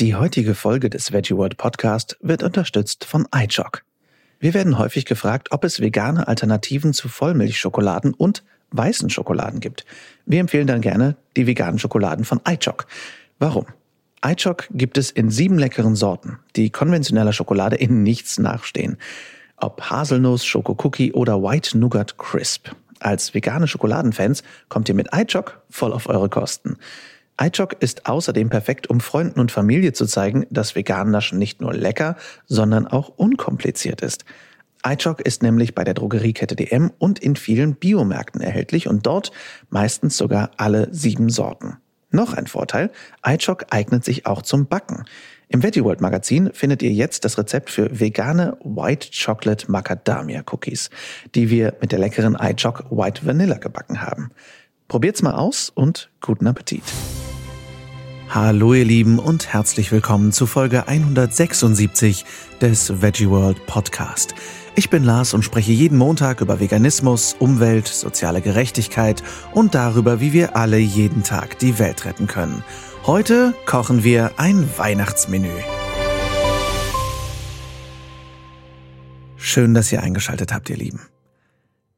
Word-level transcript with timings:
Die 0.00 0.14
heutige 0.14 0.54
Folge 0.54 0.88
des 0.88 1.12
Veggie 1.12 1.36
World 1.36 1.58
Podcast 1.58 2.16
wird 2.22 2.42
unterstützt 2.42 3.04
von 3.04 3.28
iChock. 3.36 3.82
Wir 4.38 4.54
werden 4.54 4.78
häufig 4.78 5.04
gefragt, 5.04 5.48
ob 5.50 5.62
es 5.62 5.78
vegane 5.78 6.26
Alternativen 6.26 6.94
zu 6.94 7.06
Vollmilchschokoladen 7.06 8.14
und 8.14 8.42
weißen 8.70 9.10
Schokoladen 9.10 9.60
gibt. 9.60 9.84
Wir 10.24 10.40
empfehlen 10.40 10.66
dann 10.66 10.80
gerne 10.80 11.16
die 11.36 11.46
veganen 11.46 11.78
Schokoladen 11.78 12.24
von 12.24 12.40
iChock. 12.48 12.86
Warum? 13.38 13.66
iChock 14.24 14.68
gibt 14.70 14.96
es 14.96 15.10
in 15.10 15.28
sieben 15.28 15.58
leckeren 15.58 15.96
Sorten, 15.96 16.38
die 16.56 16.70
konventioneller 16.70 17.34
Schokolade 17.34 17.76
in 17.76 18.02
nichts 18.02 18.38
nachstehen. 18.38 18.96
Ob 19.58 19.82
Haselnuss, 19.82 20.46
Schokokookie 20.46 21.12
oder 21.12 21.42
White 21.42 21.76
Nougat 21.76 22.16
Crisp. 22.16 22.70
Als 23.00 23.34
vegane 23.34 23.68
Schokoladenfans 23.68 24.44
kommt 24.70 24.88
ihr 24.88 24.94
mit 24.94 25.08
iChock 25.14 25.60
voll 25.68 25.92
auf 25.92 26.08
eure 26.08 26.30
Kosten 26.30 26.78
iChock 27.42 27.76
ist 27.80 28.06
außerdem 28.06 28.50
perfekt, 28.50 28.88
um 28.90 29.00
Freunden 29.00 29.40
und 29.40 29.50
Familie 29.50 29.94
zu 29.94 30.04
zeigen, 30.04 30.46
dass 30.50 30.74
vegan 30.74 31.10
Naschen 31.10 31.38
nicht 31.38 31.62
nur 31.62 31.72
lecker, 31.72 32.16
sondern 32.46 32.86
auch 32.86 33.08
unkompliziert 33.08 34.02
ist. 34.02 34.26
iChock 34.86 35.20
ist 35.22 35.42
nämlich 35.42 35.74
bei 35.74 35.82
der 35.82 35.94
Drogeriekette 35.94 36.54
DM 36.54 36.90
und 36.98 37.18
in 37.18 37.36
vielen 37.36 37.76
Biomärkten 37.76 38.42
erhältlich 38.42 38.88
und 38.88 39.06
dort 39.06 39.32
meistens 39.70 40.18
sogar 40.18 40.50
alle 40.58 40.88
sieben 40.92 41.30
Sorten. 41.30 41.78
Noch 42.10 42.34
ein 42.34 42.46
Vorteil, 42.46 42.90
iChock 43.24 43.66
eignet 43.70 44.04
sich 44.04 44.26
auch 44.26 44.42
zum 44.42 44.66
Backen. 44.66 45.04
Im 45.48 45.62
Veggie 45.62 45.82
World 45.82 46.00
Magazin 46.00 46.50
findet 46.52 46.82
ihr 46.82 46.92
jetzt 46.92 47.24
das 47.24 47.38
Rezept 47.38 47.70
für 47.70 48.00
vegane 48.00 48.56
White 48.62 49.08
Chocolate 49.12 49.70
Macadamia 49.70 50.42
Cookies, 50.50 50.90
die 51.34 51.50
wir 51.50 51.74
mit 51.80 51.92
der 51.92 51.98
leckeren 52.00 52.36
iChock 52.38 52.84
White 52.90 53.24
Vanilla 53.24 53.56
gebacken 53.56 54.02
haben. 54.02 54.30
Probiert's 54.88 55.22
mal 55.22 55.34
aus 55.34 55.70
und 55.70 56.10
guten 56.20 56.46
Appetit. 56.46 56.82
Hallo 58.32 58.74
ihr 58.74 58.84
Lieben 58.84 59.18
und 59.18 59.52
herzlich 59.52 59.90
willkommen 59.90 60.30
zu 60.30 60.46
Folge 60.46 60.86
176 60.86 62.24
des 62.60 63.02
Veggie 63.02 63.28
World 63.28 63.66
Podcast. 63.66 64.36
Ich 64.76 64.88
bin 64.88 65.02
Lars 65.02 65.34
und 65.34 65.42
spreche 65.42 65.72
jeden 65.72 65.98
Montag 65.98 66.40
über 66.40 66.60
Veganismus, 66.60 67.34
Umwelt, 67.40 67.88
soziale 67.88 68.40
Gerechtigkeit 68.40 69.24
und 69.52 69.74
darüber, 69.74 70.20
wie 70.20 70.32
wir 70.32 70.54
alle 70.54 70.78
jeden 70.78 71.24
Tag 71.24 71.58
die 71.58 71.80
Welt 71.80 72.04
retten 72.04 72.28
können. 72.28 72.62
Heute 73.04 73.52
kochen 73.66 74.04
wir 74.04 74.38
ein 74.38 74.68
Weihnachtsmenü. 74.76 75.50
Schön, 79.34 79.74
dass 79.74 79.90
ihr 79.90 80.04
eingeschaltet 80.04 80.52
habt, 80.52 80.70
ihr 80.70 80.76
Lieben. 80.76 81.00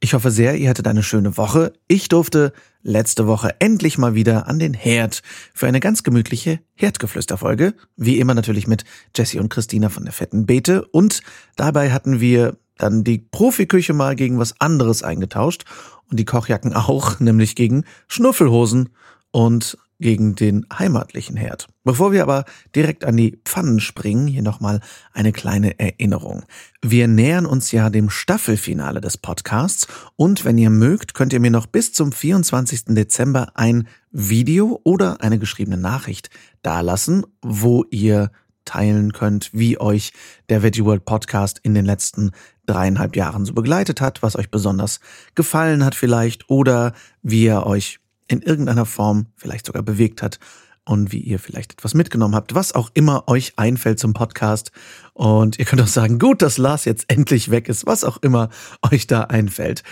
Ich 0.00 0.14
hoffe 0.14 0.30
sehr, 0.30 0.56
ihr 0.56 0.70
hattet 0.70 0.88
eine 0.88 1.02
schöne 1.02 1.36
Woche. 1.36 1.74
Ich 1.88 2.08
durfte 2.08 2.54
letzte 2.82 3.26
Woche 3.26 3.54
endlich 3.60 3.98
mal 3.98 4.14
wieder 4.14 4.48
an 4.48 4.58
den 4.58 4.74
Herd 4.74 5.22
für 5.54 5.66
eine 5.66 5.80
ganz 5.80 6.02
gemütliche 6.02 6.60
Herdgeflüsterfolge. 6.74 7.74
Wie 7.96 8.18
immer 8.18 8.34
natürlich 8.34 8.66
mit 8.66 8.84
Jessie 9.16 9.38
und 9.38 9.48
Christina 9.48 9.88
von 9.88 10.04
der 10.04 10.12
Fetten 10.12 10.46
Beete. 10.46 10.84
Und 10.86 11.22
dabei 11.56 11.90
hatten 11.90 12.20
wir 12.20 12.56
dann 12.76 13.04
die 13.04 13.18
Profiküche 13.18 13.92
mal 13.92 14.16
gegen 14.16 14.38
was 14.38 14.60
anderes 14.60 15.02
eingetauscht 15.02 15.64
und 16.10 16.18
die 16.18 16.24
Kochjacken 16.24 16.72
auch, 16.74 17.20
nämlich 17.20 17.54
gegen 17.54 17.84
Schnuffelhosen 18.08 18.90
und 19.30 19.78
gegen 20.02 20.34
den 20.34 20.66
heimatlichen 20.70 21.36
Herd. 21.36 21.68
Bevor 21.84 22.12
wir 22.12 22.22
aber 22.22 22.44
direkt 22.76 23.04
an 23.04 23.16
die 23.16 23.40
Pfannen 23.44 23.80
springen, 23.80 24.26
hier 24.26 24.42
nochmal 24.42 24.80
eine 25.12 25.32
kleine 25.32 25.78
Erinnerung. 25.80 26.44
Wir 26.82 27.08
nähern 27.08 27.46
uns 27.46 27.72
ja 27.72 27.88
dem 27.88 28.10
Staffelfinale 28.10 29.00
des 29.00 29.16
Podcasts 29.16 29.86
und 30.16 30.44
wenn 30.44 30.58
ihr 30.58 30.70
mögt, 30.70 31.14
könnt 31.14 31.32
ihr 31.32 31.40
mir 31.40 31.50
noch 31.50 31.66
bis 31.66 31.92
zum 31.94 32.12
24. 32.12 32.84
Dezember 32.88 33.52
ein 33.54 33.88
Video 34.10 34.80
oder 34.84 35.22
eine 35.22 35.38
geschriebene 35.38 35.78
Nachricht 35.78 36.28
dalassen, 36.62 37.24
wo 37.40 37.84
ihr 37.90 38.30
teilen 38.64 39.12
könnt, 39.12 39.50
wie 39.52 39.80
euch 39.80 40.12
der 40.48 40.62
Veggie 40.62 40.84
World 40.84 41.04
Podcast 41.04 41.60
in 41.62 41.74
den 41.74 41.84
letzten 41.84 42.30
dreieinhalb 42.66 43.16
Jahren 43.16 43.44
so 43.44 43.54
begleitet 43.54 44.00
hat, 44.00 44.22
was 44.22 44.36
euch 44.36 44.50
besonders 44.50 45.00
gefallen 45.34 45.84
hat 45.84 45.94
vielleicht 45.94 46.48
oder 46.48 46.92
wie 47.22 47.46
er 47.46 47.66
euch 47.66 47.98
in 48.28 48.42
irgendeiner 48.42 48.86
Form 48.86 49.26
vielleicht 49.36 49.66
sogar 49.66 49.82
bewegt 49.82 50.22
hat 50.22 50.38
und 50.84 51.12
wie 51.12 51.20
ihr 51.20 51.38
vielleicht 51.38 51.72
etwas 51.72 51.94
mitgenommen 51.94 52.34
habt, 52.34 52.54
was 52.54 52.74
auch 52.74 52.90
immer 52.94 53.28
euch 53.28 53.52
einfällt 53.56 53.98
zum 53.98 54.14
Podcast. 54.14 54.72
Und 55.12 55.58
ihr 55.58 55.64
könnt 55.64 55.82
auch 55.82 55.86
sagen, 55.86 56.18
gut, 56.18 56.42
dass 56.42 56.58
Lars 56.58 56.84
jetzt 56.84 57.04
endlich 57.08 57.50
weg 57.50 57.68
ist, 57.68 57.86
was 57.86 58.04
auch 58.04 58.16
immer 58.18 58.48
euch 58.90 59.06
da 59.06 59.22
einfällt. 59.22 59.82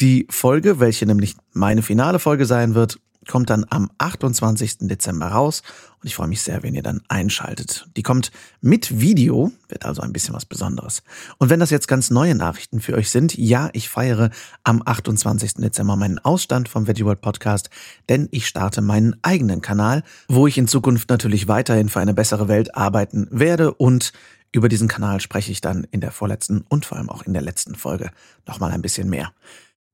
Die 0.00 0.26
Folge, 0.28 0.80
welche 0.80 1.06
nämlich 1.06 1.36
meine 1.52 1.82
finale 1.82 2.18
Folge 2.18 2.46
sein 2.46 2.74
wird, 2.74 2.98
kommt 3.28 3.50
dann 3.50 3.66
am 3.68 3.90
28. 3.98 4.78
Dezember 4.80 5.26
raus 5.26 5.62
und 6.00 6.06
ich 6.06 6.14
freue 6.14 6.28
mich 6.28 6.42
sehr, 6.42 6.62
wenn 6.62 6.74
ihr 6.74 6.82
dann 6.82 7.02
einschaltet. 7.08 7.86
Die 7.96 8.02
kommt 8.02 8.30
mit 8.60 9.00
Video, 9.00 9.52
wird 9.68 9.84
also 9.84 10.02
ein 10.02 10.12
bisschen 10.12 10.34
was 10.34 10.46
Besonderes. 10.46 11.02
Und 11.38 11.50
wenn 11.50 11.60
das 11.60 11.70
jetzt 11.70 11.88
ganz 11.88 12.10
neue 12.10 12.34
Nachrichten 12.34 12.80
für 12.80 12.94
euch 12.94 13.10
sind, 13.10 13.36
ja, 13.36 13.68
ich 13.72 13.88
feiere 13.88 14.30
am 14.64 14.82
28. 14.84 15.54
Dezember 15.54 15.96
meinen 15.96 16.18
Ausstand 16.18 16.68
vom 16.68 16.86
Veggie 16.86 17.04
World 17.04 17.20
Podcast, 17.20 17.68
denn 18.08 18.28
ich 18.30 18.46
starte 18.46 18.80
meinen 18.80 19.16
eigenen 19.22 19.60
Kanal, 19.60 20.02
wo 20.28 20.46
ich 20.46 20.56
in 20.56 20.68
Zukunft 20.68 21.10
natürlich 21.10 21.48
weiterhin 21.48 21.88
für 21.88 22.00
eine 22.00 22.14
bessere 22.14 22.48
Welt 22.48 22.74
arbeiten 22.74 23.28
werde 23.30 23.74
und 23.74 24.12
über 24.52 24.68
diesen 24.68 24.88
Kanal 24.88 25.20
spreche 25.20 25.52
ich 25.52 25.60
dann 25.60 25.86
in 25.90 26.00
der 26.00 26.10
vorletzten 26.10 26.64
und 26.68 26.84
vor 26.84 26.98
allem 26.98 27.08
auch 27.08 27.22
in 27.22 27.34
der 27.34 27.42
letzten 27.42 27.76
Folge 27.76 28.10
nochmal 28.46 28.72
ein 28.72 28.82
bisschen 28.82 29.08
mehr. 29.08 29.32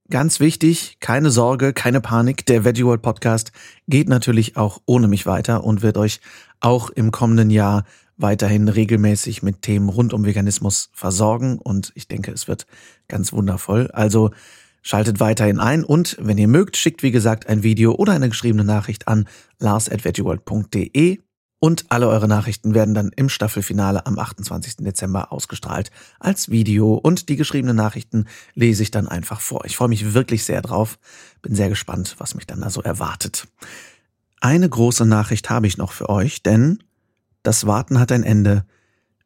Ganz 0.08 0.38
wichtig, 0.38 0.98
keine 1.00 1.30
Sorge, 1.30 1.72
keine 1.72 2.00
Panik. 2.00 2.46
Der 2.46 2.64
Veggie 2.64 2.84
World 2.84 3.02
Podcast 3.02 3.50
geht 3.88 4.08
natürlich 4.08 4.56
auch 4.56 4.80
ohne 4.86 5.08
mich 5.08 5.26
weiter 5.26 5.64
und 5.64 5.82
wird 5.82 5.96
euch 5.96 6.20
auch 6.60 6.90
im 6.90 7.10
kommenden 7.10 7.50
Jahr 7.50 7.84
weiterhin 8.16 8.68
regelmäßig 8.68 9.42
mit 9.42 9.62
Themen 9.62 9.88
rund 9.88 10.12
um 10.12 10.24
Veganismus 10.24 10.90
versorgen 10.92 11.58
und 11.58 11.90
ich 11.96 12.06
denke, 12.06 12.30
es 12.30 12.46
wird 12.46 12.66
ganz 13.08 13.32
wundervoll. 13.32 13.90
Also 13.92 14.30
schaltet 14.80 15.18
weiterhin 15.18 15.58
ein 15.58 15.82
und 15.82 16.16
wenn 16.20 16.38
ihr 16.38 16.48
mögt, 16.48 16.76
schickt 16.76 17.02
wie 17.02 17.10
gesagt 17.10 17.48
ein 17.48 17.64
Video 17.64 17.92
oder 17.96 18.12
eine 18.12 18.28
geschriebene 18.28 18.64
Nachricht 18.64 19.08
an 19.08 19.28
lars@veggieworld.de 19.58 21.18
und 21.58 21.86
alle 21.88 22.08
eure 22.08 22.28
Nachrichten 22.28 22.74
werden 22.74 22.94
dann 22.94 23.10
im 23.16 23.28
Staffelfinale 23.28 24.06
am 24.06 24.18
28. 24.18 24.76
Dezember 24.78 25.32
ausgestrahlt 25.32 25.90
als 26.20 26.50
Video 26.50 26.94
und 26.94 27.28
die 27.28 27.36
geschriebenen 27.36 27.76
Nachrichten 27.76 28.26
lese 28.54 28.82
ich 28.82 28.90
dann 28.90 29.08
einfach 29.08 29.40
vor. 29.40 29.64
Ich 29.64 29.76
freue 29.76 29.88
mich 29.88 30.14
wirklich 30.14 30.44
sehr 30.44 30.62
drauf, 30.62 30.98
bin 31.42 31.54
sehr 31.54 31.68
gespannt, 31.68 32.16
was 32.18 32.34
mich 32.34 32.46
dann 32.46 32.60
da 32.60 32.70
so 32.70 32.82
erwartet. 32.82 33.48
Eine 34.40 34.68
große 34.68 35.06
Nachricht 35.06 35.48
habe 35.48 35.66
ich 35.66 35.78
noch 35.78 35.92
für 35.92 36.08
euch, 36.08 36.42
denn 36.42 36.82
das 37.42 37.66
Warten 37.66 37.98
hat 37.98 38.12
ein 38.12 38.22
Ende. 38.22 38.66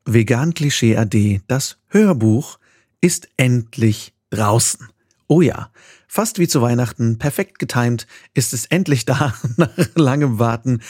Vegan 0.05 0.55
Klischee 0.55 0.97
AD, 0.97 1.43
das 1.49 1.79
Hörbuch, 1.89 2.59
ist 3.01 3.29
endlich 3.37 4.15
draußen. 4.31 4.89
Oh 5.27 5.41
ja, 5.41 5.71
fast 6.07 6.39
wie 6.39 6.49
zu 6.49 6.61
Weihnachten, 6.61 7.19
perfekt 7.19 7.59
getimt, 7.59 8.07
ist 8.35 8.53
es 8.53 8.67
endlich 8.67 9.05
da 9.05 9.35
nach 9.57 9.71
langem 9.95 10.39
Warten. 10.39 10.81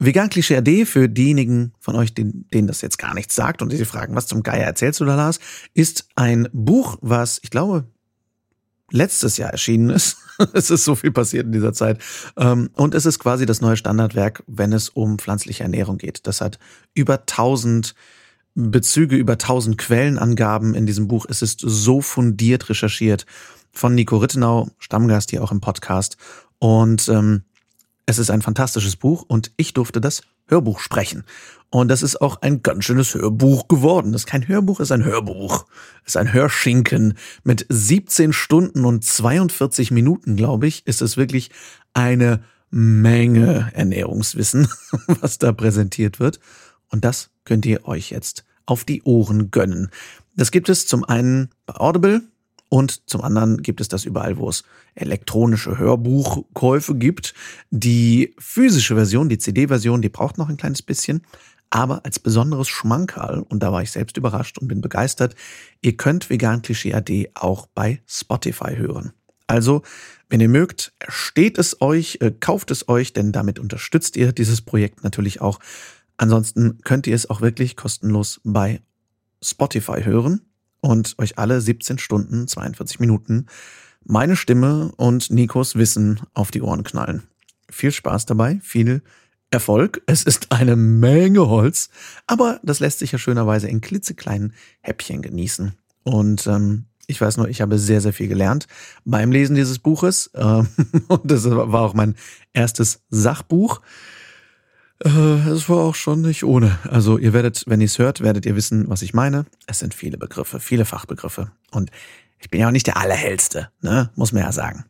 Vegan 0.00 0.30
Klischee 0.30 0.56
AD 0.56 0.86
für 0.86 1.08
diejenigen 1.08 1.74
von 1.78 1.94
euch, 1.94 2.14
denen, 2.14 2.48
denen 2.52 2.66
das 2.66 2.80
jetzt 2.80 2.98
gar 2.98 3.14
nichts 3.14 3.34
sagt 3.34 3.60
und 3.60 3.70
die 3.70 3.76
sich 3.76 3.86
fragen, 3.86 4.16
was 4.16 4.26
zum 4.26 4.42
Geier 4.42 4.64
erzählst 4.64 4.98
du 5.00 5.04
da, 5.04 5.14
Lars, 5.14 5.40
ist 5.74 6.08
ein 6.16 6.48
Buch, 6.52 6.96
was 7.02 7.38
ich 7.42 7.50
glaube 7.50 7.84
letztes 8.90 9.36
Jahr 9.36 9.50
erschienen 9.50 9.90
ist. 9.90 10.16
es 10.54 10.70
ist 10.70 10.84
so 10.84 10.94
viel 10.94 11.12
passiert 11.12 11.44
in 11.44 11.52
dieser 11.52 11.74
Zeit. 11.74 12.02
Ähm, 12.38 12.70
und 12.74 12.94
es 12.94 13.04
ist 13.04 13.18
quasi 13.18 13.44
das 13.44 13.60
neue 13.60 13.76
Standardwerk, 13.76 14.42
wenn 14.46 14.72
es 14.72 14.88
um 14.88 15.18
pflanzliche 15.18 15.64
Ernährung 15.64 15.98
geht. 15.98 16.26
Das 16.26 16.40
hat 16.40 16.58
über 16.94 17.26
tausend 17.26 17.94
Bezüge, 18.54 19.16
über 19.16 19.36
tausend 19.36 19.76
Quellenangaben 19.76 20.74
in 20.74 20.86
diesem 20.86 21.08
Buch. 21.08 21.26
Es 21.28 21.42
ist 21.42 21.60
so 21.60 22.00
fundiert 22.00 22.70
recherchiert 22.70 23.26
von 23.70 23.94
Nico 23.94 24.16
Rittenau, 24.16 24.70
Stammgast 24.78 25.30
hier 25.30 25.44
auch 25.44 25.52
im 25.52 25.60
Podcast. 25.60 26.16
Und 26.58 27.08
ähm, 27.08 27.44
es 28.10 28.18
ist 28.18 28.30
ein 28.30 28.42
fantastisches 28.42 28.96
Buch 28.96 29.24
und 29.26 29.52
ich 29.56 29.72
durfte 29.72 30.00
das 30.00 30.22
Hörbuch 30.46 30.80
sprechen. 30.80 31.22
Und 31.70 31.88
das 31.88 32.02
ist 32.02 32.20
auch 32.20 32.42
ein 32.42 32.60
ganz 32.62 32.84
schönes 32.84 33.14
Hörbuch 33.14 33.68
geworden. 33.68 34.10
Das 34.12 34.22
ist 34.22 34.26
kein 34.26 34.48
Hörbuch, 34.48 34.80
ist 34.80 34.90
ein 34.90 35.04
Hörbuch. 35.04 35.66
Es 36.04 36.08
ist 36.08 36.16
ein 36.16 36.32
Hörschinken. 36.32 37.14
Mit 37.44 37.64
17 37.68 38.32
Stunden 38.32 38.84
und 38.84 39.04
42 39.04 39.92
Minuten, 39.92 40.34
glaube 40.34 40.66
ich, 40.66 40.86
ist 40.88 41.02
es 41.02 41.16
wirklich 41.16 41.50
eine 41.94 42.42
Menge 42.70 43.70
Ernährungswissen, 43.74 44.68
was 45.20 45.38
da 45.38 45.52
präsentiert 45.52 46.18
wird. 46.18 46.40
Und 46.88 47.04
das 47.04 47.30
könnt 47.44 47.64
ihr 47.64 47.86
euch 47.86 48.10
jetzt 48.10 48.44
auf 48.66 48.84
die 48.84 49.02
Ohren 49.04 49.52
gönnen. 49.52 49.90
Das 50.34 50.50
gibt 50.50 50.68
es 50.68 50.88
zum 50.88 51.04
einen 51.04 51.50
bei 51.66 51.76
Audible, 51.76 52.22
und 52.70 53.10
zum 53.10 53.22
anderen 53.22 53.62
gibt 53.62 53.80
es 53.80 53.88
das 53.88 54.04
überall, 54.04 54.38
wo 54.38 54.48
es 54.48 54.62
elektronische 54.94 55.76
Hörbuchkäufe 55.76 56.94
gibt. 56.94 57.34
Die 57.70 58.32
physische 58.38 58.94
Version, 58.94 59.28
die 59.28 59.38
CD-Version, 59.38 60.00
die 60.02 60.08
braucht 60.08 60.38
noch 60.38 60.48
ein 60.48 60.56
kleines 60.56 60.80
bisschen. 60.80 61.22
Aber 61.68 62.04
als 62.04 62.20
besonderes 62.20 62.68
Schmankerl, 62.68 63.40
und 63.40 63.62
da 63.62 63.72
war 63.72 63.82
ich 63.82 63.90
selbst 63.90 64.16
überrascht 64.16 64.56
und 64.58 64.68
bin 64.68 64.80
begeistert, 64.80 65.34
ihr 65.82 65.96
könnt 65.96 66.30
Vegan 66.30 66.62
Klischee 66.62 66.94
AD 66.94 67.32
auch 67.34 67.66
bei 67.66 68.02
Spotify 68.06 68.76
hören. 68.76 69.12
Also, 69.48 69.82
wenn 70.28 70.40
ihr 70.40 70.48
mögt, 70.48 70.92
steht 71.08 71.58
es 71.58 71.80
euch, 71.80 72.18
äh, 72.20 72.30
kauft 72.30 72.70
es 72.70 72.88
euch, 72.88 73.12
denn 73.12 73.32
damit 73.32 73.58
unterstützt 73.58 74.16
ihr 74.16 74.30
dieses 74.30 74.62
Projekt 74.62 75.02
natürlich 75.02 75.40
auch. 75.40 75.58
Ansonsten 76.16 76.78
könnt 76.82 77.08
ihr 77.08 77.16
es 77.16 77.28
auch 77.28 77.40
wirklich 77.40 77.74
kostenlos 77.74 78.40
bei 78.44 78.80
Spotify 79.42 80.04
hören 80.04 80.42
und 80.80 81.14
euch 81.18 81.38
alle 81.38 81.60
17 81.60 81.98
Stunden, 81.98 82.48
42 82.48 83.00
Minuten 83.00 83.46
meine 84.04 84.36
Stimme 84.36 84.92
und 84.96 85.30
Nikos 85.30 85.76
Wissen 85.76 86.20
auf 86.34 86.50
die 86.50 86.62
Ohren 86.62 86.84
knallen. 86.84 87.22
Viel 87.70 87.92
Spaß 87.92 88.26
dabei, 88.26 88.58
viel 88.62 89.02
Erfolg. 89.50 90.02
Es 90.06 90.22
ist 90.22 90.52
eine 90.52 90.76
Menge 90.76 91.48
Holz, 91.48 91.90
aber 92.26 92.60
das 92.62 92.80
lässt 92.80 93.00
sich 93.00 93.12
ja 93.12 93.18
schönerweise 93.18 93.68
in 93.68 93.80
klitzekleinen 93.80 94.54
Häppchen 94.80 95.22
genießen. 95.22 95.74
Und 96.02 96.46
ähm, 96.46 96.86
ich 97.06 97.20
weiß 97.20 97.36
nur, 97.36 97.48
ich 97.48 97.60
habe 97.60 97.78
sehr, 97.78 98.00
sehr 98.00 98.12
viel 98.12 98.28
gelernt 98.28 98.66
beim 99.04 99.32
Lesen 99.32 99.56
dieses 99.56 99.78
Buches. 99.78 100.30
Ähm, 100.34 100.68
und 101.08 101.30
das 101.30 101.48
war 101.48 101.82
auch 101.82 101.94
mein 101.94 102.14
erstes 102.52 103.00
Sachbuch. 103.10 103.80
Äh, 105.04 105.48
es 105.48 105.68
war 105.68 105.78
auch 105.78 105.94
schon 105.94 106.20
nicht 106.20 106.44
ohne. 106.44 106.78
Also 106.88 107.18
ihr 107.18 107.32
werdet, 107.32 107.64
wenn 107.66 107.80
ihr 107.80 107.86
es 107.86 107.98
hört, 107.98 108.20
werdet 108.20 108.46
ihr 108.46 108.56
wissen, 108.56 108.88
was 108.88 109.02
ich 109.02 109.14
meine. 109.14 109.46
Es 109.66 109.78
sind 109.78 109.94
viele 109.94 110.18
Begriffe, 110.18 110.60
viele 110.60 110.84
Fachbegriffe. 110.84 111.50
Und 111.70 111.90
ich 112.38 112.50
bin 112.50 112.60
ja 112.60 112.68
auch 112.68 112.72
nicht 112.72 112.86
der 112.86 112.96
Allerhellste, 112.96 113.70
ne? 113.80 114.10
Muss 114.14 114.32
man 114.32 114.42
ja 114.42 114.52
sagen. 114.52 114.84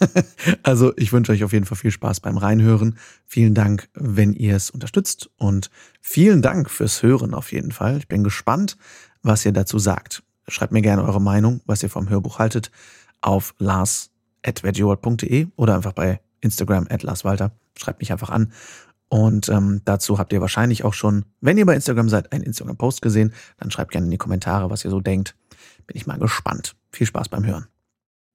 also 0.62 0.92
ich 0.96 1.12
wünsche 1.12 1.32
euch 1.32 1.44
auf 1.44 1.52
jeden 1.52 1.66
Fall 1.66 1.76
viel 1.76 1.90
Spaß 1.90 2.20
beim 2.20 2.38
Reinhören. 2.38 2.96
Vielen 3.26 3.54
Dank, 3.54 3.88
wenn 3.94 4.32
ihr 4.32 4.56
es 4.56 4.70
unterstützt. 4.70 5.30
Und 5.36 5.70
vielen 6.00 6.42
Dank 6.42 6.70
fürs 6.70 7.02
Hören 7.02 7.34
auf 7.34 7.52
jeden 7.52 7.72
Fall. 7.72 7.98
Ich 7.98 8.08
bin 8.08 8.24
gespannt, 8.24 8.76
was 9.22 9.44
ihr 9.44 9.52
dazu 9.52 9.78
sagt. 9.78 10.22
Schreibt 10.48 10.72
mir 10.72 10.82
gerne 10.82 11.04
eure 11.04 11.20
Meinung, 11.20 11.60
was 11.66 11.82
ihr 11.82 11.90
vom 11.90 12.08
Hörbuch 12.08 12.38
haltet, 12.38 12.70
auf 13.20 13.54
lars.veggieworld.de 13.58 15.48
oder 15.56 15.74
einfach 15.76 15.92
bei 15.92 16.20
Instagram 16.40 16.86
at 16.90 17.02
larswalter. 17.02 17.52
Schreibt 17.76 18.00
mich 18.00 18.12
einfach 18.12 18.30
an. 18.30 18.52
Und 19.14 19.48
ähm, 19.48 19.80
dazu 19.84 20.18
habt 20.18 20.32
ihr 20.32 20.40
wahrscheinlich 20.40 20.82
auch 20.82 20.92
schon, 20.92 21.24
wenn 21.40 21.56
ihr 21.56 21.64
bei 21.64 21.76
Instagram 21.76 22.08
seid, 22.08 22.32
einen 22.32 22.42
Instagram-Post 22.42 23.00
gesehen. 23.00 23.32
Dann 23.58 23.70
schreibt 23.70 23.92
gerne 23.92 24.06
in 24.06 24.10
die 24.10 24.18
Kommentare, 24.18 24.70
was 24.70 24.84
ihr 24.84 24.90
so 24.90 24.98
denkt. 24.98 25.36
Bin 25.86 25.96
ich 25.96 26.08
mal 26.08 26.18
gespannt. 26.18 26.74
Viel 26.90 27.06
Spaß 27.06 27.28
beim 27.28 27.46
Hören. 27.46 27.68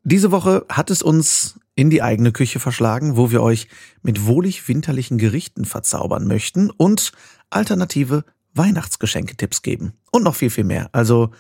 Diese 0.04 0.32
Woche 0.32 0.66
hat 0.70 0.90
es 0.90 1.02
uns 1.02 1.60
in 1.76 1.90
die 1.90 2.02
eigene 2.02 2.32
Küche 2.32 2.62
verschlagen, 2.62 3.18
wo 3.18 3.30
wir 3.30 3.44
euch 3.44 3.68
mit 4.04 4.26
wohlig 4.26 4.70
winterlichen 4.70 5.18
Gerichten 5.18 5.66
verzaubern 5.66 6.28
möchten 6.28 6.70
und 6.70 7.12
alternative 7.50 8.24
Weihnachtsgeschenketipps 8.54 9.64
geben. 9.64 9.92
Und 10.14 10.24
noch 10.24 10.36
viel, 10.36 10.50
viel 10.50 10.64
mehr. 10.64 10.88
Also 10.94 11.32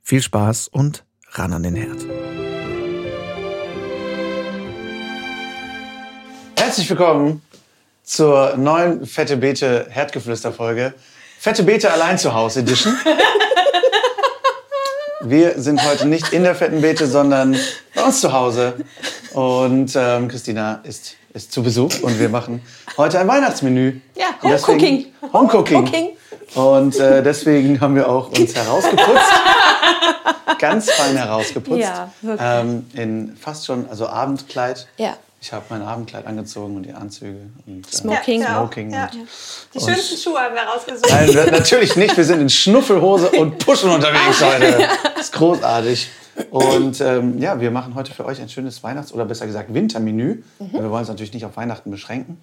viel 0.00 0.22
Spaß 0.22 0.66
und 0.66 1.04
ran 1.32 1.52
an 1.52 1.62
den 1.62 1.74
Herd. 1.74 2.06
Herzlich 6.56 6.88
willkommen 6.88 7.42
zur 8.08 8.56
neuen 8.56 9.06
Fette 9.06 9.36
Beete 9.36 9.86
Herdgeflüster-Folge. 9.90 10.94
Fette 11.38 11.62
Beete 11.62 11.92
allein 11.92 12.16
zu 12.16 12.32
Hause 12.32 12.60
Edition. 12.60 12.96
Wir 15.20 15.60
sind 15.60 15.84
heute 15.84 16.06
nicht 16.06 16.32
in 16.32 16.42
der 16.42 16.54
fetten 16.54 16.80
Beete, 16.80 17.06
sondern 17.06 17.54
bei 17.94 18.02
uns 18.02 18.22
zu 18.22 18.32
Hause. 18.32 18.76
Und 19.34 19.92
ähm, 19.94 20.28
Christina 20.28 20.80
ist, 20.84 21.16
ist 21.34 21.52
zu 21.52 21.62
Besuch 21.62 22.00
und 22.00 22.18
wir 22.18 22.30
machen 22.30 22.62
heute 22.96 23.18
ein 23.18 23.28
Weihnachtsmenü. 23.28 24.00
Ja, 24.14 24.28
Homecooking. 24.42 25.12
Homecooking. 25.32 26.16
Und 26.54 26.98
äh, 26.98 27.22
deswegen 27.22 27.78
haben 27.80 27.94
wir 27.94 28.08
auch 28.08 28.30
uns 28.30 28.54
herausgeputzt. 28.54 29.32
ganz 30.58 30.90
fein 30.92 31.16
herausgeputzt. 31.16 31.80
Ja, 31.80 32.10
wirklich. 32.22 32.48
Ähm, 32.50 32.86
in 32.94 33.36
fast 33.36 33.66
schon, 33.66 33.86
also 33.90 34.06
Abendkleid. 34.06 34.86
Ja. 34.96 35.16
Ich 35.40 35.52
habe 35.52 35.64
mein 35.68 35.82
Abendkleid 35.82 36.26
angezogen 36.26 36.76
und 36.76 36.82
die 36.82 36.92
Anzüge. 36.92 37.48
Und, 37.66 37.86
äh, 37.86 37.96
Smoking. 37.96 38.42
Ja, 38.42 38.56
Smoking 38.58 38.92
ja. 38.92 39.04
und, 39.04 39.28
die 39.74 39.80
schönsten 39.80 40.16
Schuhe 40.16 40.38
haben 40.38 40.54
wir 40.54 40.62
rausgesucht. 40.62 41.08
Nein, 41.10 41.50
natürlich 41.52 41.94
nicht. 41.94 42.16
Wir 42.16 42.24
sind 42.24 42.40
in 42.40 42.50
Schnuffelhose 42.50 43.30
und 43.30 43.58
Puschen 43.58 43.90
unterwegs 43.90 44.42
heute. 44.42 44.88
Das 45.14 45.26
ist 45.26 45.32
großartig. 45.32 46.08
Und 46.50 47.00
ähm, 47.00 47.38
ja, 47.38 47.60
wir 47.60 47.70
machen 47.70 47.94
heute 47.94 48.12
für 48.12 48.24
euch 48.24 48.40
ein 48.40 48.48
schönes 48.48 48.82
Weihnachts- 48.82 49.12
oder 49.12 49.24
besser 49.24 49.46
gesagt 49.46 49.72
Wintermenü. 49.72 50.42
Mhm. 50.58 50.72
Wir 50.72 50.90
wollen 50.90 51.02
es 51.02 51.08
natürlich 51.08 51.32
nicht 51.32 51.44
auf 51.44 51.56
Weihnachten 51.56 51.90
beschränken. 51.90 52.42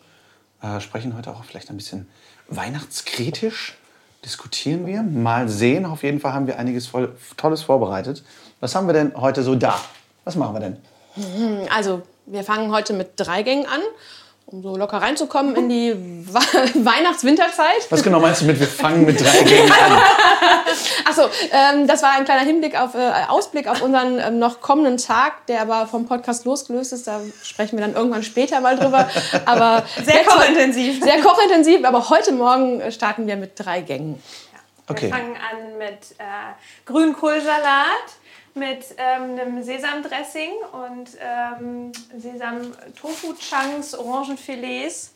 Äh, 0.62 0.80
sprechen 0.80 1.18
heute 1.18 1.32
auch 1.32 1.44
vielleicht 1.44 1.70
ein 1.70 1.78
bisschen 1.78 2.08
weihnachtskritisch. 2.48 3.78
Diskutieren 4.24 4.86
wir. 4.86 5.04
Mal 5.04 5.50
sehen. 5.50 5.86
Auf 5.86 6.04
jeden 6.04 6.20
Fall 6.20 6.34
haben 6.34 6.48
wir 6.48 6.58
einiges 6.58 6.88
voll, 6.88 7.16
Tolles 7.36 7.62
vorbereitet. 7.62 8.24
Was 8.62 8.74
haben 8.74 8.88
wir 8.88 8.94
denn 8.94 9.12
heute 9.16 9.44
so 9.44 9.56
da? 9.56 9.80
Was 10.24 10.36
machen 10.36 10.56
wir 10.56 10.60
denn? 10.62 10.78
Also 11.70 12.02
wir 12.26 12.44
fangen 12.44 12.72
heute 12.72 12.94
mit 12.94 13.12
drei 13.18 13.44
Gängen 13.44 13.66
an, 13.66 13.82
um 14.48 14.62
so 14.62 14.76
locker 14.76 14.98
reinzukommen 14.98 15.56
in 15.56 15.70
die 15.70 15.94
Weihnachts-Winterzeit. 16.34 17.88
Was 17.90 18.04
genau 18.04 18.20
meinst 18.20 18.42
du 18.42 18.46
mit, 18.46 18.60
wir 18.60 18.68
fangen 18.68 19.06
mit 19.06 19.20
drei 19.20 19.44
Gängen 19.44 19.72
an? 19.72 20.00
Achso, 21.06 21.30
ähm, 21.52 21.88
das 21.88 22.04
war 22.04 22.12
ein 22.12 22.26
kleiner 22.26 22.42
Hinblick 22.42 22.80
auf, 22.80 22.96
äh, 22.96 23.12
Ausblick 23.28 23.68
auf 23.68 23.82
unseren 23.82 24.20
ähm, 24.20 24.40
noch 24.40 24.62
kommenden 24.62 24.98
Tag, 24.98 25.46
der 25.48 25.62
aber 25.62 25.88
vom 25.88 26.08
Podcast 26.08 26.46
losgelöst 26.46 26.94
ist. 26.94 27.08
Da 27.08 27.22
sprechen 27.44 27.78
wir 27.78 27.86
dann 27.86 27.96
irgendwann 27.96 28.24
später 28.24 28.60
mal 28.60 28.76
drüber. 28.78 29.10
Aber 29.46 29.84
sehr 30.04 30.24
kochintensiv. 30.24 31.04
Sehr 31.04 31.22
kochintensiv, 31.22 31.86
aber 31.86 32.10
heute 32.10 32.32
Morgen 32.32 32.92
starten 32.92 33.28
wir 33.28 33.36
mit 33.36 33.52
drei 33.56 33.82
Gängen. 33.82 34.22
Ja. 34.54 34.60
Okay. 34.88 35.08
Wir 35.08 35.10
fangen 35.10 35.36
an 35.36 35.78
mit 35.78 36.12
äh, 36.18 36.24
Grünkohlsalat 36.86 38.06
mit 38.56 38.96
ähm, 38.98 39.38
einem 39.38 39.64
Sesamdressing 39.64 40.52
und 40.72 41.10
ähm, 41.20 41.92
Sesam-Tofu-Chunks, 42.18 43.96
Orangenfilets 43.96 45.15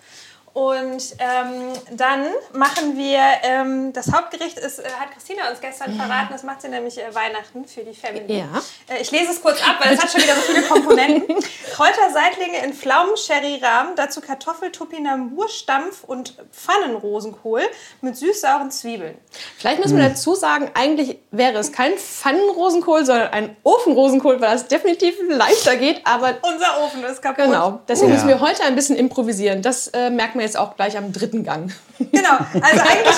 und 0.53 1.15
ähm, 1.19 1.73
dann 1.91 2.25
machen 2.53 2.97
wir, 2.97 3.21
ähm, 3.43 3.93
das 3.93 4.11
Hauptgericht 4.11 4.57
ist, 4.57 4.79
äh, 4.79 4.83
hat 4.99 5.11
Christina 5.11 5.49
uns 5.49 5.61
gestern 5.61 5.95
verraten, 5.95 6.29
das 6.31 6.43
macht 6.43 6.61
sie 6.61 6.69
nämlich 6.69 6.97
äh, 6.97 7.13
Weihnachten 7.13 7.65
für 7.65 7.83
die 7.83 7.93
Family. 7.93 8.39
Ja. 8.39 8.61
Äh, 8.87 9.01
ich 9.01 9.11
lese 9.11 9.31
es 9.31 9.41
kurz 9.41 9.61
ab, 9.61 9.77
weil 9.79 9.93
es 9.93 10.01
hat 10.01 10.11
schon 10.11 10.21
wieder 10.21 10.35
so 10.35 10.41
viele 10.41 10.63
Komponenten. 10.63 11.35
Kräuterseitlinge 11.73 12.65
in 12.65 12.73
Pflaumen-Sherry-Rahmen, 12.73 13.95
dazu 13.95 14.21
Kartoffeltopinambur-Stampf 14.21 16.03
und 16.05 16.35
Pfannenrosenkohl 16.51 17.61
mit 18.01 18.17
süß-sauren 18.17 18.71
Zwiebeln. 18.71 19.17
Vielleicht 19.57 19.79
müssen 19.79 19.97
wir 19.97 20.05
hm. 20.05 20.13
dazu 20.13 20.35
sagen, 20.35 20.71
eigentlich 20.73 21.19
wäre 21.31 21.59
es 21.59 21.71
kein 21.71 21.97
Pfannenrosenkohl, 21.97 23.05
sondern 23.05 23.29
ein 23.33 23.55
Ofenrosenkohl, 23.63 24.41
weil 24.41 24.51
das 24.51 24.67
definitiv 24.67 25.15
leichter 25.27 25.77
geht, 25.77 26.01
aber... 26.05 26.37
Unser 26.41 26.83
Ofen 26.83 27.03
ist 27.03 27.21
kaputt. 27.21 27.45
Genau, 27.45 27.81
deswegen 27.87 28.09
ja. 28.09 28.15
müssen 28.15 28.27
wir 28.27 28.39
heute 28.39 28.63
ein 28.63 28.75
bisschen 28.75 28.95
improvisieren. 28.95 29.61
Das 29.61 29.87
äh, 29.89 30.09
merkt 30.09 30.35
man 30.35 30.43
jetzt 30.43 30.48
auch 30.57 30.75
gleich 30.75 30.97
am 30.97 31.11
dritten 31.13 31.43
Gang. 31.43 31.71
Genau, 32.11 32.37
also 32.53 32.81
eigentlich, 32.81 33.17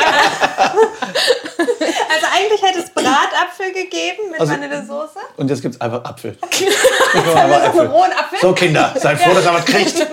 also 2.09 2.27
eigentlich 2.35 2.61
hätte 2.63 2.79
es 2.79 2.89
Bratapfel 2.89 3.71
gegeben 3.73 4.31
mit 4.31 4.39
also, 4.39 4.53
Vanillesoße. 4.53 5.19
Und 5.37 5.49
jetzt 5.49 5.61
gibt 5.61 5.75
es 5.75 5.81
einfach 5.81 6.03
Apfel. 6.03 6.35
Okay. 6.41 6.67
einfach 7.13 7.63
Apfel. 7.63 7.85
rohen 7.85 8.11
Apfel. 8.11 8.39
So 8.41 8.53
Kinder, 8.53 8.95
seid 8.97 9.19
froh, 9.19 9.35
dass 9.35 9.45
ihr 9.45 9.53
was 9.53 9.65
kriegt. 9.65 9.99
ähm, 9.99 10.07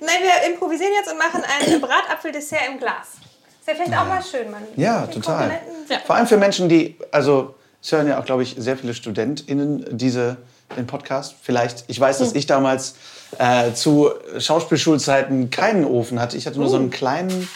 nein, 0.00 0.16
wir 0.22 0.50
improvisieren 0.50 0.92
jetzt 0.94 1.12
und 1.12 1.18
machen 1.18 1.42
ein 1.44 1.80
Bratapfeldessert 1.80 2.68
im 2.70 2.78
Glas. 2.78 3.18
Ist 3.60 3.68
ja 3.68 3.74
vielleicht 3.74 3.92
ja. 3.92 4.02
auch 4.02 4.06
mal 4.06 4.22
schön. 4.22 4.50
Man 4.50 4.62
ja, 4.76 5.06
total. 5.06 5.60
Ja. 5.88 5.98
Vor 6.06 6.16
allem 6.16 6.26
für 6.26 6.36
Menschen, 6.36 6.68
die, 6.68 6.96
also 7.10 7.54
es 7.82 7.92
hören 7.92 8.08
ja 8.08 8.18
auch, 8.18 8.24
glaube 8.24 8.42
ich, 8.42 8.54
sehr 8.58 8.78
viele 8.78 8.94
StudentInnen 8.94 9.86
diese, 9.90 10.38
den 10.76 10.86
Podcast. 10.86 11.34
Vielleicht, 11.42 11.84
ich 11.86 12.00
weiß, 12.00 12.18
dass 12.18 12.30
hm. 12.30 12.36
ich 12.38 12.46
damals 12.46 12.94
äh, 13.38 13.72
zu 13.74 14.10
Schauspielschulzeiten 14.38 15.50
keinen 15.50 15.84
Ofen 15.84 16.20
hatte. 16.20 16.36
Ich 16.36 16.46
hatte 16.46 16.58
nur 16.58 16.68
uh. 16.68 16.70
so 16.70 16.76
einen 16.76 16.90
kleinen, 16.90 17.30
so 17.30 17.48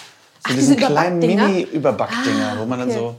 Ach, 0.45 0.51
diesen 0.55 0.77
kleinen 0.77 1.19
Mini-Überbackdinger, 1.19 2.53
ah, 2.55 2.59
wo 2.59 2.67
man 2.67 2.79
dann 2.81 2.91
okay. 2.91 2.99
so 2.99 3.17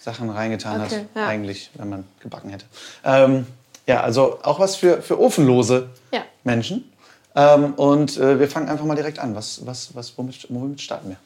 Sachen 0.00 0.30
reingetan 0.30 0.80
okay, 0.80 0.96
hat, 0.96 1.06
ja. 1.14 1.26
eigentlich, 1.26 1.70
wenn 1.74 1.88
man 1.88 2.04
gebacken 2.20 2.50
hätte. 2.50 2.64
Ähm, 3.04 3.46
ja, 3.86 4.02
also 4.02 4.38
auch 4.42 4.60
was 4.60 4.76
für, 4.76 5.02
für 5.02 5.20
ofenlose 5.20 5.88
ja. 6.12 6.22
Menschen. 6.44 6.92
Ähm, 7.34 7.74
und 7.74 8.16
äh, 8.16 8.38
wir 8.38 8.48
fangen 8.48 8.68
einfach 8.68 8.84
mal 8.84 8.96
direkt 8.96 9.18
an. 9.18 9.34
Was, 9.34 9.66
was, 9.66 9.94
was, 9.94 10.16
womit, 10.16 10.46
womit 10.48 10.80
starten 10.80 11.10
wir? 11.10 11.16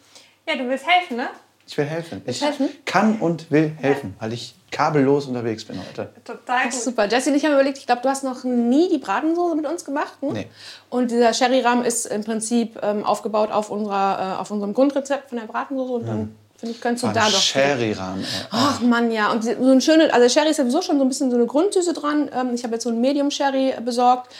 Ja, 0.48 0.60
du 0.60 0.68
willst 0.68 0.86
helfen, 0.86 1.16
ne? 1.16 1.28
Ich 1.66 1.78
will 1.78 1.84
helfen. 1.84 2.22
Ich 2.26 2.42
helfen? 2.42 2.68
kann 2.84 3.18
und 3.20 3.50
will 3.50 3.72
helfen, 3.80 4.14
ja. 4.16 4.24
weil 4.24 4.32
ich 4.32 4.56
kabellos 4.70 5.26
unterwegs 5.26 5.64
bin 5.64 5.78
heute. 5.78 6.10
Total 6.24 6.64
gut. 6.64 6.74
Super. 6.74 7.08
Jesse 7.08 7.30
und 7.30 7.36
ich 7.36 7.44
haben 7.44 7.52
überlegt, 7.52 7.78
ich 7.78 7.86
glaube, 7.86 8.02
du 8.02 8.08
hast 8.08 8.24
noch 8.24 8.44
nie 8.44 8.88
die 8.88 8.98
Bratensoße 8.98 9.56
mit 9.56 9.66
uns 9.66 9.84
gemacht. 9.84 10.22
Ne? 10.22 10.32
Nee. 10.32 10.46
Und 10.88 11.10
dieser 11.10 11.32
Sherry-Rahmen 11.34 11.84
ist 11.84 12.06
im 12.06 12.24
Prinzip 12.24 12.78
ähm, 12.82 13.04
aufgebaut 13.04 13.50
auf, 13.50 13.70
unserer, 13.70 14.36
äh, 14.36 14.40
auf 14.40 14.50
unserem 14.50 14.74
Grundrezept 14.74 15.30
von 15.30 15.38
der 15.38 15.46
Bratensoße. 15.46 15.92
Und 15.92 16.06
dann 16.06 16.18
hm. 16.18 16.36
finde 16.56 16.74
ich, 16.74 16.80
könntest 16.80 17.04
du 17.04 17.08
oh, 17.08 17.12
da 17.12 17.28
doch. 17.28 17.40
Sherry-Rahmen. 17.40 18.24
Ach 18.50 18.80
Mann, 18.80 19.10
ja. 19.10 19.32
Und 19.32 19.44
so 19.44 19.50
ein 19.50 19.80
schönes, 19.80 20.12
also 20.12 20.28
Sherry 20.28 20.50
ist 20.50 20.58
sowieso 20.58 20.82
schon 20.82 20.98
so 20.98 21.04
ein 21.04 21.08
bisschen 21.08 21.30
so 21.30 21.36
eine 21.36 21.46
Grundsüße 21.46 21.92
dran. 21.92 22.30
Ähm, 22.34 22.54
ich 22.54 22.64
habe 22.64 22.74
jetzt 22.74 22.84
so 22.84 22.90
ein 22.90 23.00
Medium-Sherry 23.00 23.74
besorgt. 23.84 24.32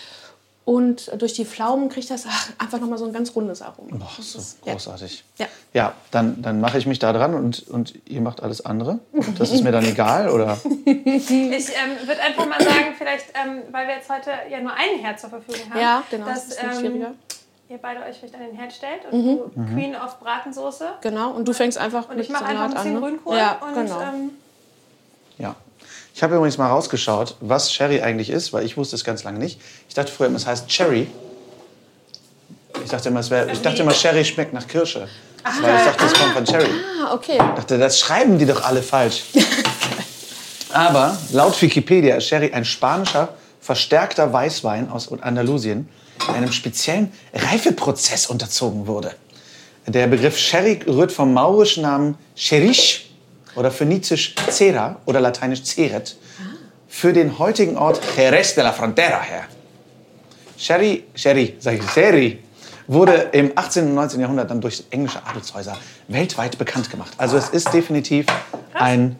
Und 0.70 1.10
durch 1.20 1.32
die 1.32 1.44
Pflaumen 1.44 1.88
kriegt 1.88 2.08
das 2.10 2.26
ach, 2.28 2.50
einfach 2.58 2.78
nochmal 2.78 2.96
so 2.96 3.04
ein 3.04 3.12
ganz 3.12 3.34
rundes 3.34 3.60
Aroma. 3.60 4.06
Ach, 4.06 4.22
so 4.22 4.38
großartig. 4.62 5.24
Ja, 5.36 5.46
ja 5.72 5.94
dann, 6.12 6.42
dann 6.42 6.60
mache 6.60 6.78
ich 6.78 6.86
mich 6.86 7.00
da 7.00 7.12
dran 7.12 7.34
und, 7.34 7.68
und 7.68 7.94
ihr 8.06 8.20
macht 8.20 8.40
alles 8.40 8.64
andere. 8.64 9.00
Das 9.36 9.50
ist 9.50 9.64
mir 9.64 9.72
dann 9.72 9.84
egal, 9.84 10.28
oder? 10.28 10.56
Ich 10.86 11.70
ähm, 11.70 12.06
würde 12.06 12.20
einfach 12.22 12.46
mal 12.46 12.62
sagen, 12.62 12.94
vielleicht, 12.96 13.26
ähm, 13.34 13.62
weil 13.72 13.88
wir 13.88 13.96
jetzt 13.96 14.08
heute 14.08 14.30
ja 14.48 14.60
nur 14.60 14.72
einen 14.72 15.00
Herd 15.00 15.18
zur 15.18 15.30
Verfügung 15.30 15.70
haben. 15.70 15.80
Ja, 15.80 16.04
genau. 16.08 16.26
Dass, 16.26 16.50
das 16.50 16.58
ist 16.58 16.62
ähm, 16.62 16.78
schwieriger 16.78 17.12
ihr 17.68 17.78
beide 17.78 18.00
euch 18.02 18.16
vielleicht 18.18 18.34
an 18.34 18.40
den 18.40 18.54
Herd 18.56 18.72
stellt 18.72 19.04
und 19.10 19.24
du 19.24 19.50
Mhm. 19.54 19.74
Queen 19.74 19.96
of 19.96 20.20
Bratensoße. 20.20 20.86
Genau, 21.00 21.30
und 21.30 21.46
du 21.48 21.52
fängst 21.52 21.78
einfach 21.78 22.08
Und 22.08 22.16
mit 22.16 22.26
ich 22.26 22.30
mache 22.30 22.44
einfach 22.44 22.64
ein 22.64 22.70
Salat 22.70 22.84
bisschen 22.84 22.96
an. 22.96 23.02
Ne? 23.02 23.08
Grünkohl. 23.08 23.36
Ja, 23.36 23.60
und, 23.60 23.74
genau. 23.74 24.00
ähm. 24.00 24.30
Ich 26.20 26.22
habe 26.22 26.36
übrigens 26.36 26.58
mal 26.58 26.68
rausgeschaut, 26.68 27.34
was 27.40 27.72
Sherry 27.72 28.02
eigentlich 28.02 28.28
ist, 28.28 28.52
weil 28.52 28.66
ich 28.66 28.76
wusste 28.76 28.94
es 28.94 29.04
ganz 29.04 29.24
lange 29.24 29.38
nicht. 29.38 29.58
Ich 29.88 29.94
dachte 29.94 30.12
früher 30.12 30.26
immer, 30.26 30.36
es 30.36 30.46
heißt 30.46 30.68
Cherry. 30.68 31.06
Ich 32.84 32.90
dachte 32.90 33.08
immer, 33.08 33.20
es 33.20 33.30
wär, 33.30 33.50
ich 33.50 33.62
dachte 33.62 33.80
immer, 33.80 33.94
Sherry 33.94 34.22
schmeckt 34.22 34.52
nach 34.52 34.68
Kirsche. 34.68 35.08
weil 35.62 35.76
ich 35.78 35.82
dachte, 35.82 36.04
es 36.04 36.12
kommt 36.12 36.34
von 36.34 36.44
Cherry. 36.44 36.68
ah, 37.02 37.14
okay. 37.14 37.38
Ich 37.38 37.54
dachte, 37.56 37.78
das 37.78 37.98
schreiben 37.98 38.36
die 38.36 38.44
doch 38.44 38.62
alle 38.62 38.82
falsch. 38.82 39.22
Aber 40.74 41.16
laut 41.32 41.62
Wikipedia 41.62 42.16
ist 42.16 42.26
Sherry 42.26 42.52
ein 42.52 42.66
spanischer, 42.66 43.30
verstärkter 43.62 44.30
Weißwein 44.30 44.90
aus 44.90 45.10
Andalusien, 45.22 45.88
der 46.28 46.34
einem 46.34 46.52
speziellen 46.52 47.10
Reifeprozess 47.32 48.26
unterzogen 48.26 48.86
wurde. 48.86 49.14
Der 49.86 50.06
Begriff 50.06 50.36
Sherry 50.36 50.80
rührt 50.86 51.12
vom 51.12 51.32
maurischen 51.32 51.84
Namen 51.84 52.18
Cherish 52.36 53.09
oder 53.54 53.70
phönizisch 53.70 54.34
Cera 54.50 54.96
oder 55.06 55.20
lateinisch 55.20 55.62
Ceret 55.64 56.16
für 56.88 57.12
den 57.12 57.38
heutigen 57.38 57.76
Ort 57.76 58.00
Jerez 58.16 58.54
de 58.54 58.64
la 58.64 58.72
Frontera 58.72 59.20
her. 59.20 59.44
Sherry, 60.56 61.04
Sherry, 61.14 61.56
sag 61.58 61.78
ich, 61.78 61.90
Sherry 61.90 62.38
wurde 62.86 63.30
im 63.32 63.52
18. 63.54 63.86
und 63.86 63.94
19. 63.94 64.20
Jahrhundert 64.20 64.50
dann 64.50 64.60
durch 64.60 64.84
englische 64.90 65.24
Adelshäuser 65.24 65.78
weltweit 66.08 66.58
bekannt 66.58 66.90
gemacht. 66.90 67.12
Also 67.18 67.36
es 67.36 67.48
ist 67.50 67.72
definitiv 67.72 68.26
ein, 68.74 69.16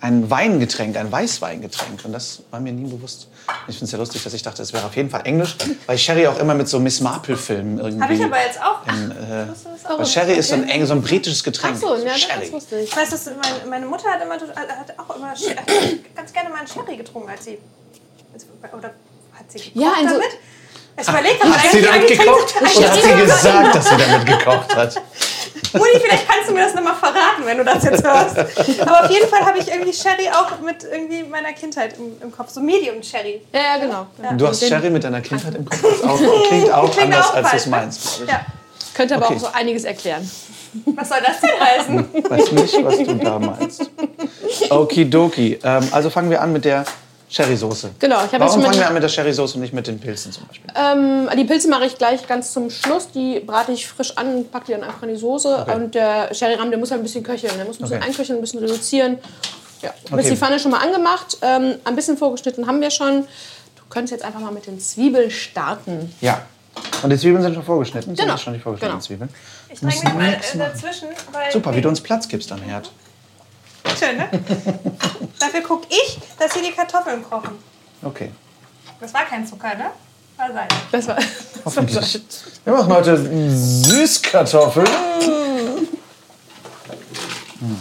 ein 0.00 0.30
Weingetränk, 0.30 0.96
ein 0.96 1.10
Weißweingetränk. 1.10 2.04
Und 2.04 2.12
das 2.12 2.40
war 2.50 2.60
mir 2.60 2.72
nie 2.72 2.88
bewusst. 2.88 3.28
Ich 3.66 3.74
finde 3.76 3.86
es 3.86 3.92
ja 3.92 3.98
lustig, 3.98 4.22
dass 4.22 4.32
ich 4.34 4.42
dachte, 4.42 4.62
es 4.62 4.72
wäre 4.72 4.84
auf 4.84 4.94
jeden 4.94 5.10
Fall 5.10 5.22
Englisch, 5.24 5.56
weil 5.86 5.98
Sherry 5.98 6.26
auch 6.26 6.38
immer 6.38 6.54
mit 6.54 6.68
so 6.68 6.78
Miss 6.78 7.00
Marple-Filmen 7.00 7.78
irgendwie... 7.78 8.02
Habe 8.02 8.14
ich 8.14 8.22
aber 8.24 8.40
jetzt 8.40 8.60
auch. 8.62 8.86
in, 8.86 9.10
äh, 9.10 9.46
auch? 9.88 9.98
weil 9.98 10.06
Sherry 10.06 10.34
ist 10.34 10.48
so 10.48 10.54
ein, 10.54 10.68
eng, 10.68 10.84
so 10.86 10.92
ein 10.94 11.02
britisches 11.02 11.42
Getränk. 11.42 11.74
Ach 11.76 11.80
so, 11.80 11.94
ja, 11.96 12.14
Sherry. 12.14 12.42
das 12.42 12.52
wusste 12.52 12.78
ich. 12.78 12.90
Ich 12.90 12.96
weiß, 12.96 13.10
dass 13.10 13.26
meine, 13.26 13.70
meine 13.70 13.86
Mutter 13.86 14.08
hat, 14.10 14.22
immer, 14.22 14.34
hat 14.34 14.94
auch 14.98 15.16
immer 15.16 15.30
hat 15.30 15.38
ganz 16.14 16.32
gerne 16.32 16.50
mal 16.50 16.58
einen 16.58 16.68
Sherry 16.68 16.96
getrunken, 16.96 17.30
als 17.30 17.44
sie. 17.44 17.58
als- 18.34 18.46
Oder 18.72 18.88
hat 19.34 19.50
sie 19.50 19.58
gekocht 19.58 19.74
Ja, 19.74 19.92
ein 19.98 20.08
so- 20.08 20.14
damit? 20.14 20.28
Ich 21.00 21.08
überlegt, 21.08 21.44
aber 21.44 21.54
Hat 21.54 21.70
sie 21.70 21.80
damit 21.82 22.08
gekocht? 22.08 22.54
Oder 22.60 22.90
hat 22.90 23.02
sie 23.02 23.14
gesagt, 23.14 23.74
dass 23.74 23.88
sie 23.88 23.96
damit 23.96 24.26
gekocht 24.26 24.76
hat? 24.76 25.02
Mutti, 25.74 26.00
vielleicht 26.00 26.28
kannst 26.28 26.48
du 26.48 26.54
mir 26.54 26.62
das 26.64 26.74
nochmal 26.74 26.94
verraten, 26.94 27.44
wenn 27.44 27.58
du 27.58 27.64
das 27.64 27.84
jetzt 27.84 28.04
hörst. 28.04 28.38
Aber 28.80 29.04
auf 29.04 29.10
jeden 29.10 29.28
Fall 29.28 29.44
habe 29.44 29.58
ich 29.58 29.68
irgendwie 29.68 29.92
Sherry 29.92 30.28
auch 30.30 30.60
mit 30.60 30.84
irgendwie 30.84 31.22
meiner 31.24 31.52
Kindheit 31.52 31.96
im, 31.98 32.20
im 32.22 32.32
Kopf. 32.32 32.50
So 32.50 32.60
Medium 32.60 33.02
Sherry. 33.02 33.42
Ja, 33.52 33.60
ja, 33.60 33.78
genau. 33.78 34.06
Du 34.36 34.46
hast 34.46 34.66
Sherry 34.66 34.90
mit 34.90 35.04
deiner 35.04 35.20
Kindheit 35.20 35.54
im 35.54 35.64
Kopf. 35.64 35.80
Das 35.82 36.02
auch, 36.02 36.18
klingt 36.48 36.72
auch 36.72 36.90
Klingt 36.90 37.12
anders, 37.14 37.30
auch 37.30 37.34
als 37.34 37.50
du 37.50 37.56
es 37.56 37.66
ne? 37.66 37.70
meinst. 37.70 38.20
Ja. 38.26 38.40
Könnte 38.94 39.14
aber 39.16 39.26
Okay. 39.26 39.36
auch 39.36 39.40
so 39.40 39.48
einiges 39.52 39.84
erklären. 39.84 40.28
Was 40.96 41.08
soll 41.08 41.18
das 41.24 41.40
denn 41.40 41.60
heißen? 41.60 42.30
Weiß 42.30 42.52
nicht, 42.52 42.84
was 42.84 42.96
du 42.98 43.14
da 43.14 43.38
meinst. 43.38 43.90
Okidoki. 44.70 45.58
Ähm, 45.62 45.88
also 45.92 46.10
fangen 46.10 46.30
wir 46.30 46.42
an 46.42 46.52
mit 46.52 46.64
der 46.64 46.84
Sherry-Soße. 47.30 47.90
Genau, 47.98 48.16
ich 48.24 48.32
habe 48.32 48.44
jetzt 48.44 48.52
Warum 48.52 48.62
fangen 48.62 48.78
wir 48.78 48.86
an 48.88 48.94
mit 48.94 49.02
der 49.02 49.08
Sherry-Soße 49.08 49.54
und 49.56 49.60
nicht 49.60 49.74
mit 49.74 49.86
den 49.86 50.00
Pilzen 50.00 50.32
zum 50.32 50.46
Beispiel? 50.46 50.70
ähm, 50.74 51.28
die 51.36 51.44
Pilze 51.44 51.68
mache 51.68 51.84
ich 51.86 51.98
gleich 51.98 52.26
ganz 52.26 52.52
zum 52.52 52.70
Schluss. 52.70 53.10
Die 53.10 53.40
brate 53.40 53.72
ich 53.72 53.86
frisch 53.86 54.16
an, 54.16 54.46
packe 54.50 54.66
die 54.66 54.72
dann 54.72 54.84
einfach 54.84 55.02
in 55.02 55.10
die 55.10 55.16
Soße. 55.16 55.58
Okay. 55.62 55.74
Und 55.74 55.94
der 55.94 56.34
Sherry-Rahm, 56.34 56.70
der 56.70 56.78
muss 56.78 56.90
halt 56.90 57.00
ein 57.00 57.04
bisschen 57.04 57.22
köcheln. 57.22 57.52
Der 57.56 57.66
muss 57.66 57.76
ein 57.78 57.82
bisschen 57.82 57.98
Okay. 57.98 58.06
einköcheln, 58.06 58.38
ein 58.38 58.40
bisschen 58.40 58.60
reduzieren. 58.60 59.18
Ja, 59.82 59.90
jetzt 60.02 60.12
Okay. 60.12 60.22
ist 60.22 60.30
die 60.30 60.36
Pfanne 60.36 60.58
schon 60.58 60.70
mal 60.70 60.78
angemacht. 60.80 61.36
Ähm, 61.42 61.74
ein 61.84 61.94
bisschen 61.96 62.16
vorgeschnitten 62.16 62.66
haben 62.66 62.80
wir 62.80 62.90
schon. 62.90 63.22
Du 63.76 63.82
könntest 63.90 64.12
jetzt 64.12 64.24
einfach 64.24 64.40
mal 64.40 64.50
mit 64.52 64.66
den 64.66 64.80
Zwiebeln 64.80 65.30
starten. 65.30 66.14
Ja. 66.20 66.42
Und 67.02 67.10
die 67.10 67.18
Zwiebeln 67.18 67.42
sind 67.42 67.54
schon 67.54 67.62
vorgeschnitten? 67.64 68.10
Sind 68.16 68.20
Genau. 68.20 68.32
das 68.34 68.42
schon 68.42 68.54
die 68.54 68.58
vorgeschnittenen 68.60 69.00
Genau. 69.00 69.06
Zwiebeln? 69.06 69.30
Ich 69.68 69.80
dränge 69.80 69.94
mich 69.94 70.14
mal 70.14 70.32
äh, 70.32 70.58
dazwischen. 70.58 71.08
Weil 71.32 71.52
Super, 71.52 71.74
wie 71.76 71.80
du 71.80 71.88
uns 71.88 72.00
Platz 72.00 72.26
gibst 72.28 72.50
am 72.52 72.60
Herd. 72.62 72.90
Schön, 73.96 74.16
ne? 74.16 74.28
Dafür 75.38 75.60
gucke 75.62 75.86
ich, 75.88 76.18
dass 76.38 76.54
hier 76.54 76.62
die 76.62 76.72
Kartoffeln 76.72 77.22
kochen. 77.22 77.58
Okay. 78.02 78.30
Das 79.00 79.14
war 79.14 79.24
kein 79.24 79.46
Zucker, 79.46 79.74
ne? 79.74 79.90
War 80.36 80.52
Salz. 80.52 80.74
Das 80.92 81.08
war, 81.08 81.16
Hoffentlich. 81.64 82.20
Wir 82.64 82.72
machen 82.72 82.92
heute 82.92 83.16
Süßkartoffeln. 83.16 84.88
Hm. 87.60 87.78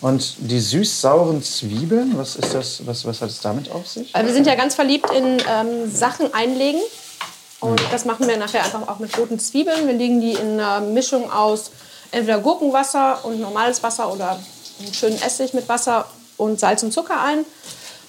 Und 0.00 0.34
die 0.38 0.58
süß-sauren 0.58 1.42
Zwiebeln, 1.42 2.18
was 2.18 2.34
ist 2.36 2.54
das? 2.54 2.86
Was, 2.86 3.04
was 3.04 3.22
hat 3.22 3.30
es 3.30 3.40
damit 3.40 3.70
auf 3.70 3.86
sich? 3.86 4.14
Also 4.14 4.26
wir 4.26 4.34
sind 4.34 4.46
ja 4.48 4.56
ganz 4.56 4.74
verliebt 4.74 5.10
in 5.10 5.40
ähm, 5.48 5.90
Sachen 5.90 6.34
einlegen. 6.34 6.80
Und 7.60 7.80
das 7.92 8.04
machen 8.04 8.26
wir 8.26 8.36
nachher 8.36 8.64
einfach 8.64 8.88
auch 8.88 8.98
mit 8.98 9.16
roten 9.16 9.38
Zwiebeln. 9.38 9.86
Wir 9.86 9.94
legen 9.94 10.20
die 10.20 10.32
in 10.32 10.58
einer 10.58 10.80
Mischung 10.80 11.30
aus 11.30 11.70
entweder 12.10 12.40
Gurkenwasser 12.40 13.24
und 13.24 13.40
normales 13.40 13.80
Wasser 13.84 14.12
oder 14.12 14.40
einen 14.80 14.94
schönen 14.94 15.20
Essig 15.20 15.54
mit 15.54 15.68
Wasser 15.68 16.06
und 16.36 16.60
Salz 16.60 16.82
und 16.82 16.92
Zucker 16.92 17.22
ein. 17.22 17.44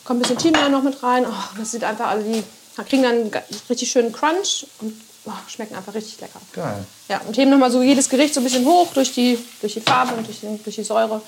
Kommt 0.04 0.20
ein 0.20 0.22
bisschen 0.22 0.38
Thymian 0.38 0.72
noch 0.72 0.84
mit 0.84 1.02
rein. 1.04 1.26
Oh, 1.26 1.58
das 1.58 1.72
sieht 1.72 1.84
einfach, 1.84 2.08
also 2.08 2.30
die 2.30 2.44
kriegen 2.88 3.04
dann 3.04 3.14
einen 3.14 3.32
richtig 3.70 3.90
schönen 3.92 4.12
Crunch 4.12 4.66
und 4.82 4.94
oh, 5.26 5.32
schmecken 5.48 5.76
einfach 5.76 5.94
richtig 5.94 6.20
lecker. 6.20 6.42
Geil. 6.54 6.86
Ja, 7.08 7.22
und 7.28 7.38
heben 7.38 7.52
nochmal 7.52 7.72
so 7.72 7.82
jedes 7.82 8.10
Gericht 8.10 8.34
so 8.34 8.42
ein 8.42 8.44
bisschen 8.44 8.66
hoch 8.66 8.94
durch 8.94 9.14
die, 9.14 9.38
durch 9.62 9.74
die 9.74 9.82
Farbe 9.82 10.16
und 10.16 10.28
durch 10.28 10.40
die, 10.40 10.60
durch 10.64 10.76
die 10.76 10.84
Säure. 10.84 11.22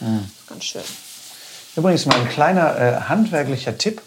Ganz 0.48 0.63
schön. 0.63 0.84
Übrigens 1.75 2.06
mal 2.06 2.20
ein 2.20 2.30
kleiner 2.30 2.77
äh, 2.77 3.01
handwerklicher 3.10 3.77
Tipp 3.77 4.01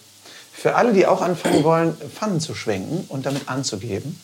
für 0.53 0.75
alle, 0.75 0.93
die 0.93 1.07
auch 1.07 1.23
anfangen 1.23 1.63
wollen, 1.63 1.97
Pfannen 2.15 2.41
zu 2.41 2.55
schwenken 2.55 3.05
und 3.09 3.27
damit 3.27 3.49
anzugeben. 3.49 4.21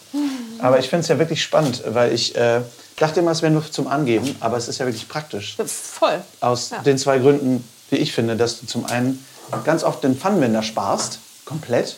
Aber 0.58 0.78
ich 0.78 0.88
finde 0.88 1.02
es 1.02 1.08
ja 1.08 1.18
wirklich 1.18 1.42
spannend, 1.42 1.82
weil 1.86 2.12
ich 2.12 2.34
äh, 2.36 2.62
dachte 2.96 3.20
immer, 3.20 3.32
es 3.32 3.42
wäre 3.42 3.52
nur 3.52 3.70
zum 3.70 3.86
Angeben, 3.88 4.34
aber 4.40 4.56
es 4.56 4.68
ist 4.68 4.78
ja 4.78 4.86
wirklich 4.86 5.06
praktisch. 5.08 5.56
Voll. 5.66 6.22
Aus 6.40 6.70
Ja. 6.70 6.78
den 6.78 6.96
zwei 6.98 7.18
Gründen, 7.18 7.62
wie 7.90 7.96
ich 7.96 8.12
finde, 8.12 8.36
dass 8.36 8.60
du 8.60 8.66
zum 8.66 8.86
einen 8.86 9.24
ganz 9.64 9.82
oft 9.84 10.02
den 10.04 10.16
Pfannenwender 10.16 10.62
sparst, 10.62 11.18
komplett. 11.44 11.96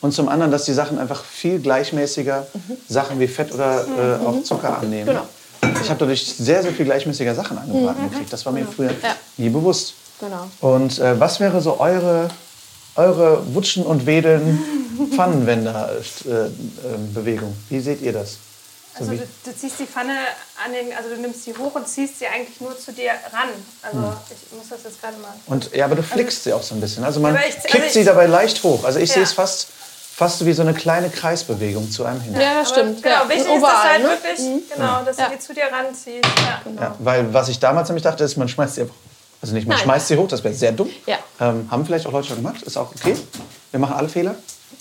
Und 0.00 0.12
zum 0.12 0.28
anderen, 0.30 0.50
dass 0.50 0.64
die 0.64 0.72
Sachen 0.72 0.98
einfach 0.98 1.22
viel 1.24 1.58
gleichmäßiger 1.60 2.46
Sachen 2.88 3.20
wie 3.20 3.28
Fett 3.28 3.52
oder 3.52 3.84
äh, 3.86 4.16
auch 4.26 4.42
Zucker 4.44 4.78
annehmen. 4.78 5.06
Genau. 5.06 5.26
Ich 5.82 5.88
habe 5.90 5.98
dadurch 6.00 6.26
sehr, 6.26 6.62
sehr 6.62 6.72
viel 6.72 6.86
gleichmäßiger 6.86 7.34
Sachen 7.34 7.58
angebraten 7.58 8.08
gekriegt. 8.10 8.32
Das 8.32 8.46
war 8.46 8.52
mir 8.52 8.66
früher 8.66 8.92
Ja. 9.02 9.14
nie 9.36 9.50
bewusst. 9.50 9.92
Genau. 10.20 10.48
Und 10.60 10.98
äh, 10.98 11.18
was 11.20 11.38
wäre 11.40 11.60
so 11.60 11.78
eure, 11.80 12.28
eure 12.96 13.42
Wutschen 13.54 13.84
und 13.84 14.06
Wedeln 14.06 14.58
Pfannenwender-Bewegung? 15.16 17.54
Wie 17.68 17.80
seht 17.80 18.00
ihr 18.02 18.12
das? 18.12 18.38
So 18.98 19.04
Also 19.04 19.12
du, 19.16 19.28
du 19.44 19.56
ziehst 19.56 19.78
die 19.78 19.86
Pfanne 19.86 20.12
an 20.64 20.72
den, 20.72 20.92
also 20.96 21.10
du 21.14 21.20
nimmst 21.20 21.44
sie 21.44 21.54
hoch 21.56 21.74
und 21.74 21.86
ziehst 21.88 22.18
sie 22.18 22.26
eigentlich 22.26 22.60
nur 22.60 22.76
zu 22.78 22.92
dir 22.92 23.12
ran. 23.32 23.48
Also 23.82 23.98
Hm. 23.98 24.12
ich 24.30 24.56
muss 24.58 24.68
das 24.68 24.80
jetzt 24.84 25.00
gerade 25.00 25.16
mal. 25.18 25.32
Und 25.46 25.72
ja, 25.74 25.84
aber 25.84 25.94
du 25.94 26.02
flickst 26.02 26.44
sie 26.44 26.52
auch 26.52 26.62
so 26.62 26.74
ein 26.74 26.80
bisschen. 26.80 27.04
Also 27.04 27.20
man 27.20 27.36
Aber 27.36 27.46
ich- 27.46 27.54
also 27.56 27.68
kippt 27.68 27.86
ich- 27.86 27.92
sie 27.92 28.04
dabei 28.04 28.26
leicht 28.26 28.62
hoch. 28.64 28.84
Also 28.84 28.98
ich 28.98 29.08
Ja. 29.10 29.14
sehe 29.14 29.22
es 29.22 29.32
fast, 29.32 29.68
fast 30.16 30.44
wie 30.44 30.52
so 30.52 30.62
eine 30.62 30.74
kleine 30.74 31.08
Kreisbewegung 31.08 31.90
zu 31.90 32.04
einem 32.04 32.20
hin. 32.20 32.34
Ja, 32.34 32.60
das 32.60 32.72
Aber 32.72 32.80
stimmt. 32.80 33.02
Genau, 33.02 33.14
ja. 33.14 33.28
wichtig 33.28 33.46
Ein 33.48 33.56
ist, 33.56 33.62
Oval, 33.62 33.82
halt 33.90 34.02
ne? 34.02 34.08
wirklich, 34.08 34.38
genau, 34.74 35.02
dass 35.04 35.16
Ja. 35.16 35.28
du 35.28 35.34
die 35.34 35.38
zu 35.38 35.54
dir 35.54 35.64
ranziehst. 35.72 36.24
Ja. 36.24 36.60
Ja, 36.80 36.96
weil 36.98 37.32
was 37.32 37.48
ich 37.48 37.58
damals 37.60 37.88
nämlich 37.88 38.02
dachte, 38.02 38.24
ist, 38.24 38.36
man 38.36 38.48
schmeißt 38.48 38.74
sie 38.74 38.80
einfach. 38.82 38.94
Also 39.42 39.54
nicht, 39.54 39.66
man 39.66 39.76
Nein. 39.78 39.84
schmeißt 39.84 40.08
sie 40.08 40.16
hoch, 40.18 40.28
das 40.28 40.44
wäre 40.44 40.52
sehr 40.52 40.72
dumm. 40.72 40.90
Ja. 41.06 41.16
Ähm, 41.40 41.66
haben 41.70 41.86
vielleicht 41.86 42.06
auch 42.06 42.12
Leute 42.12 42.26
schon 42.28 42.36
gemacht, 42.36 42.60
ist 42.62 42.76
auch 42.76 42.90
okay. 42.94 43.16
Wir 43.70 43.80
machen 43.80 43.94
alle 43.96 44.08
Fehler. 44.10 44.34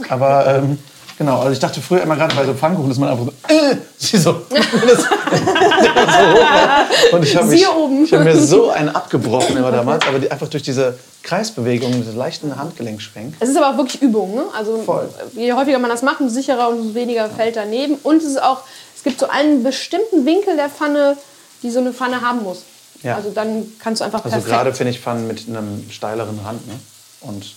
Aber 0.10 0.46
ähm, 0.48 0.80
genau, 1.20 1.40
also 1.40 1.52
ich 1.52 1.60
dachte 1.60 1.82
früher 1.82 2.02
immer 2.02 2.16
gerade 2.16 2.36
bei 2.36 2.46
so 2.46 2.54
Pfannkuchen, 2.56 2.90
dass 2.90 2.98
man 2.98 3.10
einfach 3.10 3.26
so, 3.26 3.32
äh, 3.54 3.76
sie 3.98 4.18
so, 4.18 4.34
das, 4.50 5.04
so. 5.04 7.16
Und 7.16 7.24
ich 7.24 7.36
habe 7.36 7.56
hab 7.56 8.24
mir 8.24 8.36
so 8.36 8.72
einen 8.72 8.90
abgebrochen 8.90 9.56
immer 9.56 9.72
damals, 9.72 10.08
aber 10.08 10.18
die, 10.18 10.32
einfach 10.32 10.48
durch 10.48 10.64
diese 10.64 10.98
Kreisbewegung, 11.22 11.92
diese 11.94 12.18
leichten 12.18 12.58
Handgelenkschwenk. 12.58 13.36
Es 13.40 13.50
ist 13.50 13.58
aber 13.58 13.70
auch 13.70 13.78
wirklich 13.78 14.02
Übung. 14.02 14.34
Ne? 14.34 14.46
Also 14.58 14.80
Voll. 14.80 15.08
je 15.34 15.54
häufiger 15.54 15.78
man 15.78 15.92
das 15.92 16.02
macht, 16.02 16.22
umso 16.22 16.34
sicherer 16.34 16.70
und 16.70 16.80
umso 16.80 16.96
weniger 16.96 17.30
fällt 17.30 17.56
daneben. 17.56 17.96
Und 18.02 18.18
es 18.18 18.24
ist 18.30 18.42
auch, 18.42 18.62
es 18.96 19.04
gibt 19.04 19.20
so 19.20 19.28
einen 19.28 19.62
bestimmten 19.64 20.26
Winkel 20.26 20.56
der 20.56 20.70
Pfanne, 20.70 21.18
die 21.62 21.70
so 21.70 21.80
eine 21.80 21.94
Pfanne 21.94 22.22
haben 22.22 22.42
muss. 22.44 22.64
Ja. 23.04 23.16
Also 23.16 23.32
dann 23.32 23.72
kannst 23.80 24.02
du 24.02 24.06
einfach 24.06 24.24
Also 24.24 24.36
perfekt. 24.36 24.54
gerade 24.54 24.74
finde 24.74 24.92
ich 24.92 25.00
Pfannen 25.00 25.28
mit 25.28 25.48
einem 25.48 25.90
steileren 25.90 26.40
Rand. 26.44 26.66
Ne? 26.68 26.74
Und 27.22 27.54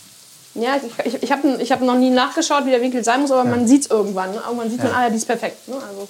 Ja, 0.54 0.76
ich, 0.76 1.06
ich, 1.14 1.22
ich 1.22 1.32
habe 1.32 1.56
ich 1.62 1.72
hab 1.72 1.80
noch 1.80 1.96
nie 1.96 2.10
nachgeschaut, 2.10 2.66
wie 2.66 2.70
der 2.70 2.80
Winkel 2.82 3.02
sein 3.02 3.22
muss, 3.22 3.30
aber 3.30 3.44
man 3.44 3.66
sieht 3.66 3.82
es 3.84 3.90
irgendwann. 3.90 4.32
Ne? 4.32 4.42
Irgendwann 4.46 4.70
sieht 4.70 4.78
man, 4.82 4.92
Ja. 4.92 4.98
ah 4.98 5.02
ja, 5.04 5.10
die 5.10 5.16
ist 5.16 5.26
perfekt. 5.26 5.66
Ne? 5.68 5.74
Also, 5.76 6.08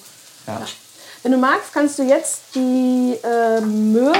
ja. 0.48 0.60
wenn 1.22 1.32
du 1.32 1.38
magst, 1.38 1.72
kannst 1.72 1.98
du 1.98 2.02
jetzt 2.02 2.40
die 2.54 3.16
äh, 3.22 3.60
Möhren 3.60 4.16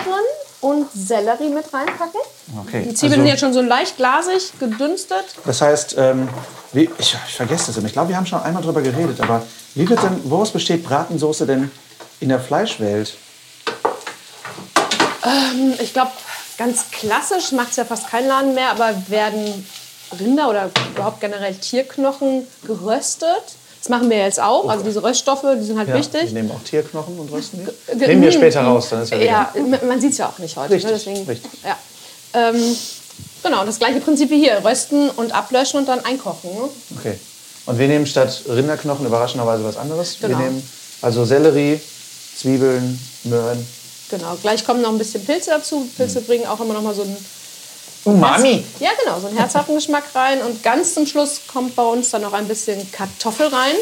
und 0.61 0.87
Sellerie 0.95 1.49
mit 1.49 1.73
reinpacken. 1.75 2.21
Okay. 2.67 2.85
Die 2.89 2.95
Zwiebeln 2.95 3.21
Also- 3.21 3.23
sind 3.23 3.27
jetzt 3.27 3.41
schon 3.41 3.53
so 3.53 3.63
leicht 3.63 3.97
glasig, 3.97 4.53
gedünstet. 4.61 5.25
Das 5.45 5.61
heißt, 5.61 5.97
ähm, 5.99 6.29
wie, 6.73 6.89
ich, 6.99 7.17
ich 7.29 7.35
vergesse 7.35 7.67
das 7.67 7.77
immer. 7.79 7.89
Ich 7.89 7.93
glaube, 7.93 8.11
wir 8.11 8.17
haben 8.17 8.27
schon 8.27 8.41
einmal 8.41 8.63
darüber 8.63 8.81
geredet. 8.81 9.21
Aber 9.21 9.43
wie 9.75 9.89
wird 9.89 10.01
denn, 10.05 10.21
woraus 10.31 10.53
besteht 10.53 10.85
Bratensoße 10.85 11.47
denn 11.47 11.69
in 12.21 12.29
der 12.29 12.39
Fleischwelt? 12.39 13.15
Ich 15.81 15.93
glaube, 15.93 16.11
ganz 16.59 16.91
klassisch 16.93 17.53
macht 17.53 17.71
es 17.71 17.77
ja 17.77 17.85
fast 17.85 18.09
kein 18.09 18.27
Laden 18.27 18.55
mehr, 18.55 18.71
aber 18.71 18.95
werden 19.09 19.67
Rinder 20.19 20.49
oder 20.51 20.71
überhaupt 20.95 21.21
generell 21.21 21.55
Tierknochen 21.55 22.47
geröstet 22.67 23.27
Das 23.81 23.89
machen 23.89 24.09
wir 24.11 24.19
jetzt 24.19 24.41
auch. 24.41 24.69
Also 24.69 24.85
diese 24.85 25.03
Röststoffe, 25.03 25.45
die 25.59 25.65
sind 25.65 25.79
halt 25.79 25.89
Ja, 25.89 25.95
wichtig. 25.97 26.27
Wir 26.27 26.33
nehmen 26.43 26.51
auch 26.53 26.63
Tierknochen 26.63 27.19
und 27.19 27.33
rösten 27.33 27.59
die. 27.59 27.99
Ge- 27.99 28.07
Nehmen 28.09 28.23
wir 28.23 28.31
mm, 28.31 28.33
später 28.33 28.63
raus, 28.63 28.87
dann 28.91 29.03
ist 29.03 29.11
ja 29.11 29.19
Ja, 29.19 29.53
man- 29.55 29.87
man 29.89 30.01
sieht 30.01 30.13
es 30.13 30.19
ja 30.19 30.29
auch 30.29 30.39
nicht 30.39 30.57
heute. 30.57 30.73
Richtig, 30.75 30.91
ne? 30.91 30.97
Deswegen, 30.99 31.27
richtig. 31.29 31.51
Ja. 31.65 31.77
Ähm, 32.35 32.77
genau, 33.43 33.65
das 33.65 33.79
gleiche 33.79 34.01
Prinzip 34.01 34.31
wie 34.31 34.39
hier. 34.39 34.65
Rösten 34.65 35.11
und 35.11 35.35
ablöschen 35.35 35.81
und 35.81 35.89
dann 35.89 36.05
einkochen. 36.05 36.51
Ne? 36.55 36.69
Okay. 36.99 37.19
Und 37.67 37.79
wir 37.79 37.89
nehmen 37.89 38.07
statt 38.07 38.43
Rinderknochen 38.49 39.05
überraschenderweise 39.07 39.65
was 39.65 39.77
anderes. 39.77 40.17
Genau. 40.21 40.39
Wir 40.39 40.45
nehmen 40.47 40.69
also 41.03 41.25
Sellerie, 41.25 41.81
Zwiebeln, 42.37 42.99
Möhren. 43.25 43.67
Genau, 44.11 44.37
gleich 44.43 44.65
kommen 44.65 44.83
noch 44.83 44.91
ein 44.91 44.99
bisschen 44.99 45.25
Pilze 45.25 45.51
dazu. 45.51 45.89
Pilze 45.97 46.21
Mhm. 46.21 46.25
bringen 46.27 46.47
auch 46.47 46.61
immer 46.61 46.75
noch 46.75 46.83
mal 46.83 46.95
so 46.95 47.03
einen, 47.03 47.17
Umami. 48.05 48.65
ja, 48.81 48.91
genau, 49.03 49.21
so 49.21 49.29
einen 49.29 49.37
herzhaften 49.37 49.75
Geschmack 49.75 50.05
rein. 50.15 50.41
Und 50.43 50.63
ganz 50.63 50.95
zum 50.95 51.07
Schluss 51.07 51.41
kommt 51.53 51.77
bei 51.77 51.83
uns 51.85 52.11
dann 52.11 52.23
noch 52.23 52.33
ein 52.33 52.49
bisschen 52.49 52.91
Kartoffel 52.93 53.47
rein. 53.49 53.75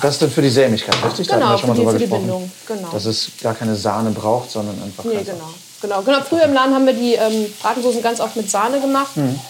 Das 0.00 0.14
ist 0.14 0.22
dann 0.22 0.30
für 0.30 0.42
die 0.42 0.50
Sämigkeit, 0.50 0.94
richtig? 1.04 1.26
Da 1.26 1.34
Genau, 1.36 1.48
hatten 1.48 1.54
wir 1.54 1.58
schon 1.58 1.68
mal 1.68 1.74
die- 1.74 1.80
drüber 1.80 1.92
für 1.92 1.98
die 1.98 2.04
gesprochen. 2.04 2.22
Bindung, 2.22 2.52
genau. 2.66 2.88
Dass 2.92 3.04
es 3.06 3.30
gar 3.42 3.54
keine 3.54 3.74
Sahne 3.76 4.10
braucht, 4.10 4.50
sondern 4.50 4.80
einfach 4.82 5.04
Nee, 5.04 5.22
genau. 5.24 5.50
genau. 5.80 6.02
Genau, 6.02 6.20
früher 6.28 6.42
im 6.44 6.52
Laden 6.52 6.74
haben 6.74 6.86
wir 6.86 6.92
die 6.92 7.14
ähm, 7.14 7.52
Bratensoßen 7.62 8.02
ganz 8.02 8.20
oft 8.20 8.36
mit 8.36 8.50
Sahne 8.50 8.80
gemacht. 8.80 9.16
Mhm. 9.16 9.40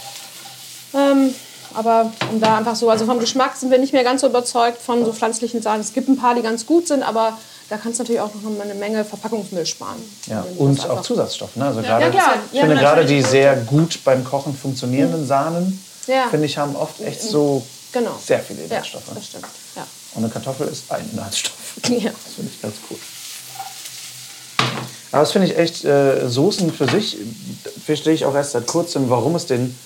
Ähm, 0.94 1.34
aber 1.74 2.12
um 2.32 2.40
da 2.40 2.58
einfach 2.58 2.76
so, 2.76 2.88
also 2.88 3.04
vom 3.06 3.18
Geschmack 3.18 3.56
sind 3.56 3.70
wir 3.70 3.78
nicht 3.78 3.92
mehr 3.92 4.04
ganz 4.04 4.20
so 4.22 4.28
überzeugt 4.28 4.80
von 4.80 5.04
so 5.04 5.12
pflanzlichen 5.12 5.60
Sahnen. 5.60 5.80
Es 5.82 5.92
gibt 5.92 6.08
ein 6.08 6.16
paar, 6.16 6.34
die 6.34 6.42
ganz 6.42 6.64
gut 6.64 6.86
sind, 6.88 7.02
aber 7.02 7.36
da 7.68 7.76
kannst 7.76 7.98
du 7.98 8.02
natürlich 8.04 8.20
auch 8.20 8.32
noch 8.34 8.42
mal 8.50 8.62
eine 8.62 8.74
Menge 8.74 9.04
Verpackungsmüll 9.04 9.66
sparen. 9.66 10.00
Ja, 10.26 10.44
und 10.58 10.88
auch 10.88 11.02
Zusatzstoffe. 11.02 11.56
Ne? 11.56 11.66
Also 11.66 11.80
gerade, 11.82 12.04
ja, 12.06 12.10
klar. 12.10 12.34
ich 12.50 12.56
Ja, 12.58 12.60
finde 12.66 12.76
gerade 12.76 13.04
die 13.04 13.22
sehr 13.22 13.56
gut 13.56 14.00
beim 14.04 14.24
Kochen 14.24 14.56
funktionierenden 14.56 15.26
Sahnen, 15.26 15.82
Ja. 16.06 16.28
finde 16.30 16.46
ich, 16.46 16.56
haben 16.58 16.76
oft 16.76 17.00
echt 17.00 17.20
so 17.22 17.66
Genau. 17.92 18.10
sehr 18.24 18.40
viele 18.40 18.60
Ja, 18.60 18.66
Inhaltsstoffe. 18.66 19.04
das 19.14 19.24
stimmt. 19.26 19.46
Ja. 19.74 19.86
Und 20.14 20.24
eine 20.24 20.32
Kartoffel 20.32 20.68
ist 20.68 20.90
ein 20.90 21.08
Inhaltsstoff. 21.12 21.54
Ja. 21.88 22.10
Das 22.10 22.34
finde 22.34 22.50
ich 22.54 22.62
ganz 22.62 22.74
cool. 22.90 22.98
Aber 25.12 25.22
das 25.22 25.32
finde 25.32 25.46
ich 25.48 25.56
echt, 25.56 25.84
äh, 25.84 26.28
Soßen 26.28 26.72
für 26.72 26.88
sich, 26.88 27.16
verstehe 27.84 28.12
ich 28.12 28.24
auch 28.24 28.34
erst 28.34 28.52
seit 28.52 28.66
kurzem, 28.66 29.08
warum 29.08 29.34
es 29.34 29.46
den, 29.46 29.76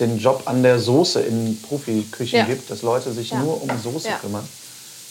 den 0.00 0.18
Job 0.18 0.42
an 0.46 0.62
der 0.62 0.78
Soße 0.78 1.20
in 1.20 1.60
Profiküchen 1.62 2.38
Ja. 2.40 2.44
gibt, 2.44 2.70
dass 2.70 2.82
Leute 2.82 3.12
sich 3.12 3.30
Ja. 3.30 3.38
nur 3.40 3.62
um 3.62 3.70
Soße 3.82 4.08
Ja. 4.08 4.16
kümmern. 4.18 4.46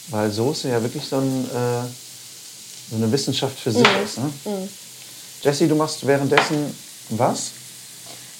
Weil 0.08 0.30
Soße 0.30 0.68
ja 0.68 0.82
wirklich 0.82 1.04
so, 1.04 1.16
ein, 1.16 1.50
äh, 1.52 2.05
so 2.90 2.96
eine 2.96 3.10
Wissenschaft 3.10 3.58
für 3.58 3.72
sich 3.72 3.82
Mhm. 3.86 4.04
ist. 4.04 4.18
Ne? 4.18 4.68
Jessie, 5.42 5.68
du 5.68 5.74
machst 5.74 6.06
währenddessen 6.06 6.76
was? 7.10 7.50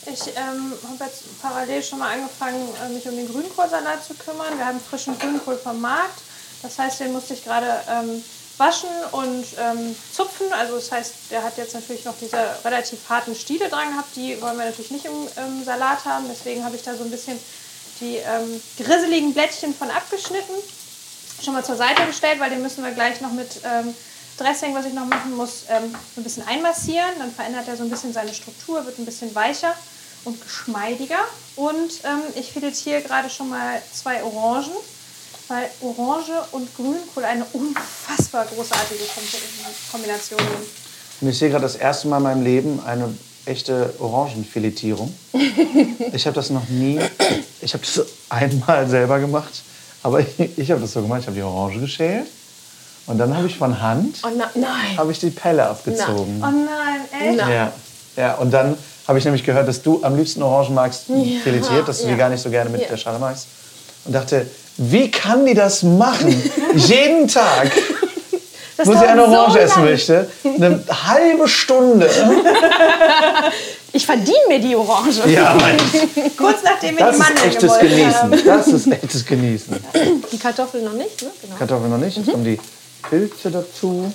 Ich 0.06 0.20
ähm, 0.36 0.72
habe 0.88 1.04
jetzt 1.04 1.40
parallel 1.42 1.82
schon 1.82 1.98
mal 1.98 2.12
angefangen, 2.14 2.68
äh, 2.84 2.88
mich 2.92 3.06
um 3.08 3.16
den 3.16 3.28
Grünkohlsalat 3.30 4.04
zu 4.06 4.14
kümmern. 4.14 4.56
Wir 4.56 4.66
haben 4.66 4.80
frischen 4.80 5.18
Grünkohl 5.18 5.58
vom 5.58 5.80
Markt. 5.80 6.20
Das 6.62 6.78
heißt, 6.78 7.00
den 7.00 7.12
musste 7.12 7.34
ich 7.34 7.44
gerade 7.44 7.66
ähm, 7.90 8.22
waschen 8.56 8.88
und 9.12 9.44
ähm, 9.58 9.94
zupfen. 10.12 10.46
Also 10.52 10.76
das 10.76 10.90
heißt, 10.92 11.12
der 11.30 11.42
hat 11.42 11.58
jetzt 11.58 11.74
natürlich 11.74 12.04
noch 12.04 12.14
diese 12.20 12.38
relativ 12.64 13.00
harten 13.08 13.34
Stiele 13.34 13.68
dran 13.68 13.90
gehabt. 13.90 14.14
Die 14.14 14.40
wollen 14.40 14.56
wir 14.56 14.66
natürlich 14.66 14.92
nicht 14.92 15.04
im, 15.06 15.12
im 15.44 15.64
Salat 15.64 16.04
haben. 16.04 16.26
Deswegen 16.30 16.64
habe 16.64 16.76
ich 16.76 16.82
da 16.82 16.94
so 16.96 17.02
ein 17.04 17.10
bisschen 17.10 17.38
die 18.00 18.16
ähm, 18.16 18.60
grisseligen 18.78 19.34
Blättchen 19.34 19.74
von 19.74 19.90
abgeschnitten. 19.90 20.54
Schon 21.44 21.52
mal 21.52 21.64
zur 21.64 21.76
Seite 21.76 22.06
gestellt, 22.06 22.38
weil 22.40 22.50
den 22.50 22.62
müssen 22.62 22.84
wir 22.84 22.92
gleich 22.92 23.20
noch 23.20 23.32
mit 23.32 23.60
ähm, 23.64 23.92
Dressing, 24.38 24.74
was 24.74 24.84
ich 24.86 24.92
noch 24.92 25.06
machen 25.06 25.34
muss, 25.36 25.64
ähm, 25.70 25.94
ein 26.16 26.22
bisschen 26.22 26.46
einmassieren. 26.46 27.08
Dann 27.18 27.32
verändert 27.32 27.68
er 27.68 27.76
so 27.76 27.84
ein 27.84 27.90
bisschen 27.90 28.12
seine 28.12 28.34
Struktur, 28.34 28.84
wird 28.84 28.98
ein 28.98 29.04
bisschen 29.06 29.34
weicher 29.34 29.72
und 30.24 30.40
geschmeidiger. 30.42 31.18
Und 31.56 31.90
ähm, 32.04 32.20
ich 32.34 32.52
filetiere 32.52 33.00
gerade 33.02 33.30
schon 33.30 33.48
mal 33.48 33.80
zwei 33.92 34.22
Orangen, 34.22 34.72
weil 35.48 35.70
Orange 35.80 36.32
und 36.52 36.74
Grünkohl 36.76 37.24
eine 37.24 37.44
unfassbar 37.52 38.44
großartige 38.46 39.04
Kom- 39.04 39.90
Kombination 39.92 40.38
sind. 40.38 40.68
Und 41.22 41.28
ich 41.30 41.38
sehe 41.38 41.48
gerade 41.48 41.62
das 41.62 41.76
erste 41.76 42.08
Mal 42.08 42.18
in 42.18 42.22
meinem 42.24 42.44
Leben 42.44 42.80
eine 42.84 43.14
echte 43.46 43.94
Orangenfiletierung. 43.98 45.14
Ich 46.12 46.26
habe 46.26 46.34
das 46.34 46.50
noch 46.50 46.66
nie, 46.68 47.00
ich 47.60 47.74
habe 47.74 47.84
das 47.84 48.06
einmal 48.28 48.88
selber 48.88 49.18
gemacht, 49.18 49.62
aber 50.02 50.20
ich, 50.20 50.58
ich 50.58 50.70
habe 50.70 50.80
das 50.80 50.92
so 50.92 51.02
gemacht, 51.02 51.20
ich 51.22 51.26
habe 51.26 51.36
die 51.36 51.42
Orange 51.42 51.80
geschält 51.80 52.26
und 53.06 53.18
dann 53.18 53.36
habe 53.36 53.46
ich 53.46 53.56
von 53.56 53.80
Hand 53.80 54.16
Oh 54.24 54.28
nein. 54.54 54.96
habe 54.96 55.12
ich 55.12 55.18
die 55.18 55.30
Pelle 55.30 55.66
abgezogen. 55.66 56.42
Oh 56.42 56.46
nein, 56.46 57.28
echt? 57.28 57.36
Na. 57.38 57.52
Ja, 57.52 57.72
ja, 58.16 58.34
und 58.34 58.52
dann 58.52 58.76
habe 59.06 59.18
ich 59.18 59.24
nämlich 59.24 59.44
gehört, 59.44 59.68
dass 59.68 59.82
du 59.82 60.00
am 60.02 60.16
liebsten 60.16 60.42
Orangen 60.42 60.74
magst, 60.74 61.04
filetiert, 61.42 61.86
dass 61.86 61.98
du 62.00 62.06
die 62.06 62.12
ja. 62.12 62.16
gar 62.16 62.28
nicht 62.28 62.42
so 62.42 62.50
gerne 62.50 62.70
mit 62.70 62.82
Ja. 62.82 62.88
der 62.88 62.96
Schale 62.96 63.18
magst. 63.18 63.46
Und 64.04 64.12
dachte, 64.14 64.46
wie 64.78 65.10
kann 65.10 65.46
die 65.46 65.54
das 65.54 65.82
machen? 65.82 66.42
Jeden 66.74 67.28
Tag, 67.28 67.70
Das 68.76 68.86
wo 68.86 68.92
sie 68.92 68.98
eine 69.06 69.24
so 69.26 69.32
Orange 69.32 69.58
essen 69.60 69.82
lang. 69.82 69.84
möchte, 69.90 70.28
eine 70.44 70.82
halbe 71.06 71.48
Stunde. 71.48 72.10
Ich 73.92 74.04
verdiene 74.04 74.36
mir 74.48 74.58
die 74.60 74.76
Orange. 74.76 75.26
Ja, 75.26 75.54
Mann. 75.54 75.76
Kurz 76.36 76.58
nachdem 76.62 76.98
wir 76.98 77.06
Das 77.06 77.16
die 77.16 77.22
ist 77.22 77.28
Mandeln 77.28 77.48
echtes 77.48 77.78
gemolken 77.78 78.14
haben. 78.14 78.30
Genießen. 78.30 78.46
Das 78.46 78.68
ist 78.68 78.92
echtes 78.92 79.24
Genießen. 79.24 79.76
Die 80.32 80.38
Kartoffeln 80.38 80.84
noch 80.84 80.92
nicht, 80.92 81.22
ne? 81.22 81.28
Genau. 81.40 81.54
Kartoffeln 81.56 81.90
noch 81.90 81.96
nicht. 81.98 82.16
Jetzt 82.18 82.30
kommen 82.30 82.44
die 82.44 82.60
Pilze 83.02 83.50
dazu. 83.50 84.12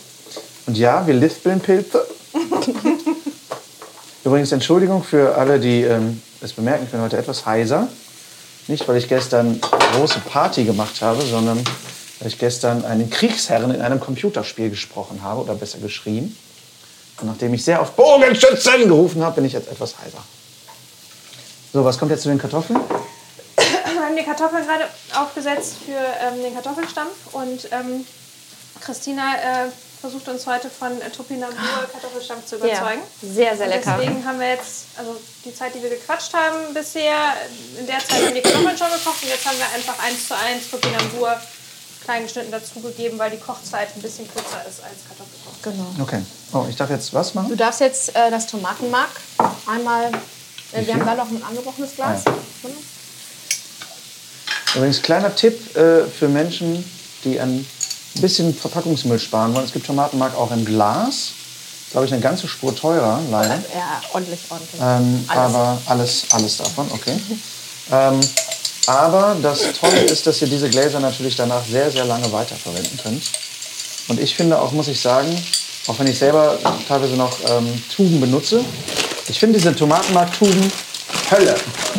Und 0.67 0.78
ja, 0.78 1.06
wir 1.06 1.13
lispeln 1.13 1.60
Pilze. 1.60 2.06
Übrigens, 4.24 4.52
Entschuldigung 4.52 5.04
für 5.04 5.36
alle, 5.36 5.60
die 5.60 5.82
ähm, 5.82 6.22
es 6.41 6.54
bemerken, 6.54 6.86
ich 6.86 6.91
bin 6.91 7.02
heute 7.02 7.17
etwas 7.17 7.46
heiser. 7.46 7.88
Nicht, 8.67 8.88
weil 8.88 8.98
ich 8.98 9.10
gestern 9.10 9.60
große 9.62 10.20
Party 10.20 10.63
gemacht 10.63 11.02
habe, 11.02 11.22
sondern 11.24 11.63
weil 12.20 12.28
ich 12.28 12.38
gestern 12.38 12.86
einen 12.86 13.10
Kriegsherren 13.10 13.74
in 13.74 13.82
einem 13.82 14.00
Computerspiel 14.00 14.70
gesprochen 14.70 15.24
habe, 15.24 15.41
oder 15.41 15.56
besser 15.56 15.80
geschrien. 15.80 16.38
Und 17.20 17.28
nachdem 17.28 17.54
ich 17.54 17.63
sehr 17.63 17.82
auf 17.82 17.91
Bogenschützen 17.91 18.88
gerufen 18.88 19.24
habe, 19.24 19.36
bin 19.36 19.46
ich 19.46 19.54
jetzt 19.54 19.70
etwas 19.70 19.98
heiser. 20.00 20.24
So, 21.74 21.84
was 21.84 21.98
kommt 21.98 22.12
jetzt 22.12 22.24
zu 22.24 22.30
den 22.30 22.38
Kartoffeln? 22.38 22.80
Wir 23.56 24.02
haben 24.02 24.15
die 24.15 24.24
Kartoffeln 24.24 24.65
gerade 24.65 24.86
aufgesetzt 25.15 25.76
für 25.86 25.91
ähm, 25.91 26.41
den 26.44 26.54
Kartoffelstampf 26.54 27.34
und 27.34 27.67
ähm, 27.72 28.06
Christina 28.82 29.36
äh, 29.36 29.70
versucht 30.02 30.28
uns 30.28 30.48
heute 30.48 30.70
von 30.70 31.00
äh, 31.02 31.10
Topinambur 31.10 31.58
Kartoffelstampf 31.91 32.46
zu 32.46 32.56
überzeugen. 32.58 33.02
sehr, 33.22 33.56
sehr 33.56 33.67
Und 33.67 33.74
lecker. 33.74 33.98
Deswegen 34.00 34.26
haben 34.26 34.39
wir 34.39 34.50
jetzt, 34.50 34.86
also 34.98 35.15
die 35.46 35.54
Zeit, 35.54 35.76
die 35.76 35.82
wir 35.82 35.89
gequatscht 35.89 36.34
haben 36.34 36.74
bisher, 36.74 37.15
in 37.80 37.86
der 37.86 38.00
Zeit 38.00 38.26
haben 38.26 38.34
die 38.36 38.41
Kartoffeln 38.41 38.78
schon 38.78 38.88
gekocht 38.91 39.24
und 39.24 39.30
jetzt 39.30 39.46
haben 39.46 39.58
wir 39.58 39.70
einfach 39.76 40.04
eins 40.04 40.28
zu 40.28 40.36
eins 40.38 40.70
Topinambur 40.70 41.39
klein 42.04 42.24
geschnitten 42.24 42.52
dazugegeben, 42.52 43.20
weil 43.20 43.30
die 43.30 43.38
Kochzeit 43.38 43.89
ein 43.96 44.02
bisschen 44.02 44.28
kürzer 44.28 44.65
ist 44.67 44.84
als 44.84 45.06
Kartoffelkoch. 45.08 45.62
Genau. 45.62 45.96
Okay. 46.02 46.22
Oh, 46.52 46.65
ich 46.67 46.76
darf 46.76 46.89
jetzt 46.89 47.13
was 47.13 47.36
machen? 47.36 47.50
Du 47.50 47.56
darfst 47.56 47.80
jetzt 47.80 48.15
äh, 48.15 48.32
das 48.32 48.48
Tomatenmark 48.48 49.10
einmal. 49.67 50.08
Äh, 50.08 50.78
wir 50.78 50.84
viel? 50.84 50.94
haben 50.96 51.06
da 51.06 51.15
noch 51.15 51.30
ein 51.30 51.44
angebrochenes 51.44 51.96
Glas. 51.96 52.24
Ah, 52.26 52.34
Übrigens, 54.76 55.02
kleiner 55.02 55.36
Tipp 55.36 55.76
äh, 55.76 56.06
für 56.06 56.28
Menschen, 56.28 56.84
die 57.24 57.39
ein 58.15 58.21
bisschen 58.21 58.56
Verpackungsmüll 58.56 59.19
sparen 59.19 59.54
wollen. 59.54 59.65
Es 59.65 59.74
gibt 59.74 59.86
Tomatenmark 59.86 60.36
auch 60.38 60.52
in 60.52 60.65
Glas. 60.65 61.34
Glaube 61.91 62.06
ich, 62.06 62.13
eine 62.13 62.21
ganze 62.21 62.47
Spur 62.47 62.74
teurer, 62.76 63.19
leider. 63.30 63.56
Ja, 63.76 64.02
ordentlich, 64.13 64.39
ordentlich. 64.50 64.80
Ähm, 64.82 65.26
Alles. 65.28 65.56
Aber 65.56 65.78
alles, 65.88 66.24
alles 66.32 66.58
davon, 66.58 66.89
okay. 66.93 67.19
ähm, 67.91 68.21
aber 68.88 69.36
das 69.41 69.74
Tolle 69.80 70.00
ist, 70.00 70.26
dass 70.26 70.41
ihr 70.41 70.47
diese 70.47 70.69
Gläser 70.69 71.02
natürlich 71.02 71.36
danach 71.36 71.63
sehr, 71.65 71.91
sehr 71.91 72.06
lange 72.06 72.32
weiterverwenden 72.32 72.97
könnt. 73.04 73.24
Und 74.08 74.19
ich 74.19 74.36
finde 74.36 74.60
auch, 74.60 74.71
muss 74.71 74.88
ich 74.88 75.00
sagen, 75.02 75.38
auch 75.88 76.00
wenn 76.00 76.08
ich 76.08 76.17
selber 76.17 76.58
teilweise 76.88 77.15
noch 77.15 77.38
ähm, 77.50 77.84
Tuben 77.93 78.21
benutze, 78.21 78.63
ich 79.28 79.39
finde 79.39 79.60
diese 79.60 79.76
Tomatenmarktuben 79.76 80.71
Hölle. 81.30 81.56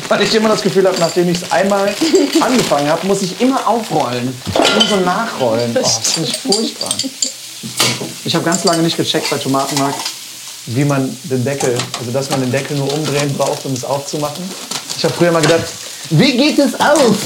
Weil 0.08 0.22
ich 0.22 0.34
immer 0.34 0.48
das 0.48 0.62
Gefühl 0.62 0.86
habe, 0.86 0.98
nachdem 0.98 1.28
ich 1.28 1.42
es 1.42 1.52
einmal 1.52 1.94
angefangen 2.40 2.88
habe, 2.88 3.06
muss 3.06 3.22
ich 3.22 3.40
immer 3.40 3.66
aufrollen. 3.66 4.34
Immer 4.54 4.86
so 4.88 4.96
nachrollen. 4.96 5.70
Oh, 5.74 5.78
das 5.80 5.98
finde 5.98 6.28
ich 6.30 6.38
furchtbar. 6.38 6.92
Ich 8.24 8.34
habe 8.34 8.44
ganz 8.44 8.64
lange 8.64 8.82
nicht 8.82 8.96
gecheckt 8.96 9.30
bei 9.30 9.38
Tomatenmark, 9.38 9.94
wie 10.66 10.84
man 10.84 11.16
den 11.24 11.44
Deckel, 11.44 11.76
also 11.98 12.10
dass 12.10 12.30
man 12.30 12.40
den 12.40 12.50
Deckel 12.50 12.76
nur 12.76 12.92
umdrehen 12.92 13.32
braucht, 13.36 13.64
um 13.64 13.72
es 13.72 13.84
aufzumachen. 13.84 14.48
Ich 14.96 15.04
habe 15.04 15.14
früher 15.14 15.32
mal 15.32 15.42
gedacht, 15.42 15.64
wie 16.10 16.36
geht 16.36 16.58
es 16.58 16.78
auf? 16.78 17.16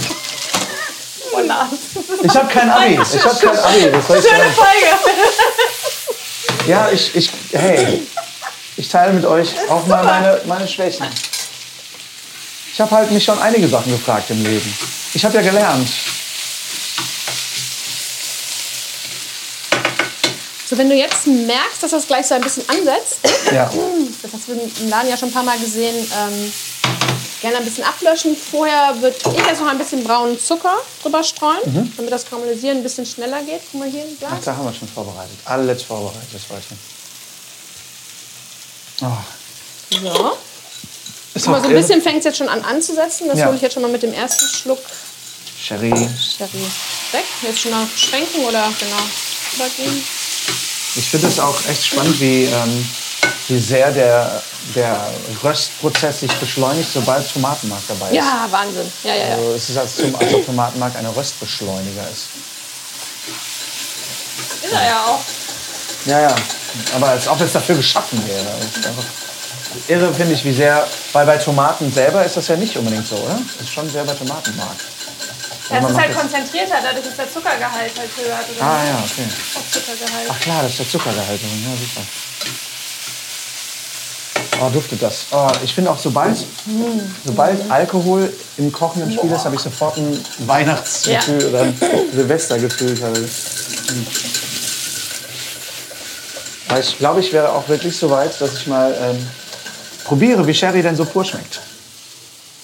Ich 2.22 2.36
habe 2.36 2.48
kein 2.48 2.70
Abi. 2.70 2.98
Ich 3.14 3.24
habe 3.24 3.36
kein 3.38 3.58
Abi. 3.58 3.90
Das 3.92 4.08
heißt, 4.08 4.28
Schöne 4.28 4.50
Folge! 4.52 4.86
ja, 6.66 6.88
ich, 6.90 7.14
ich, 7.14 7.30
hey, 7.52 8.06
ich 8.76 8.88
teile 8.88 9.12
mit 9.12 9.24
euch 9.24 9.54
auch 9.68 9.86
mal 9.86 10.04
meine, 10.04 10.40
meine 10.46 10.68
Schwächen. 10.68 11.06
Ich 12.76 12.80
habe 12.82 12.90
halt 12.94 13.10
mich 13.10 13.24
schon 13.24 13.38
einige 13.38 13.66
Sachen 13.68 13.90
gefragt 13.90 14.28
im 14.28 14.44
Leben. 14.44 14.76
Ich 15.14 15.24
habe 15.24 15.34
ja 15.34 15.40
gelernt. 15.40 15.88
So, 20.68 20.76
wenn 20.76 20.90
du 20.90 20.94
jetzt 20.94 21.26
merkst, 21.26 21.82
dass 21.82 21.92
das 21.92 22.06
gleich 22.06 22.26
so 22.26 22.34
ein 22.34 22.42
bisschen 22.42 22.68
ansetzt, 22.68 23.20
Ja. 23.54 23.70
das 24.20 24.30
hast 24.30 24.48
du 24.48 24.52
im 24.52 24.90
Laden 24.90 25.08
ja 25.08 25.16
schon 25.16 25.30
ein 25.30 25.32
paar 25.32 25.42
Mal 25.44 25.58
gesehen, 25.58 25.94
ähm, 25.96 26.52
gerne 27.40 27.56
ein 27.56 27.64
bisschen 27.64 27.84
ablöschen. 27.84 28.36
Vorher 28.36 28.94
würde 29.00 29.16
ich 29.16 29.46
jetzt 29.46 29.60
noch 29.62 29.68
ein 29.68 29.78
bisschen 29.78 30.04
braunen 30.04 30.38
Zucker 30.38 30.74
drüber 31.02 31.24
streuen, 31.24 31.60
Mhm. 31.64 31.92
damit 31.96 32.12
das 32.12 32.26
Karamellisieren 32.28 32.76
ein 32.76 32.82
bisschen 32.82 33.06
schneller 33.06 33.40
geht. 33.42 33.62
Guck 33.72 33.80
mal 33.80 33.88
hier 33.88 34.04
im 34.04 34.18
Glas. 34.18 34.32
Ach, 34.36 34.44
da 34.44 34.54
haben 34.54 34.66
wir 34.66 34.74
schon 34.74 34.88
vorbereitet. 34.88 35.38
Alles 35.46 35.82
vorbereitet, 35.82 36.28
das 36.30 36.42
Weilchen. 36.50 36.78
Oh, 39.00 40.12
So. 40.12 40.36
Ist 41.36 41.48
auch 41.48 41.56
so 41.62 41.68
ein 41.68 41.74
bisschen 41.74 42.02
fängt 42.02 42.18
es 42.18 42.24
jetzt 42.24 42.38
schon 42.38 42.48
an 42.48 42.62
anzusetzen. 42.64 43.28
Das 43.28 43.38
Ja. 43.38 43.46
hole 43.46 43.56
ich 43.56 43.62
jetzt 43.62 43.74
schon 43.74 43.82
mal 43.82 43.90
mit 43.90 44.02
dem 44.02 44.12
ersten 44.12 44.46
Schluck 44.48 44.78
Sherry. 45.60 45.90
Sherry 45.90 46.62
weg. 47.12 47.24
Jetzt 47.42 47.60
schon 47.60 47.70
mal 47.72 47.86
schwenken 47.96 48.44
oder 48.44 48.70
genau 48.78 49.02
übergehen. 49.54 50.04
Ich 50.96 51.08
finde 51.10 51.26
es 51.28 51.38
auch 51.38 51.56
echt 51.68 51.84
spannend, 51.86 52.18
wie, 52.20 52.44
ähm, 52.44 52.88
wie 53.48 53.58
sehr 53.58 53.90
der, 53.90 54.42
der 54.74 55.12
Röstprozess 55.42 56.20
sich 56.20 56.32
beschleunigt, 56.34 56.88
sobald 56.92 57.30
Tomatenmark 57.32 57.82
dabei 57.88 58.08
ist. 58.08 58.14
Ja, 58.14 58.46
Wahnsinn. 58.50 58.90
Ja, 59.04 59.14
ja, 59.14 59.28
ja. 59.28 59.34
Also 59.34 59.52
es 59.54 59.68
ist, 59.68 59.76
als, 59.76 59.96
zum, 59.96 60.14
als 60.16 60.32
ob 60.32 60.46
Tomatenmark 60.46 60.96
eine 60.96 61.14
Röstbeschleuniger 61.14 62.02
ist. 62.12 62.28
Ist 64.64 64.72
er 64.72 64.86
ja 64.86 65.04
auch. 65.04 65.20
Ja, 66.06 66.20
ja. 66.20 66.34
Aber 66.94 67.08
als 67.08 67.26
ob 67.28 67.40
es 67.40 67.52
dafür 67.52 67.74
geschaffen 67.76 68.22
wäre. 68.26 68.46
Irre, 69.88 70.12
finde 70.14 70.34
ich, 70.34 70.44
wie 70.44 70.52
sehr. 70.52 70.86
Weil 71.12 71.26
bei 71.26 71.36
Tomaten 71.38 71.92
selber 71.92 72.24
ist 72.24 72.36
das 72.36 72.48
ja 72.48 72.56
nicht 72.56 72.76
unbedingt 72.76 73.06
so, 73.06 73.16
oder? 73.16 73.38
Das 73.58 73.66
ist 73.66 73.72
schon 73.72 73.88
sehr 73.90 74.04
bei 74.04 74.12
Tomatenmark. 74.14 74.76
Ja, 75.70 75.78
es 75.78 75.90
ist 75.90 75.96
halt 75.98 76.10
das- 76.10 76.16
konzentrierter, 76.20 76.76
dadurch 76.82 77.06
ist 77.06 77.18
der 77.18 77.32
Zuckergehalt 77.32 77.92
halt 77.98 78.10
höher. 78.16 78.38
Oder 78.56 78.64
Ah, 78.64 78.84
ja, 78.86 78.98
okay. 79.04 79.26
Zuckergehalt. 79.72 80.28
Ach 80.30 80.40
klar, 80.40 80.62
das 80.62 80.70
ist 80.72 80.78
der 80.80 80.88
Zuckergehalt 80.90 81.40
drin. 81.42 81.64
Ja, 81.64 81.70
super. 81.76 82.06
Oh, 84.58 84.70
duftet 84.70 85.02
das. 85.02 85.26
Oh, 85.32 85.50
ich 85.62 85.74
finde 85.74 85.90
auch, 85.90 85.98
sobald, 85.98 86.34
sobald 87.26 87.70
Alkohol 87.70 88.32
im 88.56 88.72
kochenden 88.72 89.12
Spiel 89.12 89.30
ist, 89.30 89.44
habe 89.44 89.54
ich 89.56 89.60
sofort 89.60 89.98
ein 89.98 90.24
Weihnachtsgefühl 90.46 91.46
oder 91.46 91.60
ein 91.62 91.78
Silvestergefühl. 92.14 92.96
Aber 96.68 96.80
ich 96.80 96.98
glaube, 96.98 97.20
ich 97.20 97.32
wäre 97.32 97.50
auch 97.52 97.68
wirklich 97.68 97.96
so 97.98 98.08
weit, 98.10 98.40
dass 98.40 98.54
ich 98.54 98.66
mal 98.66 98.94
ähm, 99.00 99.26
probiere, 100.06 100.46
wie 100.46 100.54
Sherry 100.54 100.82
denn 100.82 100.96
so 100.96 101.04
pur 101.04 101.24
schmeckt. 101.24 101.60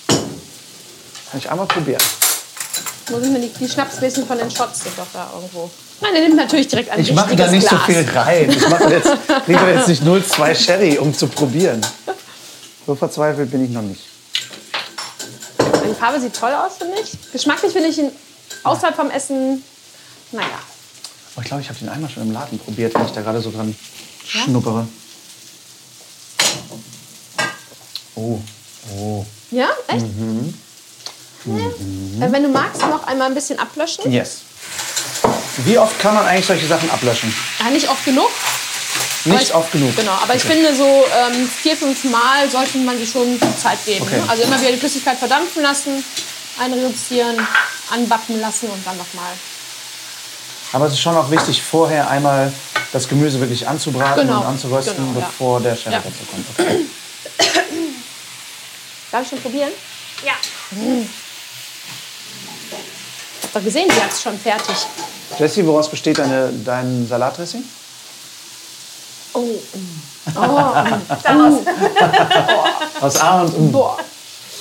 Kann 0.06 1.38
ich 1.38 1.50
einmal 1.50 1.66
probieren. 1.66 2.02
Muss 3.10 3.22
ich 3.24 3.30
mir 3.30 3.40
die, 3.40 3.48
die 3.48 3.68
Schnapsbläschen 3.68 4.26
von 4.26 4.38
den 4.38 4.50
Shots 4.50 4.84
sind 4.84 4.96
doch 4.96 5.06
da 5.12 5.30
irgendwo. 5.34 5.68
Nein, 6.00 6.12
der 6.14 6.22
nimmt 6.22 6.36
natürlich 6.36 6.68
direkt 6.68 6.90
ein 6.90 7.00
Ich 7.00 7.12
mache 7.12 7.34
da 7.34 7.50
nicht 7.50 7.68
so 7.68 7.76
Glas. 7.76 7.86
viel 7.86 8.08
rein. 8.14 8.50
Ich 8.50 8.68
mache 8.68 8.90
jetzt, 8.90 9.10
lieber 9.46 9.72
jetzt 9.72 9.88
nicht 9.88 10.02
0,2 10.02 10.54
Sherry, 10.54 10.98
um 10.98 11.12
zu 11.14 11.26
probieren. 11.26 11.80
So 12.86 12.94
verzweifelt 12.94 13.50
bin 13.50 13.64
ich 13.64 13.70
noch 13.70 13.82
nicht. 13.82 14.02
Die 15.58 15.94
Farbe 15.94 16.20
sieht 16.20 16.34
toll 16.34 16.52
aus, 16.52 16.78
finde 16.78 16.94
ich. 17.02 17.10
Geschmacklich 17.32 17.72
finde 17.72 17.88
ich 17.88 17.98
ihn 17.98 18.10
außerhalb 18.62 18.94
vom 18.94 19.10
Essen, 19.10 19.62
naja. 20.30 20.46
Aber 21.34 21.42
ich 21.42 21.48
glaube, 21.48 21.62
ich 21.62 21.68
habe 21.68 21.78
den 21.78 21.88
einmal 21.88 22.10
schon 22.10 22.22
im 22.24 22.32
Laden 22.32 22.58
probiert, 22.58 22.94
wenn 22.94 23.04
ich 23.04 23.12
da 23.12 23.20
gerade 23.20 23.40
so 23.40 23.50
dran 23.50 23.74
schnuppere. 24.26 24.86
Oh, 28.14 28.38
oh. 28.96 29.24
Ja, 29.50 29.68
echt? 29.88 30.02
Mhm. 30.02 30.54
Ja. 31.44 32.26
Äh, 32.26 32.32
Wenn 32.32 32.42
du 32.44 32.48
magst, 32.50 32.80
noch 32.82 33.04
einmal 33.06 33.28
ein 33.28 33.34
bisschen 33.34 33.58
ablöschen. 33.58 34.10
Yes. 34.12 34.38
Wie 35.64 35.78
oft 35.78 35.98
kann 35.98 36.14
man 36.14 36.26
eigentlich 36.26 36.46
solche 36.46 36.66
Sachen 36.66 36.90
ablöschen? 36.90 37.34
Ja, 37.58 37.70
nicht 37.70 37.88
oft 37.88 38.04
genug. 38.04 38.30
Nicht 39.24 39.42
ich, 39.42 39.54
oft 39.54 39.70
genug. 39.72 39.94
Genau, 39.96 40.12
aber 40.12 40.34
ich 40.34 40.44
Okay. 40.44 40.54
finde, 40.54 40.74
so 40.74 40.84
ähm, 40.84 41.48
vier, 41.48 41.76
fünf 41.76 42.04
Mal 42.04 42.50
sollte 42.50 42.78
man 42.78 42.98
sich 42.98 43.10
schon 43.10 43.38
Zeit 43.60 43.84
geben. 43.84 44.04
Okay. 44.04 44.16
Ne? 44.18 44.24
Also 44.28 44.42
immer 44.44 44.60
wieder 44.60 44.72
die 44.72 44.78
Flüssigkeit 44.78 45.18
verdampfen 45.18 45.62
lassen, 45.62 46.04
einreduzieren, 46.58 47.36
anbappen 47.90 48.40
lassen 48.40 48.68
und 48.68 48.84
dann 48.86 48.96
nochmal. 48.96 49.32
Aber 50.72 50.86
es 50.86 50.94
ist 50.94 51.00
schon 51.00 51.16
auch 51.16 51.30
wichtig, 51.30 51.62
vorher 51.62 52.08
einmal 52.10 52.52
das 52.92 53.06
Gemüse 53.08 53.38
wirklich 53.40 53.66
anzubraten 53.68 54.26
Genau, 54.26 54.40
und 54.40 54.46
anzurösten, 54.46 54.96
genau, 54.96 55.20
ja. 55.20 55.26
bevor 55.26 55.60
der 55.60 55.76
Sherry 55.76 55.94
Ja. 55.96 56.02
dazu 56.02 56.24
kommt. 56.30 56.46
Okay. 56.58 56.86
Darf 59.12 59.22
ich 59.22 59.28
schon 59.28 59.40
probieren? 59.42 59.70
Ja. 60.24 60.32
Habt 63.42 63.54
ihr 63.54 63.60
gesehen, 63.60 63.90
sie 63.90 64.00
hat 64.02 64.10
es 64.10 64.22
schon 64.22 64.38
fertig. 64.38 64.74
Jessie, 65.38 65.66
woraus 65.66 65.88
besteht 65.90 66.18
deine, 66.18 66.50
dein 66.64 67.06
Salatdressing? 67.06 67.62
Oh, 69.34 69.46
Daraus. 70.34 71.60
Aus 73.00 73.16
A 73.20 73.40
und 73.42 73.54
U. 73.54 73.70
boah, 73.72 73.98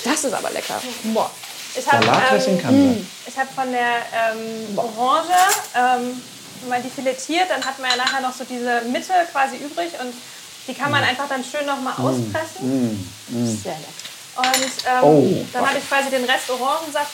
das 0.03 0.23
ist 0.23 0.33
aber 0.33 0.49
lecker. 0.51 0.81
Boah. 1.13 1.29
Ich 1.75 1.89
habe 1.89 2.03
Salatdressing 2.05 2.55
ähm, 2.57 2.61
kann 2.61 2.71
sein. 2.73 3.07
ich 3.27 3.37
hab 3.37 3.53
von 3.53 3.71
der 3.71 3.97
ähm, 4.11 4.77
Orange, 4.77 5.29
ähm, 5.75 6.21
wenn 6.61 6.69
man 6.69 6.83
die 6.83 6.89
filetiert, 6.89 7.49
dann 7.49 7.63
hat 7.63 7.79
man 7.79 7.89
ja 7.91 7.97
nachher 7.97 8.21
noch 8.21 8.33
so 8.33 8.43
diese 8.43 8.81
Mitte 8.89 9.13
quasi 9.31 9.57
übrig 9.57 9.91
und 10.01 10.13
die 10.67 10.73
kann 10.73 10.89
Mm. 10.89 10.91
man 10.91 11.03
einfach 11.03 11.27
dann 11.29 11.43
schön 11.43 11.65
noch 11.65 11.79
mal 11.81 11.93
auspressen. 11.93 13.07
Sehr 13.29 13.73
lecker. 13.73 14.10
Und 14.37 14.73
ähm, 14.87 15.03
Oh. 15.03 15.45
dann 15.53 15.67
habe 15.67 15.77
ich 15.77 15.87
quasi 15.87 16.09
den 16.09 16.23
Rest 16.25 16.49
Orangensaft 16.49 17.11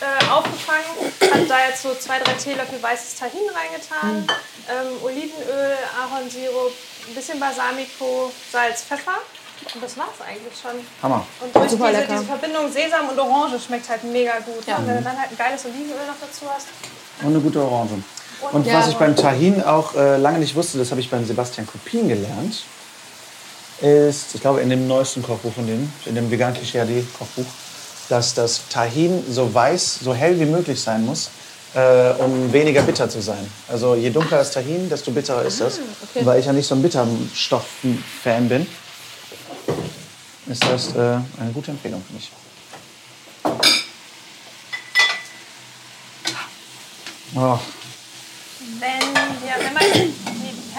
äh, 0.00 0.30
aufgefangen, 0.30 0.84
habe 1.32 1.46
da 1.46 1.58
jetzt 1.68 1.82
so 1.82 1.94
zwei, 1.94 2.18
drei 2.18 2.32
Teelöffel 2.32 2.82
weißes 2.82 3.16
Tahin 3.16 3.42
reingetan, 3.54 4.26
ähm, 4.68 5.02
Olivenöl, 5.04 5.76
Ahornsirup, 6.02 6.72
ein 7.08 7.14
bisschen 7.14 7.38
Balsamico, 7.38 8.32
Salz, 8.50 8.82
Pfeffer. 8.82 9.18
Und 9.72 9.82
das 9.82 9.96
war's 9.96 10.08
eigentlich 10.26 10.52
schon. 10.60 10.72
Hammer. 11.02 11.24
Und 11.40 11.54
durch 11.54 11.70
Super 11.70 11.88
diese, 11.88 12.00
lecker. 12.00 12.12
diese 12.14 12.24
Verbindung 12.24 12.72
Sesam 12.72 13.08
und 13.08 13.18
Orange 13.18 13.60
schmeckt 13.64 13.88
halt 13.88 14.02
mega 14.04 14.38
gut. 14.40 14.66
Ja. 14.66 14.76
Und 14.76 14.88
wenn 14.88 14.96
du 14.98 15.02
dann 15.02 15.18
halt 15.18 15.30
ein 15.30 15.38
geiles 15.38 15.64
Olivenöl 15.64 16.06
noch 16.06 16.18
dazu 16.20 16.44
hast. 16.52 16.66
Und 17.22 17.28
eine 17.28 17.40
gute 17.40 17.60
Orange. 17.62 18.02
Und 18.52 18.66
Ja. 18.66 18.80
was 18.80 18.88
ich 18.88 18.96
beim 18.96 19.14
Tahin 19.16 19.62
auch 19.62 19.94
äh, 19.94 20.16
lange 20.16 20.38
nicht 20.40 20.54
wusste, 20.56 20.76
das 20.78 20.90
habe 20.90 21.00
ich 21.00 21.08
beim 21.08 21.24
Sebastian 21.24 21.66
Kopin 21.66 22.08
gelernt, 22.08 22.64
ist, 23.80 24.34
ich 24.34 24.40
glaube, 24.40 24.60
in 24.60 24.70
dem 24.70 24.86
neuesten 24.86 25.22
Kochbuch 25.22 25.52
von 25.52 25.66
denen, 25.66 25.92
in 26.06 26.14
dem 26.14 26.30
Vegan 26.30 26.54
Klischee 26.54 26.80
AD 26.80 27.04
Kochbuch, 27.18 27.46
dass 28.08 28.34
das 28.34 28.62
Tahin 28.68 29.22
so 29.30 29.52
weiß, 29.52 30.00
so 30.02 30.14
hell 30.14 30.38
wie 30.38 30.44
möglich 30.44 30.80
sein 30.80 31.04
muss, 31.04 31.30
äh, 31.74 32.10
um 32.18 32.52
weniger 32.52 32.82
bitter 32.82 33.08
zu 33.08 33.20
sein. 33.20 33.50
Also 33.68 33.94
je 33.94 34.10
dunkler 34.10 34.38
das 34.38 34.52
Tahin, 34.52 34.88
desto 34.88 35.10
bitterer 35.10 35.42
ist 35.42 35.60
das. 35.60 35.78
okay. 35.78 36.20
Und 36.20 36.26
weil 36.26 36.40
ich 36.40 36.46
ja 36.46 36.52
nicht 36.52 36.66
so 36.66 36.74
ein 36.74 36.82
Bitterstoff-Fan 36.82 38.48
bin, 38.48 38.66
ist 40.46 40.64
das 40.64 40.94
äh, 40.94 40.98
eine 41.40 41.52
gute 41.52 41.70
Empfehlung 41.70 42.02
für 42.06 42.14
mich. 42.14 42.30
Oh. 47.36 47.58
Wenn, 48.78 49.00
wir, 49.42 49.54
wenn 49.58 49.92
die 49.92 50.23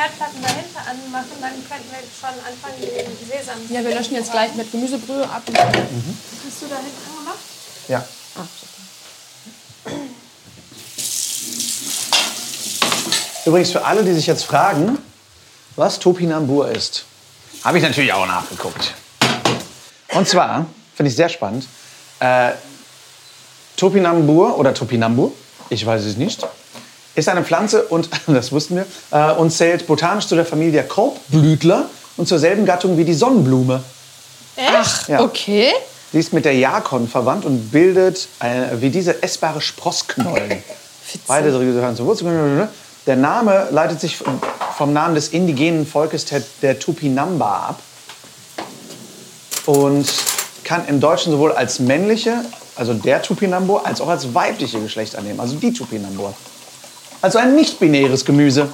Herdplatten 0.05 0.41
dahinter 0.41 0.79
anmachen, 0.81 1.37
dann 1.41 1.51
könnten 1.51 1.89
wir 1.89 1.99
schon 2.19 2.29
anfangen, 2.45 2.79
den 2.79 3.27
Sesam 3.27 3.57
Ja, 3.69 3.83
wir 3.83 3.95
löschen 3.95 4.13
jetzt 4.13 4.31
gleich 4.31 4.53
mit 4.53 4.71
Gemüsebrühe 4.71 5.23
ab. 5.23 5.41
Hast 5.47 6.61
du 6.61 6.67
da 6.67 6.75
hinten 6.75 7.09
angemacht? 7.09 7.39
Ja. 7.87 8.05
Ah, 8.35 8.45
Übrigens 13.45 13.71
für 13.71 13.85
alle, 13.85 14.03
die 14.03 14.13
sich 14.13 14.27
jetzt 14.27 14.43
fragen, 14.43 14.97
was 15.75 15.99
Topinambur 15.99 16.69
ist, 16.69 17.05
habe 17.63 17.77
ich 17.77 17.83
natürlich 17.83 18.13
auch 18.13 18.25
nachgeguckt. 18.27 18.93
Und 20.09 20.27
zwar, 20.27 20.65
finde 20.95 21.09
ich 21.09 21.15
sehr 21.15 21.29
spannend, 21.29 21.67
äh, 22.19 22.51
Topinambur 23.77 24.57
oder 24.57 24.73
Topinambur, 24.73 25.31
ich 25.69 25.85
weiß 25.85 26.03
es 26.05 26.17
nicht, 26.17 26.45
ist 27.15 27.29
eine 27.29 27.43
Pflanze 27.43 27.83
und, 27.83 28.09
das 28.27 28.51
wussten 28.51 28.75
wir, 28.77 28.85
äh, 29.11 29.33
und 29.33 29.51
zählt 29.51 29.87
botanisch 29.87 30.27
zu 30.27 30.35
der 30.35 30.45
Familie 30.45 30.83
Korbblütler 30.83 31.85
und 32.17 32.27
zur 32.27 32.39
selben 32.39 32.65
Gattung 32.65 32.97
wie 32.97 33.05
die 33.05 33.13
Sonnenblume. 33.13 33.83
Ach, 34.57 35.07
Ja. 35.07 35.21
okay. 35.21 35.69
Sie 36.11 36.19
ist 36.19 36.31
mit 36.31 36.45
der 36.45 36.53
Jakon 36.55 37.09
verwandt 37.09 37.43
und 37.45 37.71
bildet 37.71 38.27
äh, 38.39 38.79
wie 38.79 38.89
diese 38.89 39.21
essbare 39.21 39.59
Sprossknollen. 39.59 40.63
Beide 41.27 41.51
gehören 41.51 41.95
zur 41.95 42.05
Wurzel. 42.05 42.69
Der 43.05 43.15
Name 43.15 43.67
leitet 43.71 43.99
sich 43.99 44.17
vom 44.77 44.93
Namen 44.93 45.15
des 45.15 45.29
indigenen 45.29 45.85
Volkes 45.85 46.25
der, 46.25 46.41
der 46.61 46.79
Tupinamba 46.79 47.69
ab 47.69 47.79
und 49.65 50.05
kann 50.63 50.87
im 50.87 50.99
Deutschen 50.99 51.31
sowohl 51.31 51.51
als 51.51 51.79
männliche, 51.79 52.43
also 52.75 52.93
der 52.93 53.21
Tupinambur, 53.21 53.85
als 53.85 54.01
auch 54.01 54.09
als 54.09 54.33
weibliche 54.33 54.79
Geschlecht 54.79 55.15
annehmen, 55.15 55.39
also 55.39 55.55
die 55.55 55.73
Tupinambur. 55.73 56.33
Also 57.25 57.39
ein 57.39 57.55
nicht-binäres 57.55 58.23
Gemüse. 58.23 58.69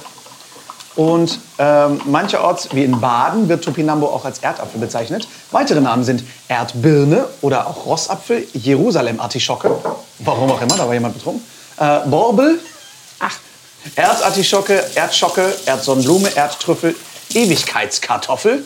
Und 0.94 1.38
ähm, 1.56 2.02
mancherorts, 2.04 2.68
wie 2.74 2.84
in 2.84 3.00
Baden, 3.00 3.48
wird 3.48 3.64
Topinambur 3.64 4.12
auch 4.12 4.26
als 4.26 4.40
Erdapfel 4.40 4.78
bezeichnet. 4.78 5.26
Weitere 5.52 5.80
Namen 5.80 6.04
sind 6.04 6.22
Erdbirne 6.48 7.28
oder 7.40 7.66
auch 7.66 7.86
Rossapfel, 7.86 8.46
Jerusalem-Artischocke, 8.52 9.70
warum 10.18 10.50
auch 10.50 10.60
immer, 10.60 10.76
da 10.76 10.86
war 10.86 10.92
jemand 10.92 11.14
betrunken, 11.14 11.42
äh, 11.78 12.00
Borbel, 12.00 12.60
Ach, 13.20 13.38
Erdartischocke, 13.96 14.84
Erdschocke, 14.96 15.54
Erdsonnenblume, 15.64 16.36
Erdtrüffel, 16.36 16.94
Ewigkeitskartoffel, 17.32 18.62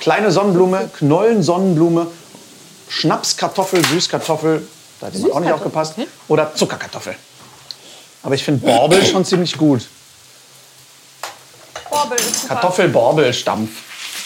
kleine 0.00 0.32
Sonnenblume, 0.32 0.90
Knollensonnenblume 0.98 2.08
Schnapskartoffel, 2.88 3.84
Süßkartoffel, 3.84 4.66
da 4.98 5.06
hat 5.06 5.14
jemand 5.14 5.34
auch 5.34 5.40
nicht 5.40 5.52
aufgepasst, 5.52 5.94
oder 6.26 6.52
Zuckerkartoffel. 6.52 7.14
Aber 8.24 8.34
ich 8.34 8.42
finde 8.42 8.66
Borbel 8.66 9.04
schon 9.04 9.24
ziemlich 9.24 9.56
gut. 9.56 9.82
Borbel 11.90 12.18
ist 12.18 12.42
super. 12.42 12.54
Kartoffel-Borbel-Stampf. 12.54 13.70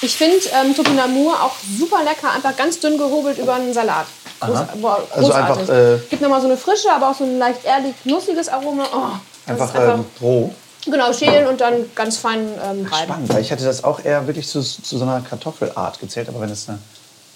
Ich 0.01 0.17
finde 0.17 0.37
ähm, 0.65 0.75
Topinamur 0.77 1.35
auch 1.43 1.55
super 1.79 2.05
lecker, 2.05 2.31
einfach 2.33 2.57
ganz 2.57 2.79
dünn 2.79 2.97
gehobelt 2.97 3.39
über 3.39 3.55
einen 3.55 3.75
Salat. 3.75 4.07
Groß, 4.41 4.57
Aha. 4.57 4.69
boah, 4.81 5.03
Also 5.11 5.27
großartig. 5.29 5.61
einfach, 5.61 5.75
äh, 5.75 5.99
Gibt 6.09 6.23
nochmal 6.23 6.41
so 6.41 6.47
eine 6.47 6.57
frische, 6.57 6.93
aber 6.93 7.11
auch 7.11 7.15
so 7.17 7.25
ein 7.25 7.39
leicht 7.39 7.65
ehrlich 7.65 7.95
nussiges 8.05 8.49
Aroma. 8.49 8.85
Oh, 8.95 8.99
das 9.47 9.61
Einfach, 9.61 9.75
ist 9.75 9.81
einfach 9.81 9.95
ähm, 9.99 10.05
roh. 10.21 10.55
genau, 10.85 11.13
schälen 11.13 11.49
und 11.49 11.61
dann 11.61 11.91
ganz 11.97 12.19
fein 12.19 12.47
ähm, 12.65 12.87
reiben. 12.87 13.05
Spannend, 13.09 13.29
weil 13.31 13.43
ich 13.43 13.51
hätte 13.51 13.65
das 13.65 13.83
auch 13.83 14.05
eher 14.05 14.25
wirklich 14.29 14.47
zu, 14.47 14.63
zu 14.63 14.97
so 14.99 15.03
einer 15.03 15.21
Kartoffelart 15.21 15.99
gezählt. 15.99 16.29
Aber 16.29 16.41
wenn 16.41 16.51
es 16.51 16.69
eine 16.69 16.79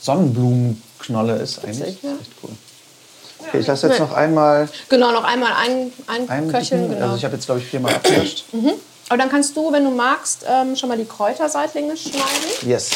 Sonnenblumenknolle 0.01 1.35
ist, 1.39 1.59
eigentlich 1.65 1.79
Tatsächlich, 1.79 2.03
ja. 2.05 2.11
ist 2.13 2.21
echt 2.21 2.31
cool. 2.45 2.51
Okay, 3.49 3.59
ich 3.61 3.67
lasse 3.67 3.89
jetzt 3.89 3.99
noch 4.01 4.13
einmal 4.13 4.69
Genau, 4.89 5.11
noch 5.13 5.25
einmal 5.25 5.53
ein, 5.53 5.93
ein 6.07 6.29
einen 6.29 6.51
Köcheln. 6.53 6.83
dicken, 6.83 6.95
Genau. 6.95 7.07
Also 7.07 7.17
ich 7.17 7.25
habe 7.25 7.35
jetzt, 7.35 7.47
glaube 7.47 7.61
ich, 7.61 7.67
viermal 7.67 7.95
abgewischt. 7.95 8.45
Aber 9.09 9.19
dann 9.19 9.29
kannst 9.31 9.57
du, 9.57 9.73
wenn 9.73 9.85
du 9.85 9.91
magst, 9.91 10.45
ähm, 10.49 10.75
schon 10.77 10.89
mal 10.89 10.97
die 10.97 11.05
Kräuterseitlinge 11.05 11.97
schneiden. 11.97 12.27
Yes. 12.67 12.91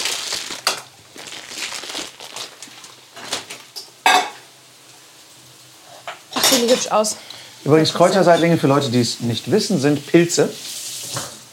Ach, 6.35 6.45
sehen 6.45 6.67
die 6.67 6.73
hübsch 6.73 6.89
aus. 6.91 7.17
Übrigens, 7.65 7.93
Kräuterseitlinge, 7.93 8.59
für 8.59 8.67
Leute, 8.69 8.91
die 8.91 9.01
es 9.01 9.21
nicht 9.21 9.51
wissen, 9.51 9.81
sind 9.81 10.07
Pilze. 10.07 10.49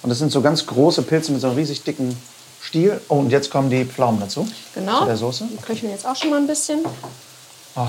Und 0.04 0.10
das 0.10 0.20
sind 0.20 0.32
so 0.32 0.42
ganz 0.42 0.66
große 0.66 1.02
Pilze 1.04 1.32
mit 1.32 1.42
so 1.42 1.48
einem 1.48 1.56
riesig 1.56 1.84
dicken 1.84 2.16
Stiel. 2.62 3.00
Oh, 3.10 3.16
und 3.16 3.30
jetzt 3.30 3.50
kommen 3.50 3.70
die 3.70 3.86
Pflaumen 3.86 4.20
dazu. 4.20 4.48
Genau. 4.76 5.00
Zu 5.00 5.06
der 5.06 5.18
Soße. 5.18 5.46
Die 5.52 5.58
köcheln 5.58 5.92
jetzt 5.92 6.06
auch 6.06 6.16
schon 6.16 6.30
mal 6.30 6.38
ein 6.38 6.48
bisschen. 6.48 6.80
Oh, 7.76 7.88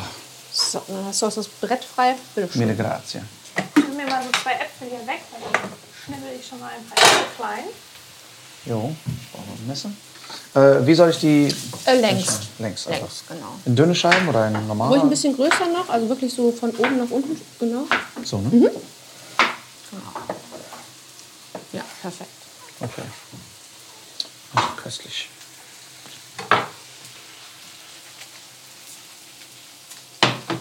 So, 0.55 0.81
dann 0.87 1.07
hast 1.07 1.21
du 1.21 1.29
das 1.29 1.49
Brett 1.49 1.85
frei. 1.85 2.14
Bitte 2.35 2.53
schön. 2.53 2.61
mille 2.61 2.77
grazie. 2.77 3.21
Ich 3.77 3.83
nehme 3.83 4.05
mir 4.05 4.07
mal 4.07 4.23
so 4.23 4.31
zwei 4.40 4.53
Äpfel 4.53 4.88
hier 4.88 5.05
weg, 5.07 5.21
weil 5.33 5.40
dann 5.53 5.71
schnibbel 6.05 6.29
ich 6.38 6.47
schon 6.47 6.61
mal 6.61 6.71
ein 6.71 6.85
paar 6.87 6.97
Äpfel 6.97 7.27
klein. 7.37 7.64
Jo, 8.64 8.95
brauchen 9.33 9.49
wir 9.49 9.55
ein 9.55 9.67
Messer. 9.67 9.90
Äh, 10.55 10.87
wie 10.87 10.95
soll 10.95 11.11
ich 11.11 11.19
die... 11.19 11.55
Äh, 11.87 12.01
längs. 12.01 12.38
Längs 12.61 12.87
einfach. 12.87 13.01
Längs, 13.01 13.25
genau. 13.29 13.55
In 13.64 13.75
dünne 13.75 13.95
Scheiben 13.97 14.29
oder 14.29 14.47
in 14.47 14.67
normale? 14.69 14.93
Ruhig 14.93 15.03
ein 15.03 15.11
bisschen 15.11 15.35
größer 15.35 15.67
noch, 15.67 15.88
also 15.88 16.09
wirklich 16.09 16.33
so 16.33 16.53
von 16.53 16.71
oben 16.71 16.99
nach 16.99 17.11
unten. 17.11 17.40
Genau. 17.59 17.87
So, 18.23 18.38
ne? 18.38 18.71
Ja, 21.73 21.83
perfekt. 22.01 22.31
Okay. 22.81 23.03
Ach, 24.55 24.77
köstlich. 24.77 25.29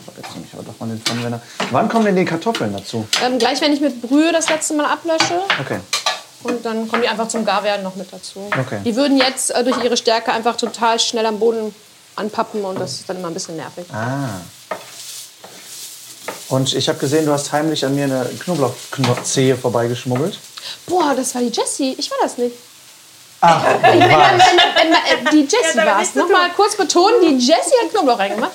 So, 0.06 0.12
Jetzt 0.18 0.34
nehme 0.34 0.46
ich 0.46 0.54
aber 0.54 0.64
doch 0.64 0.80
mal 0.80 0.83
den 0.94 1.02
Pfannenwender. 1.02 1.42
Wann 1.72 1.90
kommen 1.90 2.06
denn 2.06 2.16
die 2.16 2.26
Kartoffeln 2.26 2.74
dazu? 2.74 3.08
Ähm, 3.26 3.40
gleich, 3.40 3.62
wenn 3.62 3.74
ich 3.74 3.82
mit 3.82 4.02
Brühe 4.02 4.32
das 4.32 4.50
letzte 4.50 4.74
Mal 4.74 4.86
ablösche. 4.86 5.40
Okay. 5.60 5.80
Und 6.44 6.66
dann 6.66 6.88
kommen 6.88 7.02
die 7.02 7.08
einfach 7.08 7.28
zum 7.28 7.46
Garwerden 7.46 7.84
noch 7.84 7.96
mit 7.96 8.12
dazu. 8.12 8.50
Okay. 8.60 8.80
Die 8.84 8.96
würden 8.96 9.18
jetzt 9.18 9.52
äh, 9.52 9.64
durch 9.64 9.82
ihre 9.84 9.98
Stärke 9.98 10.32
einfach 10.34 10.58
total 10.58 11.00
schnell 11.00 11.26
am 11.26 11.40
Boden 11.40 11.74
anpappen 12.16 12.64
und 12.64 12.80
das 12.80 12.94
ist 12.94 13.10
dann 13.10 13.18
immer 13.18 13.30
ein 13.30 13.34
bisschen 13.34 13.56
nervig. 13.56 13.86
Ah. 13.92 14.42
Und 16.50 16.74
ich 16.74 16.88
habe 16.90 17.00
gesehen, 17.00 17.26
du 17.26 17.32
hast 17.32 17.52
heimlich 17.52 17.84
an 17.86 17.96
mir 17.96 18.04
eine 18.04 18.30
Knoblauchzehe 18.40 19.58
vorbeigeschmuggelt. 19.58 20.38
Boah, 20.86 21.14
das 21.16 21.34
war 21.34 21.42
die 21.42 21.50
Jessie. 21.50 21.96
Ich 21.98 22.12
war 22.12 22.18
das 22.22 22.38
nicht. 22.38 22.56
Ach, 23.42 23.64
Wenn, 23.82 24.00
wenn, 24.00 24.10
wenn, 24.10 24.10
wenn, 24.10 24.94
äh, 24.94 25.32
die 25.32 25.42
Jessie 25.42 25.76
damit 25.76 25.94
war 25.94 26.02
es. 26.02 26.16
Nochmal 26.16 26.50
kurz 26.56 26.78
betonen, 26.78 27.22
die 27.22 27.38
Jessie 27.38 27.76
hat 27.84 27.92
Knoblauch 27.92 28.20
reingemacht. 28.20 28.52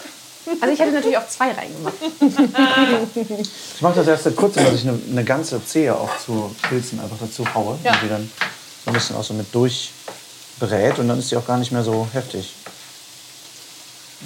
Also 0.60 0.74
ich 0.74 0.80
hätte 0.80 0.92
natürlich 0.92 1.18
auch 1.18 1.28
zwei 1.28 1.52
reingemacht. 1.52 1.94
Ich 3.74 3.82
mache 3.82 3.94
das 3.94 4.08
erst 4.08 4.24
seit 4.24 4.36
kurzem, 4.36 4.64
dass 4.64 4.74
ich 4.74 4.82
eine, 4.82 4.98
eine 5.10 5.24
ganze 5.24 5.64
Zehe 5.64 5.94
auch 5.94 6.10
zu 6.18 6.54
Pilzen 6.68 6.98
einfach 7.00 7.16
dazu 7.20 7.44
haue. 7.54 7.78
Ja. 7.84 7.92
Und 7.92 8.02
die 8.02 8.08
dann 8.08 8.30
so 8.84 8.90
ein 8.90 8.94
bisschen 8.94 9.16
auch 9.16 9.22
so 9.22 9.34
mit 9.34 9.54
durchbrät. 9.54 10.98
Und 10.98 11.08
dann 11.08 11.18
ist 11.18 11.30
die 11.30 11.36
auch 11.36 11.46
gar 11.46 11.58
nicht 11.58 11.70
mehr 11.70 11.84
so 11.84 12.08
heftig. 12.12 12.54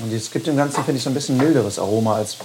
Und 0.00 0.12
es 0.12 0.30
gibt 0.30 0.46
dem 0.46 0.56
Ganzen, 0.56 0.85
finde 0.85 0.98
ich, 0.98 1.04
so 1.04 1.11
ein 1.11 1.14
bisschen 1.14 1.37
milderes 1.37 1.78
Aroma 1.78 2.14
als. 2.14 2.37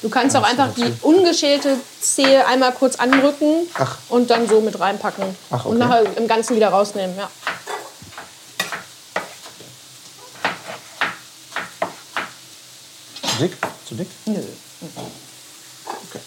Du 0.00 0.08
kannst 0.08 0.36
auch 0.36 0.44
einfach 0.44 0.72
die 0.74 0.92
ungeschälte 1.02 1.76
Zehe 2.00 2.46
einmal 2.46 2.72
kurz 2.72 2.96
anrücken 2.96 3.66
Ach. 3.74 3.98
und 4.08 4.30
dann 4.30 4.48
so 4.48 4.60
mit 4.60 4.78
reinpacken. 4.78 5.24
Ach, 5.50 5.64
Und 5.64 5.76
okay. 5.76 5.88
nachher 5.88 6.16
im 6.16 6.28
Ganzen 6.28 6.54
wieder 6.54 6.68
rausnehmen. 6.68 7.16
Ja. 7.16 7.28
Dick? 13.38 13.56
Zu 13.88 13.94
dick? 13.94 14.08
Nö. 14.26 14.40
Okay. 16.08 16.20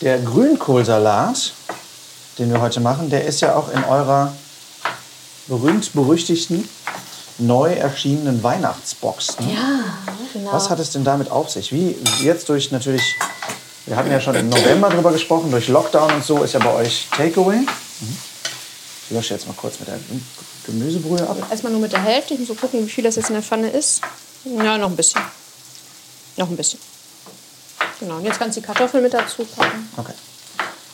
Der 0.00 0.18
Grünkohlsalat, 0.18 1.52
den 2.38 2.52
wir 2.52 2.60
heute 2.60 2.80
machen, 2.80 3.10
der 3.10 3.24
ist 3.24 3.40
ja 3.40 3.54
auch 3.54 3.70
in 3.70 3.84
eurer 3.84 4.34
berühmt-berüchtigten, 5.46 6.68
neu 7.38 7.72
erschienenen 7.72 8.42
Weihnachtsbox. 8.42 9.38
Ne? 9.40 9.54
Ja, 9.54 9.84
genau. 10.32 10.52
Was 10.52 10.70
hat 10.70 10.78
es 10.78 10.90
denn 10.90 11.04
damit 11.04 11.30
auf 11.30 11.50
sich? 11.50 11.72
Wie 11.72 11.96
jetzt 12.22 12.48
durch 12.48 12.70
natürlich, 12.70 13.02
wir 13.86 13.96
hatten 13.96 14.10
ja 14.10 14.20
schon 14.20 14.34
im 14.34 14.48
November 14.48 14.90
drüber 14.90 15.12
gesprochen, 15.12 15.50
durch 15.50 15.68
Lockdown 15.68 16.12
und 16.12 16.24
so 16.24 16.42
ist 16.42 16.54
ja 16.54 16.60
bei 16.60 16.72
euch 16.72 17.08
Takeaway. 17.10 17.58
Mhm. 17.58 18.16
Ich 19.04 19.10
lösche 19.10 19.34
jetzt 19.34 19.46
mal 19.46 19.54
kurz 19.54 19.78
mit 19.78 19.88
der 19.88 19.98
Gemüsebrühe 20.64 21.26
ab. 21.28 21.36
Erstmal 21.50 21.72
nur 21.72 21.80
mit 21.80 21.92
der 21.92 22.02
Hälfte. 22.02 22.34
Ich 22.34 22.40
muss 22.40 22.48
so 22.48 22.54
gucken, 22.54 22.84
wie 22.86 22.90
viel 22.90 23.04
das 23.04 23.16
jetzt 23.16 23.28
in 23.28 23.34
der 23.34 23.42
Pfanne 23.42 23.70
ist. 23.70 24.00
Ja, 24.44 24.78
noch 24.78 24.90
ein 24.90 24.96
bisschen. 24.96 25.20
Noch 26.36 26.48
ein 26.48 26.56
bisschen. 26.56 26.78
Genau, 28.00 28.16
und 28.16 28.24
jetzt 28.24 28.38
kannst 28.38 28.56
du 28.56 28.60
die 28.60 28.66
Kartoffeln 28.66 29.02
mit 29.02 29.14
dazu 29.14 29.44
packen. 29.44 29.88
Okay. 29.96 30.12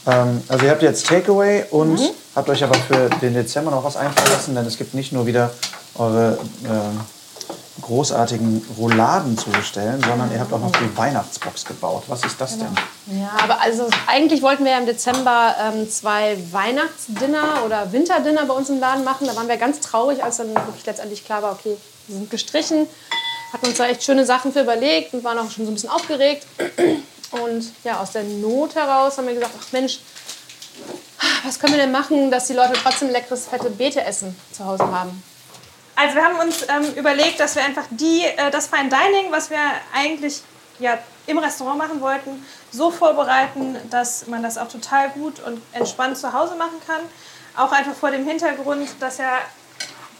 Ähm, 0.06 0.42
also 0.48 0.64
ihr 0.64 0.70
habt 0.70 0.82
jetzt 0.82 1.06
Takeaway 1.06 1.64
und 1.70 2.00
habt 2.34 2.48
euch 2.48 2.62
aber 2.62 2.74
für 2.74 3.08
den 3.20 3.34
Dezember 3.34 3.70
noch 3.70 3.84
was 3.84 3.96
einfallen 3.96 4.30
lassen, 4.30 4.54
denn 4.54 4.66
es 4.66 4.76
gibt 4.76 4.94
nicht 4.94 5.12
nur 5.12 5.26
wieder 5.26 5.52
eure 5.94 6.38
ähm, 6.64 7.00
großartigen 7.80 8.66
Rouladen 8.76 9.38
zu 9.38 9.50
bestellen, 9.50 10.02
sondern 10.02 10.32
ihr 10.32 10.40
habt 10.40 10.52
auch 10.52 10.60
noch 10.60 10.72
die 10.72 10.96
Weihnachtsbox 10.96 11.64
gebaut. 11.64 12.04
Was 12.08 12.24
ist 12.24 12.40
das 12.40 12.58
denn? 12.58 12.74
Ja, 13.06 13.30
aber 13.42 13.60
also 13.60 13.88
eigentlich 14.06 14.42
wollten 14.42 14.64
wir 14.64 14.72
ja 14.72 14.78
im 14.78 14.86
Dezember 14.86 15.54
ähm, 15.60 15.88
zwei 15.90 16.36
Weihnachtsdinner 16.50 17.62
oder 17.64 17.92
Winterdinner 17.92 18.44
bei 18.46 18.54
uns 18.54 18.68
im 18.68 18.80
Laden 18.80 19.04
machen. 19.04 19.26
Da 19.26 19.36
waren 19.36 19.48
wir 19.48 19.56
ganz 19.56 19.80
traurig, 19.80 20.22
als 20.22 20.38
dann 20.38 20.54
wirklich 20.54 20.86
letztendlich 20.86 21.24
klar 21.24 21.42
war, 21.42 21.52
okay, 21.52 21.76
wir 22.06 22.16
sind 22.16 22.30
gestrichen. 22.30 22.86
Hatten 23.52 23.66
uns 23.66 23.78
da 23.78 23.86
echt 23.86 24.02
schöne 24.02 24.26
Sachen 24.26 24.52
für 24.52 24.60
überlegt 24.60 25.14
und 25.14 25.24
waren 25.24 25.38
auch 25.38 25.50
schon 25.50 25.64
so 25.64 25.70
ein 25.70 25.74
bisschen 25.74 25.90
aufgeregt. 25.90 26.46
Und 27.30 27.72
ja, 27.84 28.00
aus 28.00 28.12
der 28.12 28.24
Not 28.24 28.74
heraus 28.74 29.18
haben 29.18 29.26
wir 29.26 29.34
gesagt, 29.34 29.54
ach 29.58 29.72
Mensch, 29.72 30.00
was 31.44 31.58
können 31.58 31.74
wir 31.74 31.80
denn 31.80 31.92
machen, 31.92 32.30
dass 32.30 32.46
die 32.46 32.54
Leute 32.54 32.74
trotzdem 32.74 33.10
leckeres, 33.10 33.46
fette 33.46 33.70
Beete-Essen 33.70 34.36
zu 34.52 34.64
Hause 34.64 34.90
haben? 34.90 35.22
Also 36.00 36.14
wir 36.14 36.22
haben 36.22 36.38
uns 36.38 36.62
ähm, 36.68 36.94
überlegt, 36.94 37.40
dass 37.40 37.56
wir 37.56 37.64
einfach 37.64 37.86
die, 37.90 38.22
äh, 38.22 38.52
das 38.52 38.68
Fine 38.68 38.88
Dining, 38.88 39.32
was 39.32 39.50
wir 39.50 39.58
eigentlich 39.92 40.42
ja, 40.78 40.96
im 41.26 41.38
Restaurant 41.38 41.76
machen 41.76 42.00
wollten, 42.00 42.46
so 42.70 42.92
vorbereiten, 42.92 43.76
dass 43.90 44.28
man 44.28 44.40
das 44.40 44.58
auch 44.58 44.68
total 44.68 45.08
gut 45.08 45.40
und 45.40 45.60
entspannt 45.72 46.16
zu 46.16 46.32
Hause 46.32 46.54
machen 46.54 46.80
kann. 46.86 47.00
Auch 47.56 47.72
einfach 47.72 47.94
vor 47.94 48.12
dem 48.12 48.24
Hintergrund, 48.24 48.88
dass 49.00 49.18
ja 49.18 49.38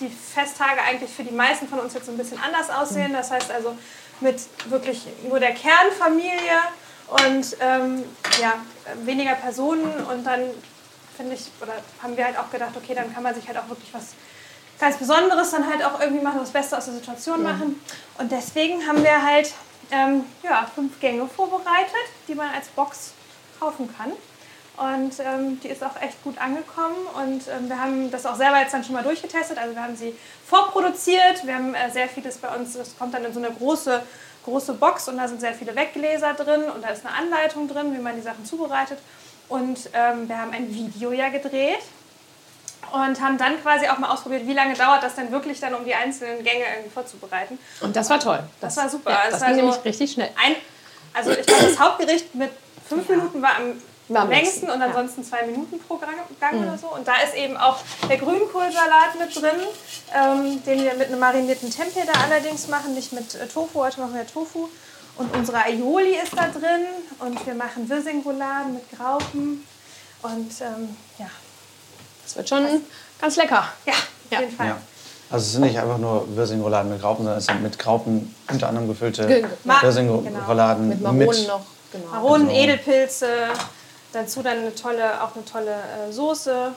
die 0.01 0.09
Festtage 0.09 0.83
eigentlich 0.83 1.11
für 1.11 1.23
die 1.23 1.33
meisten 1.33 1.69
von 1.69 1.79
uns 1.79 1.95
jetzt 1.95 2.07
so 2.07 2.13
ein 2.13 2.19
bisschen 2.19 2.41
anders 2.43 2.71
aussehen. 2.71 3.13
Das 3.13 3.31
heißt 3.31 3.53
also 3.53 3.79
mit 4.19 4.41
wirklich 4.71 5.07
nur 5.29 5.39
der 5.39 5.55
Kernfamilie 5.55 6.59
und 7.07 7.57
ähm, 7.61 8.03
ja, 8.43 8.55
weniger 9.05 9.37
Personen 9.37 9.95
und 10.11 10.25
dann 10.25 10.41
finde 11.17 11.35
ich, 11.35 11.53
oder 11.63 11.75
haben 12.03 12.17
wir 12.17 12.25
halt 12.25 12.37
auch 12.37 12.51
gedacht, 12.51 12.73
okay, 12.77 12.97
dann 12.97 13.15
kann 13.15 13.23
man 13.23 13.33
sich 13.33 13.47
halt 13.47 13.59
auch 13.59 13.69
wirklich 13.69 13.95
was 13.95 14.15
ganz 14.79 14.97
Besonderes 14.97 15.51
dann 15.51 15.69
halt 15.69 15.85
auch 15.85 16.01
irgendwie 16.01 16.23
machen, 16.23 16.39
das 16.41 16.51
Beste 16.51 16.77
aus 16.77 16.85
der 16.85 16.95
Situation 16.95 17.43
machen. 17.43 17.81
Und 18.19 18.31
deswegen 18.31 18.87
haben 18.87 19.03
wir 19.03 19.23
halt 19.25 19.53
ähm, 19.91 20.25
ja, 20.43 20.71
fünf 20.75 21.01
Gänge 21.01 21.27
vorbereitet, 21.29 21.95
die 22.27 22.35
man 22.35 22.49
als 22.55 22.69
Box 22.69 23.13
kaufen 23.59 23.93
kann. 23.97 24.13
Und 24.77 25.19
ähm, 25.19 25.59
die 25.61 25.69
ist 25.69 25.83
auch 25.83 26.01
echt 26.01 26.23
gut 26.23 26.39
angekommen 26.39 26.95
und 27.17 27.49
ähm, 27.49 27.69
wir 27.69 27.81
haben 27.81 28.13
das 28.13 28.25
auch 28.25 28.37
selber 28.37 28.61
jetzt 28.61 28.73
dann 28.73 28.85
schon 28.85 28.95
mal 28.95 29.03
durchgetestet. 29.03 29.59
Also 29.59 29.75
wir 29.75 29.83
haben 29.83 29.97
sie 29.97 30.15
vorproduziert, 30.47 31.45
wir 31.45 31.57
haben 31.57 31.75
äh, 31.75 31.91
sehr 31.91 32.09
vieles 32.09 32.39
bei 32.39 32.55
uns, 32.55 32.75
das 32.75 32.97
kommt 32.97 33.13
dann 33.13 33.25
in 33.25 33.33
so 33.33 33.41
eine 33.41 33.51
große, 33.51 34.01
große 34.45 34.75
Box 34.75 35.09
und 35.09 35.17
da 35.17 35.27
sind 35.27 35.41
sehr 35.41 35.53
viele 35.53 35.75
Weggläser 35.75 36.35
drin 36.35 36.63
und 36.73 36.85
da 36.85 36.91
ist 36.91 37.05
eine 37.05 37.13
Anleitung 37.17 37.67
drin, 37.67 37.93
wie 37.93 38.01
man 38.01 38.15
die 38.15 38.23
Sachen 38.23 38.45
zubereitet. 38.45 38.99
Und 39.49 39.91
ähm, 39.95 40.29
wir 40.29 40.39
haben 40.39 40.53
ein 40.53 40.73
Video 40.73 41.11
ja 41.11 41.29
gedreht 41.31 41.81
und 42.93 43.21
haben 43.21 43.39
dann 43.39 43.61
quasi 43.63 43.87
auch 43.89 43.99
mal 43.99 44.11
ausprobiert, 44.11 44.47
wie 44.47 44.55
lange 44.55 44.75
dauert 44.75 45.03
das 45.03 45.15
denn 45.15 45.31
wirklich 45.31 45.61
dann, 45.61 45.75
um 45.75 45.85
die 45.85 45.95
einzelnen 45.95 46.43
Gänge 46.43 46.65
irgendwie 46.75 46.91
vorzubereiten. 46.91 47.59
Und 47.81 47.95
das 47.95 48.09
war 48.09 48.19
toll. 48.19 48.43
Das 48.61 48.77
war 48.77 48.89
super. 48.89 49.11
Ja, 49.11 49.23
Es 49.27 49.33
das 49.33 49.41
war 49.41 49.49
ging 49.49 49.57
so 49.59 49.63
nämlich 49.65 49.85
richtig 49.85 50.13
schnell. 50.13 50.31
Ein, 50.43 50.57
also 51.13 51.31
ich 51.33 51.47
glaube, 51.47 51.65
das 51.65 51.79
Hauptgericht 51.79 52.35
mit 52.35 52.51
fünf 52.89 53.09
Minuten 53.09 53.43
war 53.43 53.57
am 53.57 53.75
am 54.15 54.31
längsten 54.31 54.71
und 54.71 54.81
ansonsten 54.81 55.23
zwei 55.23 55.43
Minuten 55.45 55.79
pro 55.81 55.97
Gang, 55.97 56.15
Gang 56.41 56.63
oder 56.63 56.79
so. 56.79 56.89
Und 56.89 57.07
da 57.07 57.17
ist 57.21 57.35
eben 57.35 57.57
auch 57.57 57.77
der 58.09 58.17
Grünkohlsalat 58.17 59.19
mit 59.19 59.37
drin, 59.37 59.61
ähm, 60.15 60.65
den 60.65 60.83
wir 60.83 60.95
mit 60.95 61.09
einem 61.09 61.21
marinierten 61.21 61.71
Tempeh 61.71 62.05
da 62.07 62.19
allerdings 62.23 62.69
machen, 62.69 62.95
nicht 62.95 63.13
mit 63.13 63.35
äh, 63.35 63.47
Tofu. 63.47 63.81
Heute 63.81 64.01
machen 64.01 64.15
wir 64.15 64.27
Tofu. 64.27 64.69
Und 65.17 65.37
unsere 65.37 65.59
Aioli 65.65 66.17
ist 66.17 66.33
da 66.35 66.49
drin 66.49 66.87
und 67.19 67.45
wir 67.45 67.55
machen 67.55 67.89
Wirsing-Rouladen 67.89 68.75
mit 68.75 68.91
Graupen. 68.97 69.67
Und 70.23 70.53
ähm, 70.61 70.97
ja, 71.19 71.27
Das 72.29 72.37
wird 72.37 72.49
schon 72.51 72.67
ganz 73.21 73.37
lecker. 73.37 73.65
ja, 73.87 73.93
auf 73.95 73.99
Ja. 74.31 74.41
jeden 74.41 74.55
Fall. 74.55 74.67
Ja. 74.69 74.77
Also 75.31 75.45
es 75.45 75.53
sind 75.53 75.63
nicht 75.63 75.79
einfach 75.79 75.99
nur 75.99 76.27
Wirsing-Rouladen 76.37 76.91
mit 76.93 77.01
Graupen, 77.01 77.25
sondern 77.25 77.39
es 77.39 77.47
sind 77.47 77.63
mit 77.63 77.79
Graupen 77.79 78.35
unter 78.51 78.69
anderem 78.69 78.87
gefüllte 78.89 79.27
Ge- 79.27 79.47
Ma- 79.65 79.81
Wirsing-Rouladen 79.83 80.89
Mit 80.89 81.01
Maronen 81.01 81.47
noch. 81.47 81.61
Genau. 81.93 82.07
Maronen, 82.13 82.49
Also- 82.49 82.61
Edelpilze, 82.61 83.27
dazu 84.13 84.43
dann 84.43 84.59
eine 84.59 84.75
tolle, 84.75 85.23
auch 85.23 85.35
eine 85.35 85.45
tolle 85.45 85.71
äh, 85.73 86.13
Soße 86.13 86.73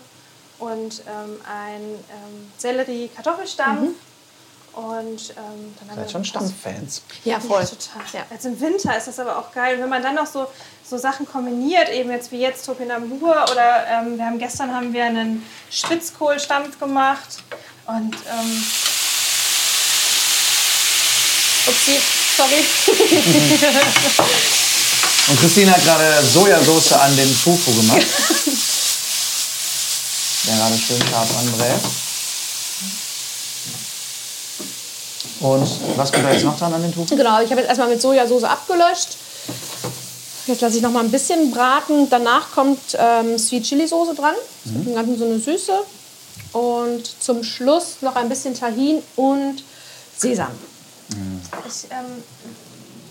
und 0.60 1.02
ähm, 1.08 1.40
ein 1.46 1.82
ähm, 1.82 2.52
Sellerie-Kartoffelstampf. 2.58 3.90
Und 4.74 5.32
ähm, 5.32 5.76
dann 5.80 5.90
haben 5.90 5.98
wir 5.98 6.04
Seid 6.04 6.12
schon 6.12 6.24
Stammfans. 6.24 7.02
Ja, 7.26 7.40
voll. 7.40 7.62
Ja, 7.62 7.68
total. 7.68 8.04
Ja. 8.14 8.22
Jetzt 8.32 8.46
im 8.46 8.60
Winter 8.60 8.98
ist 8.98 9.08
das 9.08 9.20
aber 9.20 9.38
auch 9.38 9.52
geil. 9.52 9.76
Und 9.76 9.82
wenn 9.82 9.90
man 9.90 10.02
dann 10.02 10.16
noch 10.16 10.28
so, 10.28 10.48
so 10.88 10.98
Sachen 10.98 11.28
kombiniert, 11.28 11.90
eben 11.90 12.10
jetzt 12.10 12.32
wie 12.32 12.40
jetzt 12.40 12.66
Topinambur 12.66 13.46
oder 13.52 13.86
ähm, 13.88 14.18
wir 14.18 14.26
haben 14.26 14.40
gestern 14.40 14.74
haben 14.74 14.94
wir 14.94 15.04
einen 15.06 15.46
Spitzkohlstampf 15.70 16.80
gemacht. 16.80 17.44
Und 17.88 18.16
ähm, 18.16 18.64
Upsi, 21.68 22.00
sorry. 22.38 22.66
Und 25.28 25.40
Christine 25.40 25.72
hat 25.72 25.84
gerade 25.84 26.24
Sojasauce 26.26 26.94
an 26.94 27.16
den 27.16 27.34
Fufu 27.34 27.74
gemacht. 27.76 28.02
Der 30.48 30.56
gerade 30.56 30.78
schön 30.78 31.00
scharf 31.08 31.38
anbrät. 31.38 31.80
Und 35.42 35.68
was 35.98 36.12
kommt 36.12 36.26
da 36.26 36.32
jetzt 36.32 36.46
noch 36.46 36.58
dran 36.58 36.74
an 36.74 36.82
den 36.82 36.94
Tofu? 36.94 37.16
Genau, 37.16 37.42
ich 37.42 37.50
habe 37.50 37.62
jetzt 37.62 37.68
erstmal 37.70 37.90
mit 37.90 38.02
Sojasauce 38.02 38.44
abgelöscht. 38.44 39.18
Jetzt 40.48 40.62
lasse 40.62 40.78
ich 40.78 40.82
noch 40.82 40.92
mal 40.92 41.04
ein 41.04 41.12
bisschen 41.12 41.52
braten. 41.52 42.10
Danach 42.10 42.52
kommt 42.52 42.80
ähm, 42.98 43.38
Sweet 43.38 43.64
Chili 43.64 43.88
Soße 43.88 44.14
dran. 44.16 44.36
Mhm. 44.66 44.86
Dem 44.86 44.96
Ganzen 44.96 45.18
so 45.18 45.26
eine 45.26 45.40
Süße. 45.40 45.74
Und 46.54 47.04
zum 47.22 47.44
Schluss 47.44 47.98
noch 48.02 48.16
ein 48.16 48.28
bisschen 48.30 48.54
Tahin 48.54 49.02
und 49.16 49.64
Sesam. 50.18 50.52
ich 51.10 51.86
ähm, 51.90 52.24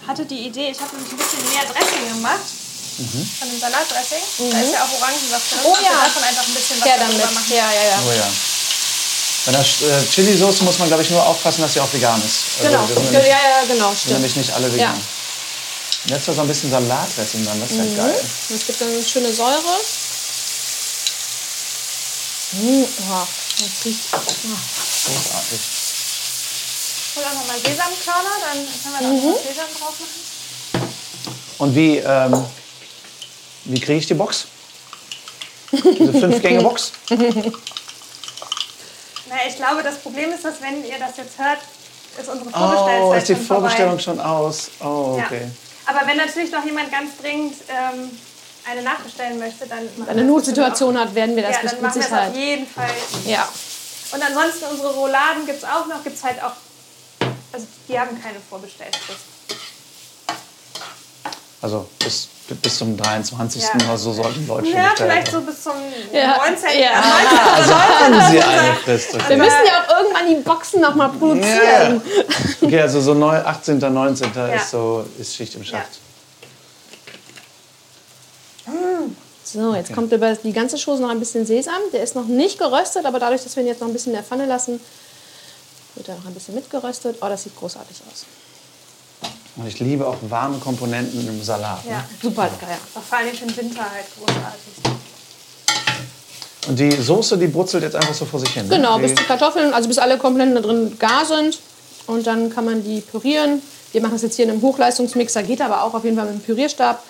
hatte 0.07 0.25
die 0.27 0.47
Idee, 0.47 0.71
ich 0.71 0.81
habe 0.81 0.95
nämlich 0.95 1.13
ein 1.13 1.19
bisschen 1.19 1.43
mehr 1.51 1.63
Dressing 1.73 2.15
gemacht. 2.17 2.41
Von 3.01 3.49
dem 3.49 3.59
Salatdressing. 3.59 4.53
Da 4.53 4.61
ist 4.61 4.73
ja 4.75 4.85
auch 4.85 4.93
Orangensaft 5.01 5.51
drin. 5.53 5.61
Oh 5.65 5.77
ja. 5.83 6.05
davon 6.05 6.23
einfach 6.23 6.47
ein 6.47 6.53
bisschen 6.55 6.81
was 6.81 6.87
Ja, 6.89 6.95
damit. 6.99 7.17
machen. 7.35 7.45
Ja, 7.49 7.73
ja, 7.73 7.85
ja. 7.91 7.99
Oh 8.07 8.13
ja. 8.13 8.29
Bei 9.47 9.53
der 9.53 9.61
äh, 9.61 10.05
Chili-Sauce 10.11 10.61
muss 10.63 10.79
man, 10.79 10.89
glaube 10.89 11.03
ich, 11.03 11.11
nur 11.11 11.25
aufpassen, 11.27 11.63
dass 11.63 11.73
sie 11.73 11.81
auch 11.81 11.93
vegan 11.93 12.21
ist. 12.25 12.45
Also, 12.59 12.71
Genau. 12.71 12.89
wir 12.89 12.95
sind 12.95 13.05
Ja, 13.07 13.11
nämlich, 13.13 13.29
ja, 13.29 13.65
genau, 13.67 13.89
sind 13.89 13.99
stimmt. 13.99 14.13
nämlich 14.15 14.37
nicht 14.37 14.53
alle 14.53 14.73
vegan. 14.73 14.95
Ja. 14.97 15.03
Und 16.05 16.11
jetzt 16.11 16.21
ist 16.21 16.29
da 16.29 16.33
so 16.35 16.41
ein 16.43 16.49
bisschen 16.49 16.71
Salatdressing 16.71 17.45
dran, 17.45 17.61
das 17.61 17.71
ist 17.71 17.79
ja 17.79 17.85
geil. 18.05 18.21
Es 18.55 18.67
gibt 18.67 18.81
dann 18.81 18.89
eine 18.89 19.03
schöne 19.03 19.33
Säure. 19.33 19.77
Mmh, 22.53 22.85
oh, 23.11 23.27
das 23.59 23.85
riecht. 23.85 24.01
Oh. 24.13 24.17
Großartig. 24.17 25.61
Hol 27.17 27.25
auch 27.25 27.35
nochmal 27.35 27.59
Sesamkörner, 27.59 28.37
dann 28.41 28.59
können 28.59 28.95
wir 28.95 29.01
da 29.01 29.09
Mhm. 29.09 29.31
noch 29.31 29.39
Sesam 29.43 29.67
drauf 29.79 29.95
machen. 30.01 30.91
Und 31.59 31.75
wie, 31.75 31.99
ähm, 31.99 32.45
wie 33.65 33.81
kriege 33.81 33.99
ich 33.99 34.07
die 34.07 34.15
Box? 34.15 34.47
Diese 35.73 36.13
Fünf-Gänge-Box? 36.13 36.93
Naja, 39.31 39.43
ich 39.49 39.57
glaube, 39.57 39.83
das 39.83 39.99
Problem 39.99 40.31
ist, 40.33 40.45
dass 40.45 40.61
wenn 40.61 40.85
ihr 40.85 40.99
das 40.99 41.17
jetzt 41.17 41.39
hört, 41.39 41.59
ist 42.21 42.29
unsere 42.29 42.51
Oh, 42.51 42.53
Vorbestellzeit 42.53 43.19
ist 43.23 43.29
die 43.29 43.35
schon 43.37 43.45
Vorbestellung 43.47 43.99
vorbei. 43.99 44.03
schon 44.03 44.21
aus? 44.21 44.71
Oh, 44.81 45.17
Ja. 45.19 45.25
okay. 45.27 45.49
Aber 45.87 46.07
wenn 46.07 46.17
natürlich 46.19 46.51
noch 46.53 46.65
jemand 46.65 46.91
ganz 46.91 47.17
dringend 47.21 47.55
ähm, 47.69 48.11
eine 48.69 48.83
nachbestellen 48.83 49.39
möchte, 49.39 49.67
dann 49.67 49.85
machen 49.85 49.93
wir 49.99 50.09
Eine 50.11 50.21
das 50.23 50.29
Notsituation 50.31 50.99
hat, 50.99 51.15
werden 51.15 51.35
wir 51.37 51.43
das 51.45 51.57
Ja, 51.63 51.71
dann 51.71 51.81
machen 51.83 51.95
wir 51.95 52.01
es 52.01 52.07
Sicherheit. 52.07 52.31
auf 52.31 52.37
jeden 52.37 52.67
Fall. 52.67 52.91
Ja. 53.25 53.49
Und 54.13 54.23
ansonsten 54.23 54.65
unsere 54.71 54.93
Rouladen 54.95 55.47
gibt 55.47 55.59
es 55.59 55.65
auch 55.65 55.87
noch, 55.87 56.03
gibt 56.03 56.17
es 56.17 56.25
halt 56.25 56.43
auch, 56.43 56.53
also 57.53 57.67
die 57.89 57.99
haben 57.99 58.21
keine 58.21 58.39
Vorbestellfrist. 58.49 59.21
Also 61.63 61.87
bis, 61.99 62.29
bis 62.57 62.79
zum 62.79 62.97
23. 62.97 63.63
Ja. 63.63 63.69
oder 63.87 63.99
so 63.99 64.13
sollten 64.13 64.47
Leute 64.47 64.67
schon 64.67 64.75
Ja, 64.77 64.89
bestellen. 64.91 65.11
vielleicht 65.11 65.33
so 65.33 65.41
bis 65.41 65.63
zum 65.63 65.73
Ja, 66.13 66.37
19. 66.37 66.81
ja. 66.81 66.91
19. 66.91 67.39
Also 67.57 67.75
haben 67.75 68.31
sie 68.31 68.43
eine 68.43 68.75
Frist. 68.77 69.13
Wir 69.15 69.21
Okay. 69.23 69.37
müssen 69.37 69.67
ja 69.67 69.73
auch 69.87 70.01
irgendwann 70.01 70.29
die 70.29 70.35
Boxen 70.43 70.81
noch 70.81 70.95
mal 70.95 71.09
produzieren. 71.09 72.03
okay, 72.63 72.81
also 72.81 73.01
so 73.01 73.15
neu, 73.15 73.37
18., 73.37 73.79
19. 73.79 74.31
Ja. 74.35 74.47
ist 74.49 74.71
so 74.71 75.05
ist 75.19 75.35
Schicht 75.35 75.55
im 75.55 75.65
Schacht. 75.65 75.99
So, 79.45 79.75
jetzt 79.75 79.93
kommt 79.95 80.13
über 80.13 80.35
die 80.35 80.53
ganze 80.53 80.77
Chose 80.77 81.03
noch 81.03 81.11
ein 81.11 81.19
bisschen 81.19 81.45
Sesam. 81.45 81.75
Der 81.93 82.03
ist 82.05 82.15
noch 82.15 82.27
nicht 82.27 82.59
geröstet, 82.59 83.05
aber 83.05 83.19
dadurch, 83.19 83.43
dass 83.43 83.57
wir 83.57 83.63
ihn 83.65 83.67
jetzt 83.69 83.81
noch 83.81 83.89
ein 83.89 83.93
bisschen 83.93 84.13
in 84.13 84.17
der 84.19 84.25
Pfanne 84.25 84.47
lassen, 84.47 84.81
wird 85.97 86.09
er 86.09 86.15
noch 86.17 86.27
ein 86.27 86.35
bisschen 86.35 86.55
mitgeröstet. 86.55 87.17
Oh, 87.21 87.27
das 87.29 87.43
sieht 87.43 87.57
großartig 87.59 87.97
aus. 88.13 88.27
Und 89.61 89.67
ich 89.67 89.79
liebe 89.79 90.07
auch 90.07 90.17
warme 90.29 90.59
Komponenten 90.59 91.29
im 91.29 91.43
Salat. 91.43 91.85
Ne? 91.85 91.93
Ja, 91.93 92.05
Super 92.23 92.45
lecker, 92.45 92.67
ja. 92.71 92.79
vor 93.01 93.19
allem 93.19 93.37
den 93.37 93.57
Winter 93.57 93.83
halt 93.83 94.07
großartig. 94.17 95.01
Und 96.69 96.79
die 96.79 96.91
Soße, 96.91 97.37
die 97.37 97.47
brutzelt 97.47 97.83
jetzt 97.83 97.97
einfach 97.97 98.15
so 98.15 98.25
vor 98.25 98.41
sich 98.41 98.51
hin. 98.51 98.67
ne? 98.69 98.77
Genau, 98.77 98.97
die, 98.97 99.03
bis 99.03 99.15
die 99.15 99.25
Kartoffeln, 99.25 99.75
also 99.75 99.87
bis 99.87 99.99
alle 99.99 100.17
Komponenten 100.17 100.55
da 100.55 100.63
drin 100.63 100.99
gar 100.99 101.27
sind. 101.27 101.59
Und 102.07 102.27
dann 102.27 102.49
kann 102.49 102.65
man 102.65 102.83
die 102.83 103.03
pürieren. 103.03 103.61
Wir 103.93 104.01
machen 104.01 104.13
das 104.13 104.23
jetzt 104.23 104.37
hier 104.37 104.47
in 104.47 104.51
einem 104.51 104.63
Hochleistungsmixer, 104.63 105.43
geht 105.43 105.61
aber 105.61 105.85
auch 105.85 105.93
auf 105.93 106.05
jeden 106.05 106.17
Fall 106.17 106.25
mit 106.27 106.35
einem 106.35 106.43
Pürierstab. 106.43 107.03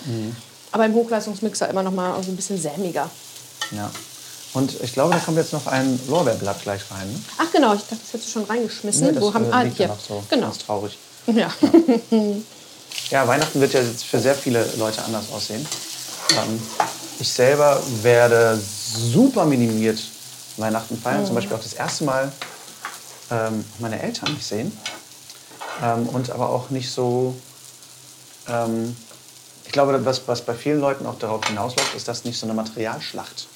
Aber 0.72 0.86
im 0.86 0.94
Hochleistungsmixer 0.94 1.68
immer 1.68 1.84
noch 1.84 1.92
mal 1.92 2.20
so 2.22 2.30
ein 2.32 2.36
bisschen 2.36 2.60
sämiger. 2.60 3.08
Ja. 3.70 3.90
Und 4.54 4.74
ich 4.82 4.92
glaube, 4.92 5.14
da 5.14 5.20
kommt 5.20 5.36
jetzt 5.36 5.52
noch 5.52 5.68
ein 5.68 6.00
Lorbeerblatt 6.08 6.62
gleich 6.62 6.80
rein. 6.90 7.08
Ne? 7.12 7.20
Ach 7.38 7.52
genau, 7.52 7.74
ich 7.74 7.82
dachte, 7.82 7.98
das 8.02 8.12
hättest 8.12 8.28
du 8.28 8.40
schon 8.40 8.44
reingeschmissen. 8.44 9.06
Nee, 9.06 9.12
das 9.12 9.22
Wo 9.22 9.32
haben, 9.32 9.44
äh, 9.44 9.52
ah, 9.52 9.62
hier. 9.62 9.96
so. 10.08 10.24
Genau. 10.28 10.46
Ganz 10.46 10.58
traurig. 10.58 10.98
Ja. 11.34 11.52
Ja, 13.10 13.26
Weihnachten 13.28 13.60
wird 13.60 13.72
ja 13.72 13.80
jetzt 13.80 14.04
für 14.04 14.18
sehr 14.20 14.34
viele 14.34 14.66
Leute 14.76 15.02
anders 15.04 15.30
aussehen. 15.32 15.66
Ähm, 16.32 16.62
ich 17.18 17.28
selber 17.30 17.80
werde 18.02 18.58
super 18.58 19.44
minimiert 19.44 20.00
Weihnachten 20.56 21.00
feiern. 21.00 21.26
Zum 21.26 21.34
Beispiel 21.34 21.56
auch 21.56 21.62
das 21.62 21.74
erste 21.74 22.04
Mal 22.04 22.32
ähm, 23.30 23.64
meine 23.78 24.00
Eltern 24.00 24.32
nicht 24.32 24.46
sehen. 24.46 24.76
Ähm, 25.82 26.08
und 26.08 26.30
aber 26.30 26.50
auch 26.50 26.70
nicht 26.70 26.90
so. 26.90 27.34
Ähm, 28.48 28.96
ich 29.64 29.72
glaube, 29.72 30.04
was, 30.04 30.22
was 30.26 30.40
bei 30.42 30.54
vielen 30.54 30.80
Leuten 30.80 31.06
auch 31.06 31.18
darauf 31.18 31.46
hinausläuft, 31.46 31.94
ist, 31.94 32.08
dass 32.08 32.24
nicht 32.24 32.38
so 32.38 32.46
eine 32.46 32.54
Materialschlacht 32.54 33.46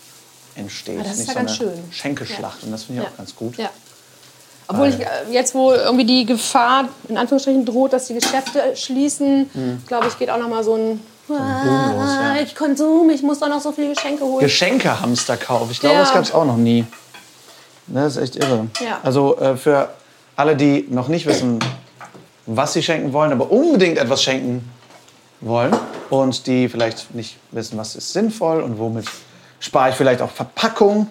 entsteht. 0.54 1.00
Ah, 1.00 1.02
das 1.02 1.12
ist 1.12 1.18
nicht 1.18 1.28
ja 1.28 1.32
so 1.34 1.38
ganz 1.40 1.60
eine 1.60 1.70
schön. 1.72 1.92
Schenkelschlacht. 1.92 2.62
Und 2.62 2.70
das 2.70 2.84
finde 2.84 3.02
ich 3.02 3.06
Ja. 3.06 3.12
auch 3.12 3.16
ganz 3.16 3.34
gut. 3.34 3.56
Ja. 3.56 3.70
Obwohl 4.66 4.88
ich, 4.88 5.00
äh, 5.00 5.06
jetzt, 5.30 5.54
wo 5.54 5.72
irgendwie 5.72 6.04
die 6.06 6.24
Gefahr 6.24 6.88
in 7.08 7.18
Anführungsstrichen 7.18 7.64
droht, 7.66 7.92
dass 7.92 8.06
die 8.06 8.14
Geschäfte 8.14 8.74
schließen, 8.76 9.82
glaube 9.86 10.06
ich, 10.08 10.18
geht 10.18 10.30
auch 10.30 10.38
noch 10.38 10.48
mal 10.48 10.64
so 10.64 10.74
ein, 10.74 11.00
Boom 11.26 11.36
los, 11.38 11.44
ja. 11.46 12.34
ah, 12.34 12.36
ich 12.42 12.54
Konsum, 12.54 13.08
ich 13.08 13.22
muss 13.22 13.38
doch 13.38 13.48
noch 13.48 13.60
so 13.60 13.72
viele 13.72 13.94
Geschenke 13.94 14.24
holen. 14.24 14.40
Geschenke-Hamsterkauf. 14.40 15.70
Ich 15.70 15.80
glaube, 15.80 15.94
Ja. 15.96 16.00
das 16.02 16.12
gab 16.12 16.22
es 16.22 16.32
auch 16.34 16.44
noch 16.44 16.58
nie. 16.58 16.84
Das 17.86 18.16
ist 18.16 18.22
echt 18.22 18.36
irre. 18.36 18.66
Ja. 18.82 19.00
Also 19.02 19.38
äh, 19.38 19.56
für 19.56 19.88
alle, 20.36 20.54
die 20.56 20.86
noch 20.90 21.08
nicht 21.08 21.24
wissen, 21.26 21.58
was 22.46 22.74
sie 22.74 22.82
schenken 22.82 23.12
wollen, 23.14 23.32
aber 23.32 23.50
unbedingt 23.50 23.96
etwas 23.98 24.22
schenken 24.22 24.70
wollen 25.40 25.74
und 26.10 26.46
die 26.46 26.68
vielleicht 26.68 27.14
nicht 27.14 27.36
wissen, 27.52 27.78
was 27.78 27.96
ist 27.96 28.12
sinnvoll 28.12 28.60
und 28.60 28.78
womit 28.78 29.06
spare 29.60 29.90
ich 29.90 29.94
vielleicht 29.96 30.20
auch 30.20 30.30
Verpackung. 30.30 31.08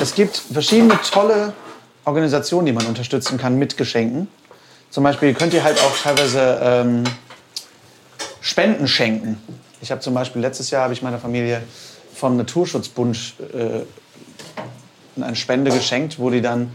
Es 0.00 0.14
gibt 0.14 0.36
verschiedene 0.52 0.98
tolle 1.10 1.54
Organisationen, 2.04 2.66
die 2.66 2.72
man 2.72 2.86
unterstützen 2.86 3.38
kann 3.38 3.58
mit 3.58 3.76
Geschenken. 3.76 4.28
Zum 4.90 5.04
Beispiel 5.04 5.34
könnt 5.34 5.52
ihr 5.52 5.64
halt 5.64 5.78
auch 5.80 5.96
teilweise 5.96 6.58
ähm, 6.62 7.04
Spenden 8.40 8.88
schenken. 8.88 9.38
Ich 9.80 9.90
habe 9.90 10.00
zum 10.00 10.14
Beispiel 10.14 10.40
letztes 10.40 10.70
Jahr 10.70 10.84
habe 10.84 10.94
ich 10.94 11.02
meiner 11.02 11.18
Familie 11.18 11.62
vom 12.14 12.36
Naturschutzbund 12.36 13.34
äh, 13.54 15.22
eine 15.22 15.36
Spende 15.36 15.70
geschenkt, 15.70 16.18
wo 16.18 16.30
die 16.30 16.40
dann 16.40 16.70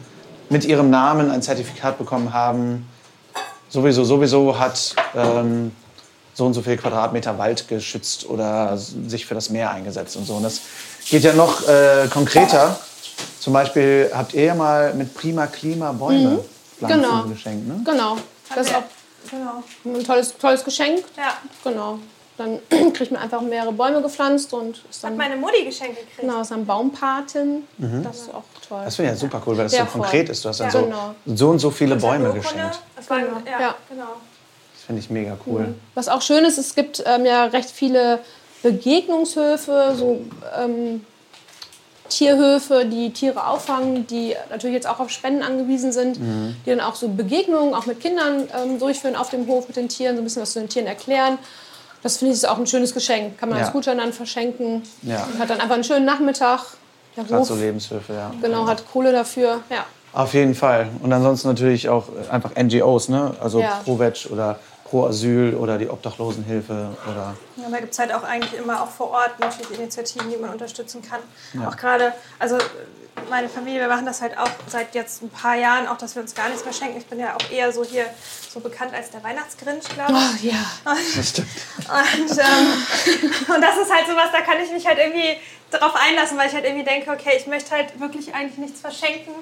mit 0.50 0.66
ihrem 0.66 0.90
Namen 0.90 1.32
ein 1.32 1.42
Zertifikat 1.42 1.98
bekommen 1.98 2.34
haben. 2.34 2.88
Sowieso, 3.70 4.04
sowieso 4.04 4.60
hat 4.60 4.96
ähm, 5.16 5.72
so 6.34 6.46
und 6.46 6.54
so 6.54 6.62
viel 6.62 6.78
Quadratmeter 6.78 7.38
Wald 7.38 7.68
geschützt 7.68 8.30
oder 8.30 8.78
sich 8.78 9.26
für 9.26 9.34
das 9.34 9.50
Meer 9.50 9.72
eingesetzt 9.72 10.16
und 10.16 10.26
so. 10.26 10.36
Und 10.36 10.44
das 10.44 10.62
geht 11.10 11.24
ja 11.24 11.34
noch 11.34 11.68
äh, 11.68 12.08
konkreter. 12.12 12.80
Zum 13.40 13.54
Beispiel 13.54 14.10
habt 14.14 14.34
ihr 14.34 14.44
ja 14.46 14.56
mal 14.56 14.94
mit 14.94 15.14
Prima 15.14 15.48
Klima 15.48 15.92
Bäume 15.92 16.44
pflanzen 16.78 17.02
Genau. 17.02 17.24
geschenkt, 17.24 17.68
ne? 17.68 17.82
Genau. 17.86 18.18
Das 18.56 18.68
ist 18.68 18.76
auch 18.76 18.84
Genau. 19.30 19.64
ein 19.86 20.04
tolles, 20.04 20.38
tolles 20.38 20.64
Geschenk. 20.64 21.04
Ja. 21.18 21.38
Genau. 21.64 22.00
Dann 22.38 22.60
kriegt 22.94 23.12
man 23.12 23.22
einfach 23.22 23.42
mehrere 23.42 23.72
Bäume 23.72 24.02
gepflanzt 24.02 24.54
und 24.54 24.82
ist 24.90 25.04
dann, 25.04 25.16
Meine 25.16 25.36
Mutti 25.36 25.64
Geschenke 25.66 25.96
gekriegt. 26.02 26.20
genau, 26.22 26.42
ist 26.42 26.52
dann 26.52 26.66
Baumpatin. 26.66 27.64
Das 27.78 28.22
ist 28.22 28.34
auch 28.34 28.44
toll. 28.68 28.82
Das 28.86 28.96
finde 28.96 29.12
ich 29.12 29.18
ja 29.18 29.20
super 29.22 29.42
cool, 29.46 29.56
weil 29.58 29.66
das 29.66 29.72
Sehr 29.74 29.82
so 29.86 29.92
voll. 29.92 30.02
konkret 30.02 30.30
ist. 30.30 30.44
Du 30.44 30.50
hast 30.50 30.60
dann 30.60 30.68
Ja. 30.68 30.72
so, 30.72 30.82
Genau. 30.84 31.16
so 31.28 31.50
und 31.50 31.60
so 31.60 31.70
viele 31.70 31.96
Bäume 31.96 32.26
Urkunde. 32.26 32.42
geschenkt. 32.42 32.80
Das 32.96 33.10
war, 33.10 33.20
Genau. 33.20 33.38
ja, 33.46 33.62
Ja. 33.62 33.76
genau. 33.90 34.08
Das 34.74 34.84
finde 34.88 35.02
ich 35.02 35.10
mega 35.10 35.38
cool. 35.46 35.76
Was 35.94 36.10
auch 36.10 36.22
schön 36.22 36.44
ist, 36.44 36.58
es 36.58 36.74
gibt 36.76 37.04
ähm, 37.06 37.26
ja 37.26 37.46
recht 37.46 37.70
viele 37.70 38.20
Begegnungshöfe, 38.64 39.94
so 39.98 40.22
ähm, 40.60 41.06
Tierhöfe, 42.10 42.86
die 42.86 43.12
Tiere 43.12 43.48
auffangen, 43.48 44.06
die 44.08 44.36
natürlich 44.50 44.76
jetzt 44.76 44.88
auch 44.88 45.00
auf 45.00 45.10
Spenden 45.10 45.42
angewiesen 45.42 45.92
sind, 45.92 46.20
Mhm. 46.20 46.56
die 46.66 46.70
dann 46.70 46.80
auch 46.82 46.96
so 46.96 47.08
Begegnungen 47.10 47.74
auch 47.74 47.86
mit 47.86 48.00
Kindern 48.02 48.48
ähm, 48.62 48.80
durchführen 48.80 49.16
auf 49.16 49.30
dem 49.30 49.48
Hof 49.48 49.68
mit 49.68 49.78
den 49.78 49.90
Tieren, 49.90 50.16
so 50.16 50.22
ein 50.22 50.26
bisschen 50.26 50.42
was 50.42 50.54
zu 50.54 50.60
den 50.60 50.70
Tieren 50.70 50.88
erklären. 50.88 51.38
Das 52.04 52.18
finde 52.18 52.34
ich 52.34 52.38
ist 52.40 52.46
auch 52.50 52.58
ein 52.58 52.68
schönes 52.68 52.94
Geschenk. 52.94 53.38
Kann 53.40 53.50
man 53.50 53.58
Ja. 53.58 53.64
als 53.66 53.74
Gutschein 53.74 53.98
dann 53.98 54.12
verschenken. 54.14 54.84
Ja. 55.04 55.24
Und 55.32 55.40
hat 55.40 55.50
dann 55.50 55.62
einfach 55.62 55.76
einen 55.76 55.86
schönen 55.86 56.06
Nachmittag. 56.06 56.60
Der 57.16 57.40
Hof 57.40 57.48
so 57.48 57.56
Lebenshöfe, 57.56 58.14
ja. 58.14 58.32
genau, 58.42 58.68
hat 58.68 58.84
Kohle 58.92 59.12
dafür. 59.12 59.62
Ja. 59.70 59.86
Auf 60.14 60.34
jeden 60.34 60.54
Fall. 60.54 60.88
Und 61.02 61.14
ansonsten 61.14 61.48
natürlich 61.48 61.88
auch 61.90 62.06
einfach 62.30 62.52
NGOs, 62.56 63.08
ne? 63.10 63.34
Also 63.42 63.60
Ja. 63.62 63.80
Pro-Veg 63.86 64.28
oder 64.32 64.60
Pro-Asyl 64.94 65.56
oder 65.56 65.80
die 65.80 65.90
Obdachlosenhilfe 65.90 66.96
oder 67.10 67.36
Ja, 67.56 67.68
da 67.72 67.80
gibt 67.80 67.94
es 67.94 68.00
halt 68.00 68.14
auch 68.14 68.22
eigentlich 68.22 68.54
immer 68.54 68.84
auch 68.84 68.90
vor 68.90 69.10
Ort 69.10 69.40
natürlich 69.40 69.80
Initiativen, 69.80 70.30
die 70.30 70.38
man 70.38 70.52
unterstützen 70.52 71.02
kann. 71.02 71.20
Ja. 71.54 71.68
Auch 71.68 71.76
gerade, 71.76 72.14
also 72.38 72.60
meine 73.28 73.50
Familie, 73.50 73.80
wir 73.80 73.88
machen 73.88 74.06
das 74.06 74.22
halt 74.22 74.38
auch 74.38 74.52
seit 74.68 74.94
jetzt 74.94 75.24
ein 75.24 75.30
paar 75.32 75.56
Jahren, 75.56 75.88
auch 75.88 75.98
dass 75.98 76.14
wir 76.14 76.22
uns 76.22 76.36
gar 76.36 76.48
nichts 76.48 76.64
mehr 76.64 76.76
schenken. 76.76 77.00
Ich 77.00 77.08
bin 77.08 77.20
ja 77.20 77.36
auch 77.36 77.52
eher 77.52 77.72
so 77.72 77.84
hier 77.84 78.06
so 78.54 78.60
bekannt 78.60 78.94
als 78.94 79.10
der 79.10 79.24
Weihnachtsgrinch, 79.24 79.84
glaube 79.96 80.14
ich. 80.36 80.44
ja. 80.52 80.64
Das 80.86 81.30
stimmt. 81.30 81.48
Und, 81.78 82.32
ähm, 82.32 83.56
und 83.56 83.62
das 83.62 83.78
ist 83.78 83.92
halt 83.92 84.06
sowas, 84.08 84.30
da 84.32 84.42
kann 84.42 84.62
ich 84.64 84.72
mich 84.72 84.86
halt 84.86 85.00
irgendwie 85.00 85.38
darauf 85.72 85.96
einlassen, 85.96 86.38
weil 86.38 86.50
ich 86.50 86.54
halt 86.54 86.66
irgendwie 86.66 86.86
denke, 86.86 87.10
okay, 87.10 87.32
ich 87.36 87.48
möchte 87.48 87.72
halt 87.72 88.00
wirklich 88.00 88.36
eigentlich 88.36 88.60
nichts 88.60 88.80
verschenken, 88.80 89.34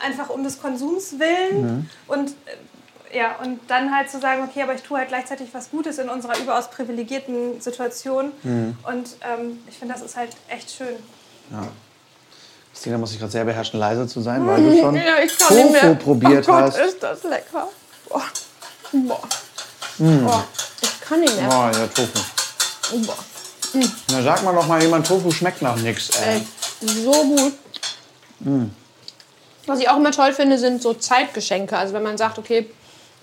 einfach 0.00 0.28
um 0.28 0.44
des 0.44 0.62
Konsums 0.62 1.18
willen. 1.18 1.90
Und 2.06 2.30
äh, 2.30 2.34
ja, 3.14 3.36
und 3.42 3.60
dann 3.68 3.94
halt 3.94 4.10
zu 4.10 4.20
sagen, 4.20 4.42
okay, 4.48 4.62
aber 4.62 4.74
ich 4.74 4.82
tue 4.82 4.98
halt 4.98 5.08
gleichzeitig 5.08 5.48
was 5.52 5.70
Gutes 5.70 5.98
in 5.98 6.08
unserer 6.08 6.38
überaus 6.38 6.70
privilegierten 6.70 7.60
Situation. 7.60 8.32
Und 8.42 9.08
ähm, 9.22 9.58
ich 9.68 9.78
finde, 9.78 9.94
das 9.94 10.02
ist 10.02 10.16
halt 10.16 10.30
echt 10.48 10.70
schön. 10.70 10.96
Christina 12.72 12.98
muss 12.98 13.12
ich 13.12 13.20
gerade 13.20 13.30
sehr 13.30 13.44
beherrschen, 13.44 13.78
leise 13.78 14.06
zu 14.08 14.20
sein, 14.20 14.44
weil 14.46 14.62
du 14.62 14.80
schon 14.80 14.96
Ja, 14.96 15.18
ich 15.24 15.38
kann 15.38 15.48
Tofu 15.48 15.94
probiert 15.94 16.48
oh 16.48 16.52
Gott, 16.52 16.62
hast. 16.64 16.78
ist 16.78 17.02
das 17.02 17.22
lecker. 17.22 17.68
Boah. 18.08 18.22
Boah. 18.92 19.20
Boah. 19.98 20.44
Ich 20.82 21.00
kann 21.00 21.20
nicht 21.20 21.36
mehr. 21.36 21.48
Oh, 21.48 21.76
ja, 21.76 21.86
Tofu. 21.86 22.18
Boah. 23.06 23.16
Na, 24.10 24.22
sag 24.22 24.42
mal 24.42 24.52
noch 24.52 24.66
mal 24.66 24.82
jemand, 24.82 25.06
Tofu 25.06 25.30
schmeckt 25.30 25.62
nach 25.62 25.76
nichts. 25.76 26.10
Ey. 26.18 26.36
Echt 26.36 26.46
so 26.80 27.12
gut. 27.12 27.52
Was 29.66 29.78
ich 29.78 29.88
auch 29.88 29.96
immer 29.96 30.10
toll 30.10 30.32
finde, 30.32 30.58
sind 30.58 30.82
so 30.82 30.94
Zeitgeschenke. 30.94 31.76
Also 31.76 31.94
wenn 31.94 32.02
man 32.02 32.18
sagt, 32.18 32.38
okay, 32.38 32.68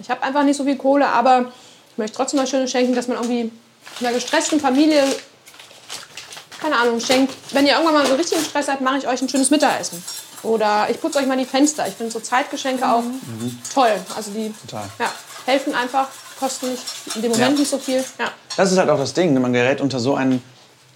ich 0.01 0.09
habe 0.09 0.23
einfach 0.23 0.43
nicht 0.43 0.57
so 0.57 0.63
viel 0.63 0.75
Kohle, 0.77 1.07
aber 1.07 1.51
ich 1.91 1.97
möchte 1.97 2.17
trotzdem 2.17 2.39
was 2.39 2.49
Schönes 2.49 2.71
schenken, 2.71 2.93
dass 2.95 3.07
man 3.07 3.17
irgendwie 3.17 3.51
in 3.99 4.05
einer 4.05 4.13
gestressten 4.13 4.59
Familie, 4.59 5.03
keine 6.61 6.75
Ahnung, 6.77 6.99
schenkt. 6.99 7.33
Wenn 7.51 7.65
ihr 7.65 7.73
irgendwann 7.73 7.95
mal 7.95 8.05
so 8.05 8.15
richtigen 8.15 8.41
Stress 8.43 8.67
habt, 8.67 8.81
mache 8.81 8.97
ich 8.99 9.07
euch 9.07 9.21
ein 9.21 9.29
schönes 9.29 9.49
Mittagessen. 9.49 10.03
Oder 10.43 10.87
ich 10.89 10.99
putze 10.99 11.19
euch 11.19 11.27
mal 11.27 11.37
die 11.37 11.45
Fenster. 11.45 11.87
Ich 11.87 11.93
finde 11.93 12.11
so 12.11 12.19
Zeitgeschenke 12.19 12.87
auch 12.87 13.03
toll. 13.73 13.91
Also 14.15 14.31
die 14.31 14.53
Total. 14.67 14.85
ja, 14.99 15.11
helfen 15.45 15.73
einfach, 15.75 16.07
kosten 16.39 16.71
nicht, 16.71 16.83
in 17.15 17.21
dem 17.21 17.31
Moment 17.31 17.53
Ja. 17.53 17.59
nicht 17.59 17.69
so 17.69 17.77
viel. 17.77 18.03
Ja. 18.19 18.31
Das 18.57 18.71
ist 18.71 18.77
halt 18.77 18.89
auch 18.89 18.97
das 18.97 19.13
Ding. 19.13 19.33
ne? 19.33 19.39
Man 19.39 19.53
gerät 19.53 19.81
unter 19.81 19.99
so 19.99 20.15
einen 20.15 20.41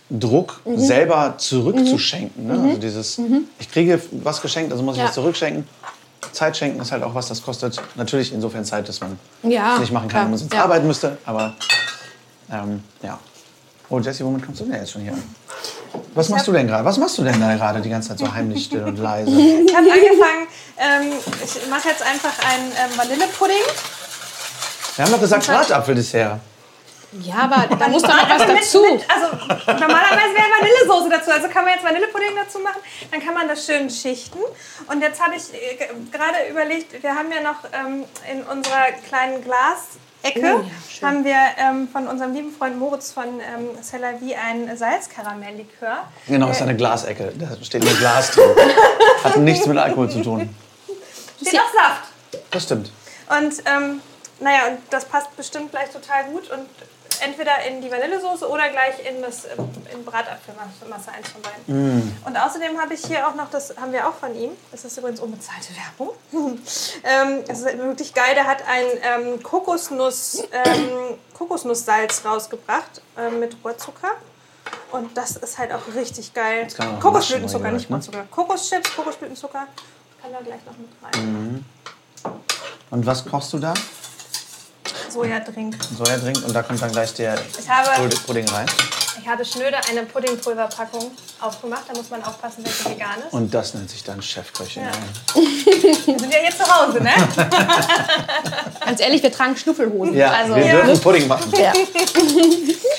Druck, 0.09 0.61
Mhm. 0.65 0.79
selber 0.79 1.35
zurückzuschenken. 1.37 2.47
Ne? 2.47 2.53
Also 2.53 2.77
dieses, 2.79 3.19
ich 3.59 3.71
kriege 3.71 3.99
was 4.11 4.41
geschenkt, 4.41 4.71
also 4.71 4.83
muss 4.83 4.95
ich 4.95 5.01
Ja. 5.01 5.07
was 5.07 5.15
zurückschenken. 5.15 5.67
Zeit 6.35 6.55
schenken 6.57 6.79
ist 6.81 6.91
halt 6.91 7.01
auch 7.03 7.15
was, 7.15 7.27
das 7.27 7.41
kostet 7.41 7.81
natürlich 7.95 8.31
insofern 8.33 8.63
Zeit, 8.65 8.87
dass 8.87 8.99
man 9.01 9.17
Ja, 9.43 9.79
nicht 9.79 9.91
machen 9.91 10.07
kann, 10.09 10.23
wenn 10.25 10.29
man 10.31 10.39
sonst 10.39 10.53
Ja. 10.53 10.63
arbeiten 10.63 10.85
müsste. 10.87 11.17
Aber 11.25 11.53
ähm, 12.51 12.83
ja. 13.01 13.17
Oh, 13.89 13.99
Jesse, 13.99 14.25
womit 14.25 14.45
kommst 14.45 14.61
du 14.61 14.65
denn 14.65 14.73
jetzt 14.75 14.91
schon 14.91 15.01
hier 15.01 15.13
an? 15.13 15.23
Was 16.13 16.29
machst 16.29 16.47
du 16.47 16.51
denn 16.51 16.67
gerade? 16.67 16.83
Was 16.85 16.97
machst 16.97 17.17
du 17.17 17.23
denn 17.23 17.39
da 17.39 17.53
gerade 17.55 17.81
die 17.81 17.89
ganze 17.89 18.09
Zeit 18.09 18.19
so 18.19 18.33
heimlich 18.33 18.65
still 18.65 18.83
und 18.83 18.97
leise? 18.97 19.31
Ich 19.35 19.75
habe 19.75 19.87
angefangen, 19.91 20.47
ähm, 20.77 21.11
ich 21.43 21.69
mache 21.69 21.89
jetzt 21.89 22.01
einfach 22.03 22.33
einen 22.51 22.71
ähm, 22.71 22.97
Vanillepudding. 22.97 23.55
Wir 24.95 25.05
haben 25.05 25.11
doch 25.11 25.19
gesagt 25.19 25.45
Bratapfeldessert. 25.47 26.39
Ja, 27.21 27.35
aber 27.49 27.75
da 27.75 27.87
muss 27.87 28.01
doch 28.03 28.15
noch 28.15 28.29
was 28.29 28.41
Also 28.41 28.53
mit- 28.53 28.61
dazu. 28.63 28.81
Mit, 28.81 29.05
also 29.09 29.27
normalerweise 29.73 30.33
wäre 30.33 30.47
Vanillesoße 30.59 31.09
dazu. 31.09 31.31
Also 31.31 31.47
kann 31.49 31.63
man 31.65 31.73
jetzt 31.73 31.83
Vanillepudding 31.85 32.35
dazu 32.35 32.59
machen. 32.59 32.79
Dann 33.11 33.23
kann 33.23 33.33
man 33.33 33.47
das 33.47 33.65
schön 33.65 33.89
schichten. 33.89 34.39
Und 34.87 35.01
jetzt 35.01 35.21
habe 35.23 35.35
ich 35.35 35.53
äh, 35.53 35.75
ge- 35.75 35.87
gerade 36.11 36.49
überlegt, 36.49 37.01
wir 37.01 37.15
haben 37.15 37.31
ja 37.31 37.41
noch 37.41 37.57
ähm, 37.73 38.05
in 38.31 38.43
unserer 38.43 38.91
kleinen 39.07 39.43
Glasecke 39.43 39.99
Oh 40.25 40.63
ja, 41.01 41.07
haben 41.07 41.23
wir 41.23 41.37
ähm, 41.57 41.87
von 41.87 42.07
unserem 42.07 42.33
lieben 42.33 42.51
Freund 42.51 42.79
Moritz 42.79 43.11
von 43.11 43.25
ähm, 43.39 43.69
C'est 43.81 43.99
la 43.99 44.19
Vie 44.19 44.35
ein 44.35 44.75
Salzkaramelllikör. 44.75 45.97
Genau, 46.27 46.49
ist 46.49 46.61
eine 46.61 46.75
Glasecke. 46.75 47.31
Da 47.37 47.63
steht 47.63 47.83
nur 47.83 47.93
Glas 47.93 48.31
drin. 48.31 48.49
Hat 49.23 49.37
nichts 49.37 49.65
mit 49.67 49.77
Alkohol 49.77 50.09
zu 50.09 50.21
tun. 50.21 50.49
Steht 51.41 51.59
auch 51.59 51.73
Saft. 51.73 52.03
Das 52.51 52.63
stimmt. 52.63 52.91
Und 53.29 53.53
ähm, 53.65 54.01
naja, 54.39 54.67
und 54.69 54.79
das 54.89 55.05
passt 55.05 55.35
bestimmt 55.37 55.71
gleich 55.71 55.89
total 55.91 56.23
gut. 56.25 56.49
Und 56.49 56.67
entweder 57.21 57.63
in 57.67 57.81
die 57.81 57.91
Vanillesoße 57.91 58.47
oder 58.49 58.69
gleich 58.69 59.05
in 59.07 59.21
das 59.21 59.45
ähm, 59.45 59.69
in 59.93 60.05
Bratapfelmasse, 60.05 61.11
eins 61.11 61.29
von 61.29 61.41
beiden. 61.41 62.17
Und 62.25 62.37
außerdem 62.37 62.79
habe 62.79 62.93
ich 62.93 63.05
hier 63.05 63.27
auch 63.27 63.35
noch, 63.35 63.49
das 63.49 63.75
haben 63.77 63.91
wir 63.91 64.07
auch 64.07 64.15
von 64.15 64.35
ihm, 64.35 64.51
das 64.71 64.85
ist 64.85 64.97
übrigens 64.97 65.19
unbezahlte 65.19 65.69
Werbung. 65.75 66.15
ähm, 67.03 67.43
das 67.47 67.59
ist 67.59 67.77
wirklich 67.77 68.13
geil, 68.13 68.35
der 68.35 68.45
hat 68.45 68.63
ein 68.67 68.85
ähm, 69.01 69.43
Kokosnuss, 69.43 70.43
ähm, 70.51 71.17
Kokosnusssalz 71.33 72.23
rausgebracht 72.25 73.01
ähm, 73.17 73.39
mit 73.39 73.55
Rohrzucker. 73.63 74.11
Und 74.91 75.15
das 75.15 75.35
ist 75.35 75.57
halt 75.57 75.71
auch 75.71 75.81
richtig 75.95 76.33
geil. 76.33 76.67
Kokosblütenzucker, 77.01 77.71
nicht 77.71 77.89
ne? 77.89 77.97
Rohrzucker. 77.97 78.25
Kokoschips, 78.31 78.95
Kokosblütenzucker. 78.95 79.67
Kann 80.21 80.31
da 80.31 80.39
gleich 80.41 80.61
noch 80.65 80.77
mit 80.77 80.89
rein. 81.03 81.65
Und 82.89 83.05
was 83.05 83.25
kochst 83.25 83.53
du 83.53 83.59
da? 83.59 83.73
Sojadrink. 85.15 85.75
Sojadrink 85.97 86.45
und 86.45 86.53
da 86.53 86.61
kommt 86.61 86.81
dann 86.81 86.91
gleich 86.91 87.13
der 87.13 87.35
Ich 87.57 87.69
habe- 87.69 87.89
Pud- 88.09 88.25
Pudding 88.27 88.47
rein. 88.49 88.65
Ich 89.21 89.27
habe 89.27 89.43
schnöde 89.45 89.77
eine 89.89 90.03
Puddingpulverpackung 90.03 91.09
aufgemacht. 91.39 91.83
Da 91.87 91.93
muss 91.97 92.09
man 92.09 92.21
aufpassen, 92.23 92.63
welche 92.65 92.89
vegan 92.91 93.17
ist. 93.25 93.33
Und 93.33 93.51
das 93.53 93.73
nennt 93.73 93.89
sich 93.89 94.03
dann 94.03 94.21
Chefköchin. 94.21 94.83
Ja. 94.83 94.91
Wir 95.35 96.19
sind 96.19 96.31
ja 96.33 96.39
hier 96.39 96.51
zu 96.51 96.63
Hause, 96.63 97.01
ne? 97.01 97.11
Ganz 98.85 98.99
ehrlich, 98.99 99.23
wir 99.23 99.31
tragen 99.31 99.55
Schnuffelhosen. 99.57 100.13
Ja, 100.15 100.31
also, 100.31 100.55
wir 100.55 100.63
dürfen 100.83 100.99
Pudding 101.01 101.27
machen. 101.27 101.51
ja. 101.57 101.73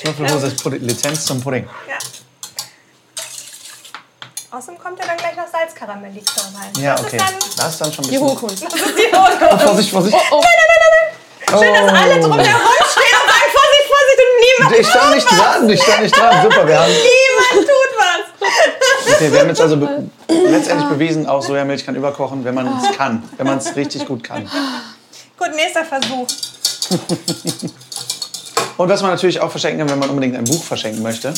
Schnuffelhose 0.01 0.47
ist 0.47 0.61
Pudding, 0.63 0.81
Lizenz 0.81 1.23
zum 1.25 1.39
Pudding. 1.39 1.69
Ja. 1.87 1.97
Außerdem 4.57 4.79
kommt 4.79 4.97
ja 4.99 5.05
dann 5.05 5.17
gleich 5.17 5.35
noch 5.35 5.47
Salzkaramelllikör 5.51 6.43
rein. 6.55 6.71
Ja, 6.81 6.95
das 6.95 7.05
okay. 7.05 7.17
ist 7.17 7.25
dann 7.25 7.35
Das 7.57 7.69
ist 7.69 7.81
dann 7.81 7.93
schon 7.93 8.05
ein 8.05 8.09
Die 8.09 8.17
bisschen... 8.17 8.27
Hochkunst. 8.29 8.63
das 8.63 8.73
ist 8.73 8.97
die 8.97 9.15
Hochkunst. 9.15 9.63
Vorsicht, 9.63 9.89
Vorsicht. 9.91 10.17
Oh, 10.31 10.41
Schön, 11.49 11.61
dass 11.61 11.93
alle 11.93 12.19
drumherum 12.19 12.43
stehen 12.43 13.15
und 13.15 13.27
sagen, 13.29 13.47
Vorsicht, 13.53 13.87
Vorsicht 13.87 14.19
und 14.19 14.31
niemand, 14.43 14.79
Ich 14.79 14.87
stand 14.87 15.15
nicht 15.15 15.27
dran, 15.31 15.69
ich 15.69 15.81
stand 15.81 16.01
nicht 16.03 16.17
dran. 16.17 16.43
Super, 16.43 16.67
wir 16.67 16.79
haben, 16.79 16.91
niemand 16.91 17.67
tut 17.67 17.91
was. 17.97 19.13
okay, 19.13 19.31
wir 19.31 19.39
haben 19.39 19.47
jetzt 19.47 19.61
also 19.61 19.77
be 19.77 20.09
letztendlich 20.27 20.89
bewiesen, 20.89 21.25
auch 21.25 21.41
Sojamilch 21.41 21.85
kann 21.85 21.95
überkochen, 21.95 22.43
wenn 22.43 22.53
man 22.53 22.67
es 22.67 22.97
kann. 22.97 23.23
Wenn 23.37 23.47
man 23.47 23.59
es 23.59 23.75
richtig 23.75 24.05
gut 24.05 24.23
kann. 24.23 24.49
Gut, 25.37 25.55
nächster 25.55 25.85
Versuch. 25.85 26.27
Und 28.77 28.89
was 28.89 29.01
man 29.01 29.11
natürlich 29.11 29.39
auch 29.39 29.49
verschenken 29.49 29.79
kann, 29.79 29.89
wenn 29.89 29.99
man 29.99 30.09
unbedingt 30.09 30.35
ein 30.35 30.43
Buch 30.43 30.63
verschenken 30.63 31.01
möchte, 31.01 31.33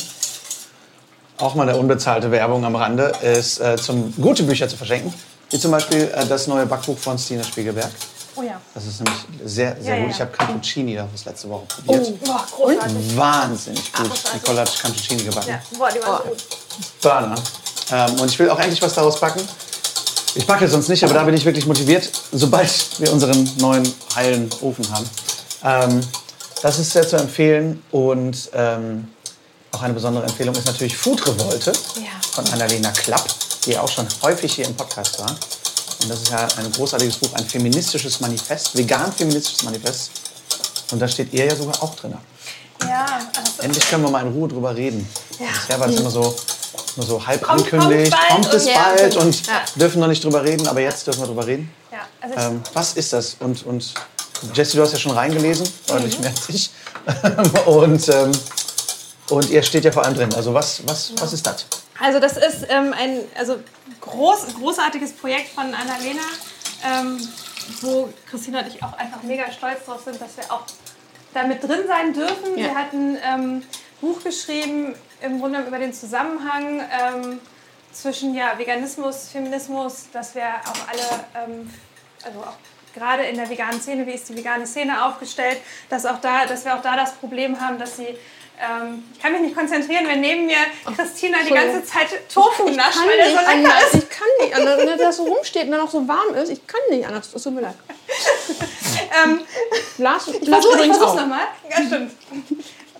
auch 1.37 1.55
mal 1.55 1.69
eine 1.69 1.77
unbezahlte 1.77 2.31
Werbung 2.31 2.65
am 2.65 2.75
Rande, 2.75 3.13
ist 3.21 3.59
äh, 3.59 3.77
zum 3.77 4.13
gute 4.19 4.43
Bücher 4.43 4.67
zu 4.67 4.75
verschenken. 4.75 5.13
Wie 5.49 5.59
zum 5.59 5.71
Beispiel 5.71 6.11
äh, 6.13 6.25
das 6.25 6.47
neue 6.47 6.65
Backbuch 6.65 6.97
von 6.97 7.17
Stina 7.17 7.43
Spiegelberg. 7.43 7.91
Oh 8.39 8.43
ja. 8.43 8.61
Das 8.73 8.85
ist 8.85 9.01
nämlich 9.01 9.21
sehr, 9.45 9.75
sehr 9.81 9.95
Ja, 9.95 9.99
gut. 10.05 10.09
ja. 10.09 10.15
Ich 10.15 10.21
habe 10.21 10.31
Cappuccini 10.31 10.95
das 10.95 11.25
letzte 11.25 11.49
Woche 11.49 11.65
probiert. 11.65 12.23
Boah, 12.23 12.45
großartig. 12.55 13.17
Wahnsinnig 13.17 13.93
gut. 13.93 14.09
großartig. 14.09 14.33
Nicole 14.41 14.59
hat 14.61 14.79
Cappuccini 14.81 15.23
gebacken. 15.23 15.49
Ja, 15.49 15.61
boah, 15.77 15.89
die 15.89 16.01
waren 16.01 16.17
so 16.23 16.29
gut. 16.29 16.37
Burner. 17.01 17.35
Ähm, 17.91 18.19
und 18.19 18.31
ich 18.31 18.39
will 18.39 18.49
auch 18.49 18.59
endlich 18.59 18.81
was 18.81 18.93
daraus 18.93 19.19
backen. 19.19 19.41
Ich 20.35 20.45
backe 20.45 20.67
sonst 20.67 20.87
nicht, 20.89 21.03
aber 21.03 21.13
da 21.15 21.23
bin 21.23 21.33
ich 21.33 21.43
wirklich 21.43 21.65
motiviert, 21.65 22.09
sobald 22.31 22.99
wir 23.01 23.11
unseren 23.11 23.49
neuen 23.57 23.91
heilen 24.15 24.49
Ofen 24.61 24.85
haben. 24.91 25.09
Ähm, 25.63 26.01
das 26.61 26.77
ist 26.79 26.91
sehr 26.91 27.07
zu 27.07 27.15
empfehlen 27.17 27.81
und 27.91 28.49
ähm, 28.53 29.07
auch 29.71 29.81
eine 29.81 29.93
besondere 29.93 30.25
Empfehlung 30.25 30.53
ist 30.55 30.65
natürlich 30.67 30.95
Food 30.95 31.25
Revolte 31.27 31.71
Ja. 31.95 32.03
von 32.31 32.45
Annalena 32.53 32.91
Klapp, 32.91 33.25
die 33.65 33.77
auch 33.77 33.89
schon 33.89 34.05
häufig 34.21 34.53
hier 34.53 34.65
im 34.65 34.75
Podcast 34.75 35.19
war. 35.19 35.35
Und 36.01 36.09
das 36.09 36.21
ist 36.21 36.29
ja 36.29 36.47
ein 36.57 36.71
großartiges 36.71 37.17
Buch, 37.17 37.33
ein 37.33 37.45
feministisches 37.45 38.19
Manifest, 38.21 38.75
vegan 38.77 39.11
feministisches 39.11 39.63
Manifest. 39.63 40.11
Und 40.91 40.99
da 40.99 41.07
steht 41.07 41.33
ihr 41.33 41.45
ja 41.45 41.55
sogar 41.55 41.81
auch 41.83 41.95
drin. 41.95 42.15
Ja, 42.81 43.05
das 43.33 43.59
Endlich 43.65 43.87
können 43.89 44.03
wir 44.03 44.09
mal 44.09 44.25
in 44.25 44.31
Ruhe 44.33 44.47
drüber 44.47 44.73
reden. 44.75 45.07
Ja. 45.39 45.47
Bisher 45.47 45.79
war 45.79 45.87
das 45.87 45.97
immer 45.99 46.09
so, 46.09 46.33
immer 46.95 47.05
so 47.05 47.25
halb 47.27 47.41
Kommt- 47.43 47.73
angekündigt, 47.73 48.11
kommt 48.29 48.43
kommt, 48.45 48.53
es 48.53 48.63
und- 48.65 48.71
Ja. 48.71 48.83
bald 48.95 49.15
und 49.17 49.47
Ja. 49.47 49.61
dürfen 49.75 49.99
noch 49.99 50.07
nicht 50.07 50.23
drüber 50.23 50.43
reden, 50.43 50.67
aber 50.67 50.79
jetzt 50.79 51.05
dürfen 51.05 51.19
wir 51.21 51.27
drüber 51.27 51.45
reden. 51.45 51.69
Ja, 51.91 51.99
also 52.21 52.35
Ähm, 52.39 52.61
was 52.73 52.93
ist 52.93 53.11
das? 53.11 53.35
Und, 53.41 53.65
und 53.65 53.93
Jessie, 54.53 54.77
du 54.77 54.83
hast 54.83 54.93
ja 54.93 54.99
schon 54.99 55.11
reingelesen, 55.11 55.67
deutlich 55.87 56.15
Mhm. 56.17 56.21
mehr 56.23 56.31
als 56.31 56.49
ich. 56.49 56.69
und, 57.65 58.07
ähm, 58.09 58.31
und 59.29 59.49
ihr 59.49 59.61
steht 59.63 59.83
ja 59.83 59.91
vor 59.91 60.05
allem 60.05 60.15
drin. 60.15 60.33
Also 60.33 60.53
was, 60.53 60.81
was, 60.85 61.11
was 61.19 61.33
ist 61.33 61.45
das? 61.45 61.65
Also 61.99 62.19
das 62.19 62.37
ist 62.37 62.65
ähm, 62.69 62.93
ein 62.97 63.21
also 63.35 63.59
groß, 64.01 64.55
großartiges 64.55 65.13
Projekt 65.13 65.49
von 65.49 65.65
Annalena, 65.73 66.23
ähm, 66.85 67.29
wo 67.81 68.09
Christina 68.29 68.61
und 68.61 68.67
ich 68.67 68.81
auch 68.81 68.93
einfach 68.93 69.21
mega 69.23 69.51
stolz 69.51 69.85
drauf 69.85 70.01
sind, 70.03 70.19
dass 70.21 70.37
wir 70.37 70.45
auch 70.51 70.63
da 71.33 71.43
mit 71.43 71.61
drin 71.61 71.81
sein 71.87 72.13
dürfen. 72.13 72.57
Ja. 72.57 72.69
Sie 72.69 72.75
hat 72.75 72.93
ein 72.93 73.17
ähm, 73.23 73.63
Buch 74.01 74.23
geschrieben, 74.23 74.95
im 75.21 75.39
Grunde 75.39 75.61
über 75.61 75.77
den 75.77 75.93
Zusammenhang 75.93 76.79
ähm, 76.79 77.39
zwischen 77.91 78.33
ja, 78.33 78.57
Veganismus, 78.57 79.29
Feminismus, 79.29 80.07
dass 80.13 80.35
wir 80.35 80.43
auch 80.43 80.87
alle, 80.87 81.25
ähm, 81.35 81.69
also 82.23 82.39
auch 82.39 82.57
gerade 82.93 83.23
in 83.23 83.35
der 83.35 83.49
veganen 83.49 83.81
Szene, 83.81 84.07
wie 84.07 84.11
ist 84.11 84.29
die 84.29 84.35
vegane 84.35 84.65
Szene 84.65 85.05
aufgestellt, 85.05 85.57
dass, 85.89 86.05
auch 86.05 86.19
da, 86.21 86.45
dass 86.45 86.65
wir 86.65 86.75
auch 86.75 86.81
da 86.81 86.95
das 86.95 87.13
Problem 87.13 87.59
haben, 87.59 87.77
dass 87.77 87.97
sie 87.97 88.17
ähm, 88.59 89.03
ich 89.13 89.19
kann 89.21 89.31
mich 89.31 89.41
nicht 89.41 89.55
konzentrieren, 89.55 90.05
wenn 90.07 90.21
neben 90.21 90.45
mir 90.45 90.57
Christina 90.95 91.37
die 91.47 91.53
ganze 91.53 91.83
Zeit 91.83 92.07
Tofu 92.33 92.69
nascht, 92.69 92.99
kann 92.99 93.07
weil 93.07 93.17
der 93.17 93.25
nicht 93.27 93.35
so 93.35 93.41
lecker 93.41 93.51
anders. 93.51 93.93
ist. 93.93 94.03
Ich 94.03 94.09
kann 94.09 94.27
nicht 94.41 94.55
anders. 94.55 94.77
Wenn 94.79 94.97
das 94.97 95.17
so 95.17 95.23
rumsteht 95.23 95.63
und 95.65 95.71
dann 95.71 95.81
auch 95.81 95.89
so 95.89 96.07
warm 96.07 96.33
ist, 96.35 96.49
ich 96.49 96.67
kann 96.67 96.81
nicht 96.89 97.07
anders. 97.07 97.33
Es 97.33 97.43
tut 97.43 97.53
mir 97.53 97.61
leid. 97.61 97.75
Ähm, 99.23 99.41
Lars, 99.97 100.27
ich 100.27 100.49
versuche 100.49 100.79
es 100.81 100.97
nochmal. 100.99 101.47
Ja, 101.69 101.77
stimmt. 101.85 102.11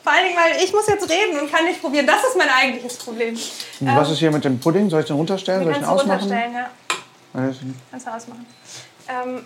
Vor 0.04 0.14
allen 0.14 0.26
Dingen, 0.26 0.38
weil 0.38 0.64
ich 0.64 0.74
muss 0.74 0.88
jetzt 0.88 1.10
reden 1.10 1.40
und 1.40 1.52
kann 1.52 1.66
nicht 1.66 1.82
probieren. 1.82 2.08
Das 2.08 2.24
ist 2.24 2.38
mein 2.38 2.50
eigentliches 2.50 2.98
Problem. 2.98 3.38
was 3.82 4.12
ist 4.12 4.20
hier 4.20 4.32
mit 4.32 4.46
dem 4.46 4.60
Pudding? 4.60 4.90
Soll 4.90 5.02
ich 5.02 5.08
den 5.08 5.18
runterstellen? 5.18 5.64
Soll 5.64 5.74
ich 5.74 5.80
Kannst 5.80 5.90
den 5.92 5.96
du 5.96 6.02
ausmachen? 6.02 6.22
runterstellen, 6.22 6.54
ja. 6.54 6.70
Weiß 7.34 7.56
ich 7.58 7.92
Kannst 7.92 8.08
du 8.08 8.12
ausmachen. 8.12 8.46
Ähm, 9.08 9.46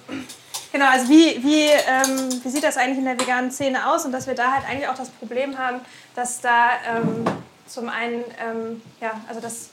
genau, 0.74 0.88
also 0.88 1.08
wie, 1.08 1.42
wie, 1.42 1.68
ähm, 1.68 2.42
wie 2.44 2.50
sieht 2.50 2.64
das 2.64 2.76
eigentlich 2.76 2.98
in 2.98 3.06
der 3.06 3.18
veganen 3.18 3.52
Szene 3.52 3.90
aus? 3.90 4.04
Und 4.04 4.12
dass 4.12 4.28
wir 4.28 4.36
da 4.36 4.52
halt 4.52 4.68
eigentlich 4.68 4.90
auch 4.90 4.98
das 4.98 5.10
Problem 5.10 5.58
haben, 5.58 5.80
dass 6.16 6.42
da 6.42 6.72
ähm, 6.94 7.26
zum 7.66 7.88
einen, 7.88 8.26
ähm, 8.46 8.82
ja, 9.00 9.22
also 9.30 9.40
dass 9.40 9.70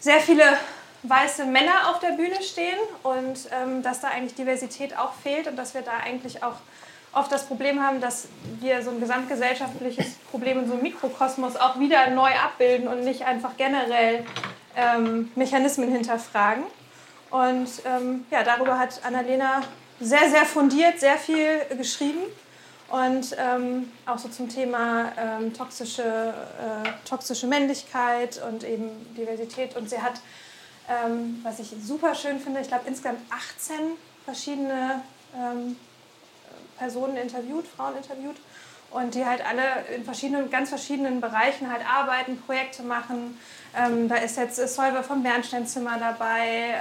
sehr 0.00 0.20
viele 0.20 0.44
weiße 1.04 1.46
Männer 1.46 1.90
auf 1.90 2.00
der 2.00 2.10
Bühne 2.10 2.42
stehen 2.42 2.78
und 3.02 3.48
ähm, 3.52 3.82
dass 3.82 4.00
da 4.00 4.08
eigentlich 4.08 4.34
Diversität 4.34 4.96
auch 4.98 5.14
fehlt 5.14 5.46
und 5.46 5.56
dass 5.56 5.74
wir 5.74 5.82
da 5.82 5.92
eigentlich 6.04 6.42
auch 6.42 6.56
oft 7.12 7.30
das 7.30 7.46
Problem 7.46 7.82
haben, 7.82 8.00
dass 8.00 8.28
wir 8.60 8.82
so 8.82 8.90
ein 8.90 9.00
gesamtgesellschaftliches 9.00 10.14
Problem 10.30 10.60
in 10.60 10.66
so 10.66 10.72
einem 10.72 10.82
Mikrokosmos 10.82 11.56
auch 11.56 11.78
wieder 11.78 12.10
neu 12.10 12.30
abbilden 12.30 12.88
und 12.88 13.04
nicht 13.04 13.24
einfach 13.24 13.56
generell 13.56 14.24
ähm, 14.76 15.30
Mechanismen 15.36 15.90
hinterfragen. 15.90 16.64
Und 17.30 17.68
ähm, 17.84 18.26
ja, 18.30 18.42
darüber 18.42 18.78
hat 18.78 19.00
Annalena 19.04 19.62
sehr, 20.00 20.30
sehr 20.30 20.44
fundiert, 20.44 21.00
sehr 21.00 21.16
viel 21.16 21.60
geschrieben. 21.76 22.22
Und 22.90 23.34
ähm, 23.38 23.90
auch 24.06 24.18
so 24.18 24.28
zum 24.28 24.48
Thema 24.48 25.12
ähm, 25.18 25.52
toxische, 25.54 26.02
äh, 26.02 27.08
toxische 27.08 27.46
Männlichkeit 27.46 28.40
und 28.46 28.62
eben 28.62 28.90
Diversität. 29.16 29.74
Und 29.76 29.88
sie 29.88 30.00
hat, 30.00 30.14
ähm, 30.88 31.40
was 31.42 31.58
ich 31.58 31.72
super 31.82 32.14
schön 32.14 32.38
finde, 32.38 32.60
ich 32.60 32.68
glaube 32.68 32.84
insgesamt 32.86 33.20
18 33.30 33.74
verschiedene 34.24 35.02
ähm, 35.34 35.76
Personen 36.78 37.16
interviewt, 37.16 37.66
Frauen 37.66 37.96
interviewt. 37.96 38.36
Und 38.90 39.14
die 39.16 39.24
halt 39.24 39.44
alle 39.44 39.62
in 39.96 40.04
verschiedenen, 40.04 40.50
ganz 40.50 40.68
verschiedenen 40.68 41.20
Bereichen 41.20 41.72
halt 41.72 41.82
arbeiten, 41.84 42.40
Projekte 42.46 42.84
machen. 42.84 43.36
Ähm, 43.76 44.08
da 44.08 44.16
ist 44.16 44.36
jetzt 44.36 44.58
äh, 44.58 44.68
Solve 44.68 45.02
vom 45.02 45.22
Bernsteinzimmer 45.22 45.98
dabei. 45.98 46.76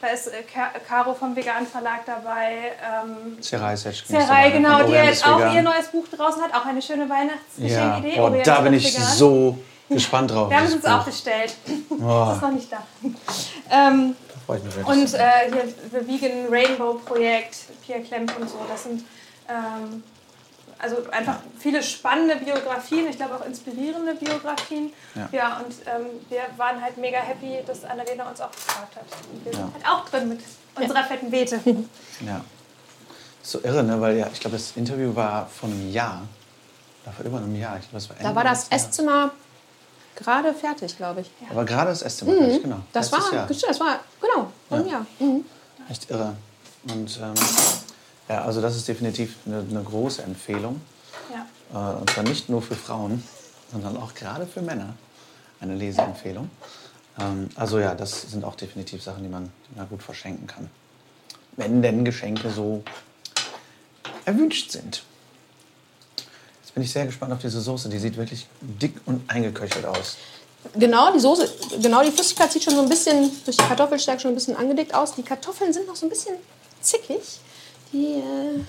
Da 0.00 0.06
ist 0.08 0.28
äh, 0.28 0.42
Ka- 0.42 0.72
Caro 0.88 1.12
vom 1.14 1.36
Vegan 1.36 1.66
Verlag 1.66 2.04
dabei. 2.06 2.72
Ähm, 2.82 3.36
Serai 3.42 3.76
Serai, 3.76 4.50
genau, 4.50 4.82
die 4.84 4.92
jetzt 4.92 5.26
auch 5.26 5.38
vegan. 5.38 5.54
ihr 5.56 5.62
neues 5.62 5.88
Buch 5.88 6.06
draußen 6.08 6.42
hat. 6.42 6.54
Auch 6.54 6.64
eine 6.64 6.80
schöne 6.80 7.04
Ja, 7.04 7.10
Weihnachtsgeschenkidee. 7.10 8.16
boah, 8.16 8.24
Orient 8.24 8.46
da 8.46 8.60
bin 8.62 8.72
ich 8.74 8.94
vegan. 8.94 9.06
so 9.12 9.58
gespannt 9.88 10.30
drauf. 10.30 10.48
Wir 10.50 10.56
haben 10.56 10.66
es 10.66 10.74
uns 10.74 10.84
auch 10.86 11.04
bestellt. 11.04 11.54
Oh, 11.90 11.96
Das 11.98 12.36
ist 12.36 12.42
noch 12.42 12.50
nicht 12.52 12.72
da. 12.72 12.78
Ähm, 13.70 14.16
da 14.28 14.40
freue 14.46 14.58
ich 14.58 14.64
mich 14.64 14.86
und 14.86 15.14
äh, 15.14 15.20
hier 15.52 15.68
The 15.92 16.06
Vegan 16.08 16.46
Rainbow 16.50 16.94
Projekt, 17.04 17.56
Pierre 17.84 18.00
Klemp 18.02 18.32
und 18.40 18.48
so, 18.48 18.56
das 18.70 18.84
sind 18.84 19.04
ähm, 19.48 20.02
also 20.82 20.96
einfach 21.10 21.36
viele 21.58 21.82
spannende 21.82 22.36
Biografien, 22.36 23.06
ich 23.08 23.16
glaube 23.16 23.34
auch 23.36 23.44
inspirierende 23.46 24.14
Biografien. 24.14 24.92
Ja. 25.14 25.28
Ja, 25.32 25.56
und 25.58 25.74
ähm, 25.86 26.06
wir 26.28 26.40
waren 26.56 26.80
halt 26.82 26.96
mega 26.96 27.18
happy, 27.18 27.58
dass 27.66 27.84
Annalena 27.84 28.28
uns 28.30 28.40
auch 28.40 28.50
gefragt 28.50 28.96
hat. 28.96 29.04
Und 29.32 29.44
wir 29.44 29.52
Ja. 29.52 29.58
sind 29.58 29.74
halt 29.74 29.86
auch 29.86 30.08
drin 30.08 30.28
mit 30.30 30.40
unserer 30.76 31.04
fetten 31.04 31.30
Beete. 31.30 31.60
Ja. 32.26 32.40
So 33.42 33.60
irre, 33.62 33.82
ne? 33.82 34.00
Weil 34.00 34.16
ja, 34.18 34.28
ich 34.32 34.40
glaube, 34.40 34.56
das 34.56 34.72
Interview 34.76 35.14
war 35.14 35.46
vor 35.46 35.68
einem 35.68 35.90
Jahr. 35.92 36.22
Oder 37.04 37.12
vor 37.12 37.24
über 37.24 37.38
einem 37.38 37.56
Jahr. 37.56 37.76
Ich 37.78 37.82
glaube, 37.88 37.94
das 37.96 38.08
war 38.10 38.16
Da 38.16 38.22
Ende 38.24 38.36
war 38.36 38.44
das. 38.44 38.68
Esszimmer 38.68 39.30
gerade 40.16 40.52
fertig, 40.52 40.96
glaube 40.96 41.22
ich. 41.22 41.30
Aber 41.50 41.64
gerade 41.64 41.90
das 41.90 42.02
Esszimmer, 42.02 42.34
fertig, 42.34 42.62
genau. 42.62 42.76
Mhm. 42.76 42.82
Das 42.92 43.10
Letztes 43.10 43.26
war, 43.32 43.34
Jahr. 43.38 43.46
das 43.46 43.80
war, 43.80 44.00
genau, 44.20 44.52
vor 44.68 44.78
einem 44.78 44.88
Jahr. 44.88 45.06
Mhm. 45.18 45.44
Echt 45.88 46.10
irre. 46.10 46.36
Und 46.88 47.18
ähm, 47.22 47.34
ja, 48.30 48.44
also 48.44 48.60
das 48.60 48.76
ist 48.76 48.86
definitiv 48.86 49.34
eine, 49.44 49.64
eine 49.68 49.82
große 49.82 50.22
Empfehlung. 50.22 50.80
Ja. 51.32 51.94
Äh, 51.94 52.00
und 52.00 52.10
zwar 52.10 52.22
nicht 52.22 52.48
nur 52.48 52.62
für 52.62 52.76
Frauen, 52.76 53.24
sondern 53.72 53.96
auch 53.96 54.14
gerade 54.14 54.46
für 54.46 54.62
Männer 54.62 54.94
eine 55.58 55.74
Leseempfehlung. 55.74 56.48
Ähm, 57.18 57.48
also 57.56 57.80
ja, 57.80 57.96
das 57.96 58.22
sind 58.22 58.44
auch 58.44 58.54
definitiv 58.54 59.02
Sachen, 59.02 59.24
die 59.24 59.28
man, 59.28 59.50
die 59.68 59.78
man 59.78 59.88
gut 59.88 60.00
verschenken 60.04 60.46
kann. 60.46 60.70
Wenn 61.56 61.82
denn 61.82 62.04
Geschenke 62.04 62.50
so 62.50 62.84
erwünscht 64.24 64.70
sind. 64.70 65.02
Jetzt 66.62 66.74
bin 66.74 66.84
ich 66.84 66.92
sehr 66.92 67.06
gespannt 67.06 67.32
auf 67.32 67.40
diese 67.40 67.60
Soße. 67.60 67.88
Die 67.88 67.98
sieht 67.98 68.16
wirklich 68.16 68.46
dick 68.60 68.94
und 69.06 69.28
eingeköchelt 69.28 69.86
aus. 69.86 70.18
Genau, 70.76 71.12
die 71.12 71.18
Soße, 71.18 71.50
genau 71.82 72.04
die 72.04 72.12
Flüssigkeit 72.12 72.52
sieht 72.52 72.62
schon 72.62 72.76
so 72.76 72.82
ein 72.82 72.88
bisschen 72.88 73.28
durch 73.44 73.56
die 73.56 73.64
Kartoffelstärke 73.64 74.20
schon 74.20 74.30
ein 74.30 74.36
bisschen 74.36 74.54
angedickt 74.54 74.94
aus. 74.94 75.16
Die 75.16 75.24
Kartoffeln 75.24 75.72
sind 75.72 75.88
noch 75.88 75.96
so 75.96 76.06
ein 76.06 76.10
bisschen 76.10 76.36
zickig. 76.80 77.40
Die 77.92 78.14
äh, 78.18 78.60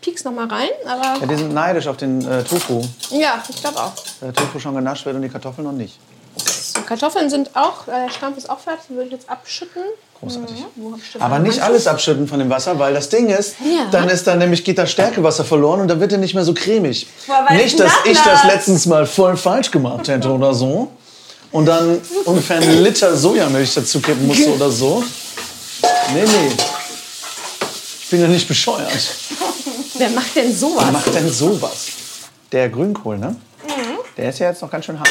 piekst 0.00 0.24
noch 0.24 0.32
mal 0.32 0.46
rein, 0.46 0.68
aber 0.86 1.20
Ja, 1.20 1.26
die 1.26 1.36
sind 1.36 1.52
neidisch 1.54 1.86
auf 1.86 1.96
den 1.96 2.26
äh, 2.26 2.44
Tofu. 2.44 2.82
ja, 3.10 3.42
ich 3.48 3.60
glaube 3.60 3.78
auch. 3.78 3.92
Der 4.22 4.32
Tofu 4.32 4.58
schon 4.60 4.74
genascht 4.74 5.04
wird 5.06 5.16
und 5.16 5.22
die 5.22 5.28
Kartoffeln 5.28 5.66
noch 5.66 5.72
nicht. 5.72 5.98
So, 6.36 6.82
Kartoffeln 6.82 7.30
sind 7.30 7.56
auch, 7.56 7.88
äh, 7.88 8.06
der 8.06 8.10
Stampf 8.12 8.36
ist 8.38 8.48
auch 8.50 8.58
fertig, 8.60 8.84
die 8.90 8.94
würde 8.94 9.06
ich 9.06 9.12
jetzt 9.12 9.28
abschütten. 9.28 9.82
Großartig. 10.20 10.64
Denn 11.14 11.22
Aber 11.22 11.38
nicht 11.40 11.60
alles 11.60 11.86
abschütten 11.86 12.26
von 12.28 12.38
dem 12.38 12.48
Wasser, 12.48 12.78
weil 12.78 12.94
das 12.94 13.08
Ding 13.10 13.28
ist, 13.28 13.56
Ja. 13.60 13.86
dann 13.90 14.08
ist 14.08 14.26
dann 14.26 14.38
nämlich 14.38 14.64
geht 14.64 14.78
das 14.78 14.90
Stärkewasser 14.90 15.44
verloren 15.44 15.80
und 15.80 15.88
dann 15.88 16.00
wird 16.00 16.12
er 16.12 16.18
nicht 16.18 16.34
mehr 16.34 16.44
so 16.44 16.54
cremig. 16.54 17.06
Boah, 17.26 17.52
nicht, 17.52 17.78
dass 17.80 17.92
ich 18.04 18.16
das? 18.18 18.42
das 18.42 18.44
letztens 18.44 18.86
mal 18.86 19.06
voll 19.06 19.36
falsch 19.36 19.70
gemacht 19.70 20.08
hätte 20.08 20.30
oder 20.30 20.54
so 20.54 20.88
und 21.52 21.66
dann 21.66 22.00
ungefähr 22.24 22.56
einen 22.58 22.82
Liter 22.82 23.14
Sojamilch 23.16 23.74
dazu 23.74 24.00
kippen 24.00 24.26
musste 24.26 24.50
oder 24.54 24.70
so. 24.70 25.02
Nee, 26.14 26.22
nee. 26.24 26.56
Ich 28.06 28.10
bin 28.10 28.20
ja 28.20 28.28
nicht 28.28 28.46
bescheuert. 28.46 28.88
Wer 29.98 30.10
macht 30.10 30.36
denn 30.36 30.46
Wer 30.46 30.54
sowas? 30.54 30.92
macht 30.92 31.12
denn 31.12 31.28
sowas? 31.28 31.86
Der 32.52 32.68
Grünkohl, 32.68 33.18
ne? 33.18 33.34
Mhm. 33.64 33.98
Der 34.16 34.28
ist 34.28 34.38
ja 34.38 34.48
jetzt 34.48 34.62
noch 34.62 34.70
ganz 34.70 34.84
schön 34.84 34.96
hart. 34.96 35.08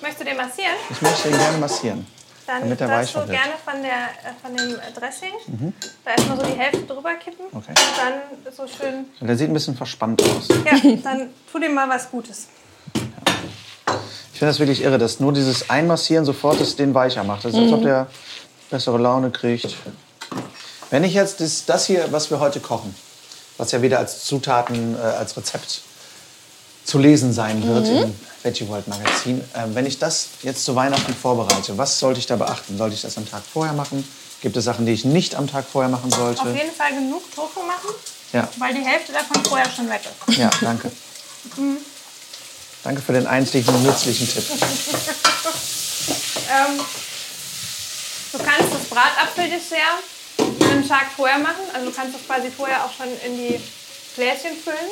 Möchtest 0.00 0.20
du 0.22 0.24
den 0.24 0.36
massieren? 0.38 0.72
Ich 0.88 1.02
möchte 1.02 1.28
ihn 1.28 1.36
gerne 1.36 1.58
massieren. 1.58 2.06
Dann 2.46 2.62
Damit 2.62 2.80
weicher 2.80 3.18
wird. 3.20 3.30
gerne 3.32 3.52
von, 3.62 3.82
der, 3.82 3.90
äh, 3.92 4.32
von 4.42 4.56
dem 4.56 4.76
Dressing 4.98 5.74
da 6.02 6.12
erstmal 6.12 6.40
so 6.40 6.46
die 6.46 6.58
Hälfte 6.58 6.80
drüber 6.86 7.14
kippen. 7.16 7.44
Okay. 7.52 7.68
Und 7.68 7.76
dann 7.98 8.52
so 8.56 8.66
schön, 8.66 9.04
Und 9.20 9.26
der 9.26 9.36
sieht 9.36 9.50
ein 9.50 9.52
bisschen 9.52 9.76
verspannt 9.76 10.22
aus. 10.22 10.48
ja, 10.48 10.96
dann 11.04 11.28
tu 11.52 11.58
dem 11.58 11.74
mal 11.74 11.86
was 11.86 12.10
Gutes. 12.10 12.46
Ich 14.32 14.38
finde 14.38 14.52
das 14.52 14.58
wirklich 14.58 14.82
irre, 14.82 14.96
dass 14.96 15.20
nur 15.20 15.34
dieses 15.34 15.68
Einmassieren 15.68 16.24
sofort 16.24 16.58
das 16.62 16.76
den 16.76 16.94
weicher 16.94 17.24
macht. 17.24 17.44
Das 17.44 17.52
ist, 17.52 17.58
als 17.58 17.72
ob 17.72 17.82
der 17.82 18.06
bessere 18.70 18.96
Laune 18.96 19.30
kriegt. 19.30 19.76
Wenn 20.90 21.04
ich 21.04 21.14
jetzt 21.14 21.40
das, 21.40 21.64
das 21.66 21.86
hier, 21.86 22.10
was 22.12 22.30
wir 22.30 22.40
heute 22.40 22.60
kochen, 22.60 22.94
was 23.58 23.70
ja 23.72 23.80
wieder 23.82 23.98
als 23.98 24.24
Zutaten, 24.24 24.96
äh, 24.96 25.00
als 25.00 25.36
Rezept 25.36 25.82
zu 26.84 26.98
lesen 26.98 27.32
sein 27.32 27.62
wird 27.66 27.86
im 27.86 28.14
Veggie 28.42 28.66
World 28.68 28.88
Magazin, 28.88 29.40
äh, 29.54 29.64
wenn 29.74 29.86
ich 29.86 29.98
das 29.98 30.28
jetzt 30.42 30.64
zu 30.64 30.74
Weihnachten 30.74 31.14
vorbereite, 31.14 31.78
was 31.78 31.98
sollte 31.98 32.18
ich 32.18 32.26
da 32.26 32.36
beachten? 32.36 32.76
Sollte 32.76 32.94
ich 32.96 33.02
das 33.02 33.16
am 33.16 33.28
Tag 33.30 33.42
vorher 33.52 33.74
machen? 33.74 34.06
Gibt 34.40 34.56
es 34.56 34.64
Sachen, 34.64 34.86
die 34.86 34.92
ich 34.92 35.04
nicht 35.04 35.34
am 35.34 35.46
Tag 35.48 35.64
vorher 35.70 35.90
machen 35.90 36.10
sollte? 36.10 36.40
Auf 36.42 36.56
jeden 36.56 36.74
Fall 36.74 36.92
genug 36.94 37.22
Tofu 37.34 37.60
machen, 37.60 37.90
Ja, 38.32 38.48
weil 38.58 38.74
die 38.74 38.80
Hälfte 38.84 39.12
davon 39.12 39.44
vorher 39.44 39.70
schon 39.70 39.88
weg 39.88 40.00
ist. 40.26 40.38
ja, 40.38 40.50
danke. 40.60 40.90
Danke 42.82 43.02
für 43.02 43.12
den 43.12 43.26
einzigen 43.26 43.82
nützlichen 43.82 44.28
Tipp. 44.28 44.44
Ähm, 46.52 46.80
du 48.32 48.38
kannst 48.38 48.74
das 48.74 48.82
Bratapfeldessert 48.90 49.78
einen 50.40 50.86
Tag 50.88 51.06
vorher 51.16 51.38
machen. 51.38 51.62
Also 51.72 51.86
du 51.90 51.92
kannst 51.94 52.14
das 52.14 52.26
quasi 52.26 52.50
vorher 52.50 52.84
auch 52.84 52.90
schon 52.92 53.08
in 53.24 53.36
die 53.36 53.60
Gläschen 54.16 54.56
füllen. 54.62 54.90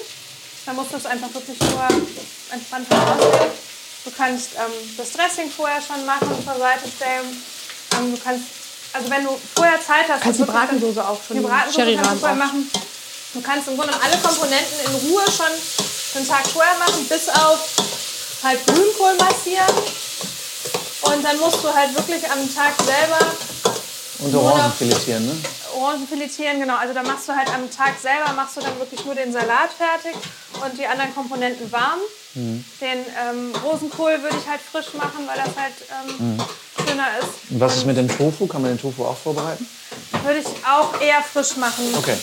Dann 0.67 0.77
musst 0.77 0.93
du 0.93 0.97
es 0.97 1.07
einfach 1.07 1.33
wirklich 1.33 1.59
nur 1.61 1.89
entspannt 2.53 2.87
rausnehmen. 2.91 3.51
Du 4.05 4.11
kannst 4.17 4.51
ähm, 4.57 4.73
das 4.97 5.13
Dressing 5.13 5.51
vorher 5.51 5.81
schon 5.83 6.05
machen 6.07 6.29
und 6.29 6.45
zur 6.45 6.57
Seite 6.59 6.85
stellen. 6.95 7.43
Ähm, 7.97 8.15
du 8.15 8.21
kannst, 8.23 8.45
also 8.93 9.11
wenn 9.11 9.25
du 9.25 9.39
vorher 9.55 9.81
Zeit 9.81 10.09
hast, 10.09 10.23
Kannst 10.23 10.39
die 10.39 10.43
wirklich 10.47 10.57
dann- 10.61 10.69
Bratensoße 10.69 11.09
auch 11.09 11.19
schon 11.27 11.37
die 11.39 11.43
Bratensoße 11.43 11.95
kannst 11.97 12.13
du 12.13 12.19
vorher 12.19 12.37
machen. 12.37 12.71
Du 13.35 13.41
kannst 13.43 13.69
im 13.69 13.77
Grunde 13.77 13.95
alle 14.03 14.17
Komponenten 14.19 14.79
in 14.87 14.95
Ruhe 15.11 15.25
schon 15.31 15.53
einen 16.17 16.27
Tag 16.29 16.47
vorher 16.49 16.79
machen, 16.79 17.07
bis 17.09 17.29
auf 17.29 17.59
halt 18.43 18.67
Grünkohl 18.67 19.15
massieren. 19.19 19.75
Und 21.03 21.25
dann 21.25 21.39
musst 21.39 21.63
du 21.63 21.73
halt 21.73 21.95
wirklich 21.95 22.31
am 22.31 22.55
Tag 22.55 22.73
selber 22.85 23.19
Und 24.21 24.35
Orangen 24.35 24.73
filetieren, 24.73 25.27
ne? 25.27 25.37
Orangen 25.77 26.09
filetieren, 26.09 26.59
genau. 26.59 26.77
Also 26.77 26.93
da 26.93 27.03
machst 27.05 27.29
du 27.29 27.37
halt 27.37 27.49
am 27.55 27.71
Tag 27.71 27.95
selber, 28.03 28.33
machst 28.35 28.57
du 28.57 28.61
dann 28.61 28.77
wirklich 28.79 29.05
nur 29.05 29.15
den 29.15 29.33
Salat 29.33 29.71
fertig 29.77 30.17
und 30.65 30.77
die 30.77 30.87
anderen 30.87 31.15
Komponenten 31.15 31.71
warm. 31.71 32.01
Mhm. 32.35 32.65
Den 32.81 32.99
ähm, 33.21 33.55
Rosenkohl 33.65 34.21
würde 34.23 34.37
ich 34.43 34.49
halt 34.49 34.61
frisch 34.61 34.93
machen, 34.95 35.27
weil 35.27 35.37
das 35.37 35.55
halt 35.57 35.75
ähm, 36.19 36.35
Mhm. 36.37 36.45
schöner 36.87 37.07
ist. 37.21 37.51
Und 37.51 37.61
was 37.61 37.77
ist 37.77 37.87
mit 37.87 37.97
dem 37.97 38.09
Tofu? 38.09 38.47
Kann 38.49 38.63
man 38.63 38.73
den 38.73 38.81
Tofu 38.81 39.05
auch 39.05 39.17
vorbereiten? 39.17 39.69
Würde 40.25 40.41
ich 40.41 40.47
auch 40.67 41.01
eher 41.01 41.23
frisch 41.23 41.57
machen. 41.57 41.95
Okay. 41.97 42.17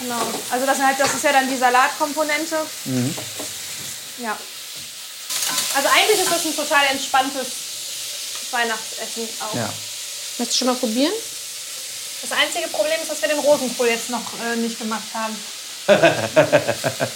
Genau. 0.00 0.20
Also 0.50 0.66
das, 0.66 0.78
ist 0.78 0.84
halt, 0.84 0.98
das 0.98 1.14
ist 1.14 1.22
ja 1.22 1.32
dann 1.32 1.48
die 1.48 1.56
Salatkomponente. 1.56 2.56
Mhm. 2.86 3.14
Ja. 4.18 4.36
Also 5.76 5.88
eigentlich 5.88 6.20
ist 6.20 6.30
das 6.30 6.44
ein 6.44 6.56
total 6.56 6.84
entspanntes 6.90 7.46
Weihnachtsessen 8.50 9.28
auch. 9.40 9.54
Ja. 9.54 9.68
Möchtest 10.42 10.60
du 10.60 10.64
schon 10.64 10.74
mal 10.74 10.80
probieren? 10.80 11.12
Das 12.20 12.32
einzige 12.36 12.66
Problem 12.66 12.98
ist, 13.00 13.08
dass 13.12 13.22
wir 13.22 13.28
den 13.28 13.38
Rosenkohl 13.38 13.86
jetzt 13.86 14.10
noch 14.10 14.22
äh, 14.44 14.56
nicht 14.56 14.76
gemacht 14.76 15.04
haben. 15.14 15.36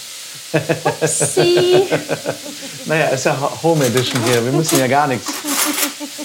Naja, 2.85 3.07
ist 3.07 3.25
ja 3.25 3.37
Ho- 3.39 3.51
Home 3.63 3.85
Edition 3.85 4.23
hier. 4.23 4.45
Wir 4.45 4.51
müssen 4.53 4.79
ja 4.79 4.87
gar 4.87 5.07
nichts. 5.07 5.27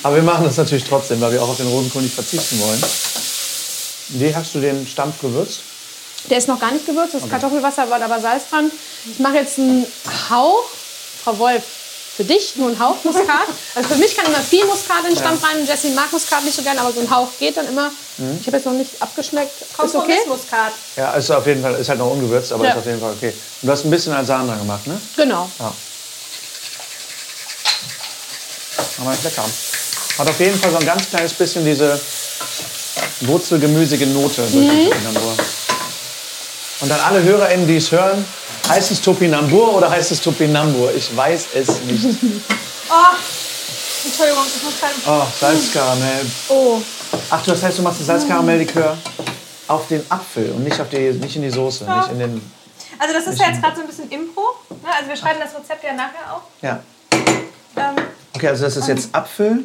Aber 0.05 0.15
wir 0.17 0.23
machen 0.23 0.45
das 0.45 0.57
natürlich 0.57 0.85
trotzdem, 0.85 1.21
weil 1.21 1.33
wir 1.33 1.43
auch 1.43 1.49
auf 1.49 1.57
den 1.57 1.67
Rosenkohl 1.67 2.03
nicht 2.03 2.15
verzichten 2.15 2.61
wollen. 2.61 2.81
Wie 4.11 4.35
hast 4.35 4.55
du 4.55 4.61
den 4.61 4.87
Stampf 4.87 5.21
gewürzt? 5.21 5.61
Der 6.31 6.39
ist 6.39 6.47
noch 6.47 6.61
gar 6.61 6.71
nicht 6.71 6.87
gewürzt. 6.87 7.15
Das 7.15 7.29
Kartoffelwasser 7.29 7.91
war 7.91 8.01
aber 8.01 8.21
Salz 8.21 8.45
dran. 8.49 8.71
Ich 9.11 9.19
mache 9.19 9.37
jetzt 9.37 9.59
einen 9.59 9.85
Hauch. 10.31 10.69
Frau 11.25 11.39
Wolf, 11.39 11.63
für 12.17 12.25
dich 12.25 12.57
nur 12.57 12.69
ein 12.69 12.79
Hauch 12.79 13.03
Muskat. 13.05 13.49
Also 13.75 13.89
für 13.89 13.97
mich 13.97 14.15
kann 14.17 14.27
immer 14.27 14.41
viel 14.41 14.65
Muskat 14.67 15.01
in 15.05 15.15
den 15.15 15.17
Stampf 15.17 15.43
rein. 15.45 15.67
Jessie 15.67 15.91
mag 15.91 16.13
Muskat 16.13 16.45
nicht 16.45 16.55
so 16.57 16.63
gerne, 16.63 16.81
aber 16.81 16.93
so 16.93 17.01
ein 17.01 17.11
Hauch 17.11 17.29
geht 17.39 17.57
dann 17.57 17.67
immer. 17.69 17.91
Ich 18.41 18.47
habe 18.47 18.59
jetzt 18.59 18.67
noch 18.67 18.75
nicht 18.75 18.91
abgeschmeckt. 19.01 19.63
Ist 19.63 19.79
okay? 19.79 19.89
Kompromissmuskat. 19.89 20.73
Ja, 20.97 21.13
ist 21.15 21.31
auf 21.31 21.47
jeden 21.47 21.63
Fall, 21.63 21.75
ist 21.77 21.89
halt 21.89 21.99
noch 21.99 22.11
ungewürzt, 22.11 22.53
aber 22.53 22.65
Ja. 22.65 22.73
ist 22.73 22.79
auf 22.79 22.87
jeden 22.87 23.01
Fall 23.01 23.13
okay. 23.13 23.29
Und 23.63 23.67
du 23.67 23.73
hast 23.73 23.85
ein 23.85 23.91
bisschen 23.91 24.13
Alsan 24.13 24.47
dran 24.47 24.59
gemacht, 24.59 24.87
ne? 24.87 25.01
Genau. 25.17 25.51
Ja. 25.59 25.73
Aber 29.01 29.13
ist 29.15 29.25
lecker. 29.25 29.45
Hat 30.19 30.29
auf 30.29 30.39
jeden 30.41 30.61
Fall 30.61 30.71
so 30.71 30.77
ein 30.77 30.87
ganz 30.87 31.09
kleines 31.09 31.33
bisschen 31.33 31.65
diese 31.65 31.99
wurzelgemüsige 33.23 34.07
Note 34.09 34.43
Topinambur. 34.43 35.35
Und 36.81 36.89
dann 36.89 37.01
alle 37.01 37.23
HörerInnen, 37.23 37.67
die 37.67 37.77
es 37.77 37.91
hören, 37.91 38.25
heißt 38.69 38.91
es 38.91 39.01
Topinambur 39.01 39.75
oder 39.75 39.91
heißt 39.91 40.13
es 40.13 40.21
Topinambur? 40.21 40.93
Ich 40.95 41.15
weiß 41.17 41.47
es 41.55 41.81
nicht. 41.83 42.05
Oh, 42.89 42.95
Entschuldigung, 44.05 44.45
ich 44.57 44.63
muss 44.63 44.75
gerade... 44.81 44.95
Oh, 45.07 45.27
Salzkaramell. 45.41 46.27
Oh, 46.49 46.79
Ach, 47.31 47.43
das 47.45 47.63
heißt, 47.63 47.79
du 47.79 47.83
machst 47.83 48.01
das 48.01 48.07
Salzkaramelllikör 48.07 48.97
auf 49.69 49.87
den 49.89 50.05
Apfel 50.11 50.51
und 50.53 50.65
nicht, 50.65 50.81
auf 50.81 50.89
die, 50.89 51.13
nicht 51.13 51.37
in 51.37 51.43
die 51.43 51.51
Soße, 51.51 51.85
nicht 51.85 52.11
in 52.11 52.19
den... 52.19 52.53
Also 52.99 53.15
das 53.15 53.27
ist 53.27 53.41
ja 53.41 53.49
jetzt 53.49 53.63
gerade 53.63 53.77
so 53.77 53.83
ein 53.83 53.87
bisschen 53.87 54.11
Impro. 54.11 54.43
Ne? 54.71 54.89
Also 54.97 55.09
wir 55.09 55.17
schreiben 55.17 55.41
das 55.41 55.55
Rezept 55.59 55.83
ja 55.85 55.93
nachher 55.93 56.33
auch. 56.35 56.43
Ja. 56.63 56.81
Ähm, 57.77 57.97
Okay, 58.35 58.49
also 58.49 58.65
das 58.65 58.77
ist 58.77 58.89
jetzt 58.89 59.15
Apfel, 59.15 59.65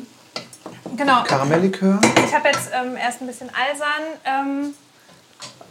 genau. 0.97 1.23
Karamelllikör. 1.23 1.99
Ich 2.25 2.33
habe 2.35 2.49
jetzt 2.49 2.69
ähm, 2.73 2.97
erst 2.97 3.21
ein 3.21 3.27
bisschen 3.27 3.49
Alsan 3.49 4.03
ähm, 4.25 4.73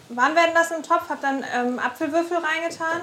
warm 0.09 0.35
werden 0.35 0.55
lassen 0.55 0.75
im 0.77 0.83
Topf, 0.83 1.09
habe 1.09 1.21
dann 1.23 1.45
ähm, 1.55 1.79
Apfelwürfel 1.79 2.37
reingetan, 2.39 3.01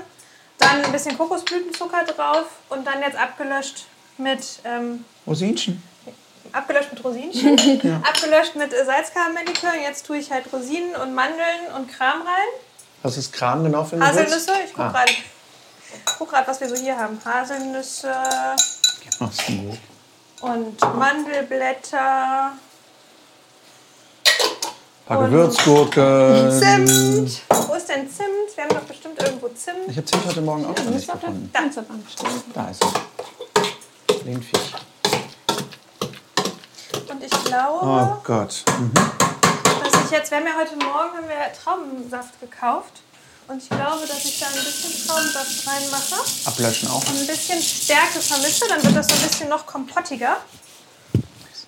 dann 0.60 0.84
ein 0.86 0.92
bisschen 0.92 1.18
Kokosblütenzucker 1.18 2.04
drauf 2.06 2.46
und 2.70 2.86
dann 2.86 3.02
jetzt 3.02 3.18
abgelöscht 3.18 3.86
mit 4.18 4.60
ähm, 4.64 5.04
Rosinchen. 5.28 5.82
abgelöscht 6.52 6.92
mit 6.94 7.04
Rosinchen, 7.04 8.04
abgelöscht 8.08 8.56
mit 8.56 8.74
äh, 8.74 8.86
Salzkaramelllikör. 8.86 9.72
Und 9.74 9.82
jetzt 9.82 10.06
tue 10.06 10.18
ich 10.18 10.32
halt 10.32 10.52
Rosinen 10.54 10.96
und 10.96 11.14
Mandeln 11.16 11.72
und 11.76 11.92
Kram 11.92 12.22
rein. 12.22 12.48
Was 13.02 13.18
ist 13.18 13.34
Kram 13.34 13.64
genau 13.64 13.84
für 13.84 13.96
ein 13.98 14.02
Gewürz? 14.02 14.16
Haselnüsse, 14.18 14.54
ich 14.66 14.72
gucke 14.74 14.84
Ah. 14.88 14.92
gerade, 14.92 15.12
guck 16.18 16.30
grad, 16.30 16.48
was 16.48 16.62
wir 16.62 16.70
so 16.70 16.76
hier 16.76 16.98
haben. 16.98 17.20
Haselnüsse 17.26 18.14
und 20.42 20.82
Mandelblätter, 20.98 22.54
Ein 25.06 25.08
paar 25.08 25.20
Und 25.20 25.32
Gewürzgurken. 25.32 26.52
Zimt. 26.60 27.42
Wo 27.68 27.74
ist 27.76 27.90
denn 27.90 28.10
Zimt? 28.10 28.56
Wir 28.56 28.64
haben 28.64 28.74
doch 28.76 28.82
bestimmt 28.84 29.22
irgendwo 29.22 29.48
Zimt. 29.50 29.88
Ich 29.90 29.98
habe 29.98 30.06
Zimt 30.06 30.26
heute 30.26 30.42
Morgen 30.42 30.66
auch 30.66 30.76
noch 30.78 30.86
nicht 30.86 31.12
gefunden. 31.12 31.50
da. 31.54 31.62
Da 32.54 32.70
ist 32.70 32.82
es. 32.84 34.24
Lehnfisch. 34.26 34.60
Und 37.10 37.24
ich 37.24 37.44
glaube, 37.44 37.80
Oh 37.86 38.18
Gott. 38.24 38.64
dass 39.84 40.06
ich 40.06 40.12
jetzt, 40.12 40.32
wir 40.32 40.38
haben 40.38 40.48
ja 40.48 40.54
heute 40.58 40.76
Morgen 40.78 41.18
haben 41.18 41.28
wir 41.28 41.54
Traubensaft 41.64 42.40
gekauft. 42.40 43.02
Und 43.50 43.62
ich 43.62 43.68
glaube, 43.68 44.08
dass 44.08 44.24
ich 44.24 44.40
da 44.40 44.46
ein 44.48 44.54
bisschen 44.54 45.06
Traubensaft 45.06 45.68
reinmache 45.68 46.16
Ablöschen 46.46 46.88
auch. 46.90 47.02
und 47.10 47.20
ein 47.20 47.28
bisschen 47.28 47.62
Stärke 47.62 48.20
vermische. 48.22 48.66
Dann 48.70 48.82
wird 48.82 48.96
das 48.96 49.08
so 49.08 49.16
ein 49.16 49.22
bisschen 49.28 49.50
noch 49.50 49.66
kompottiger. 49.66 50.38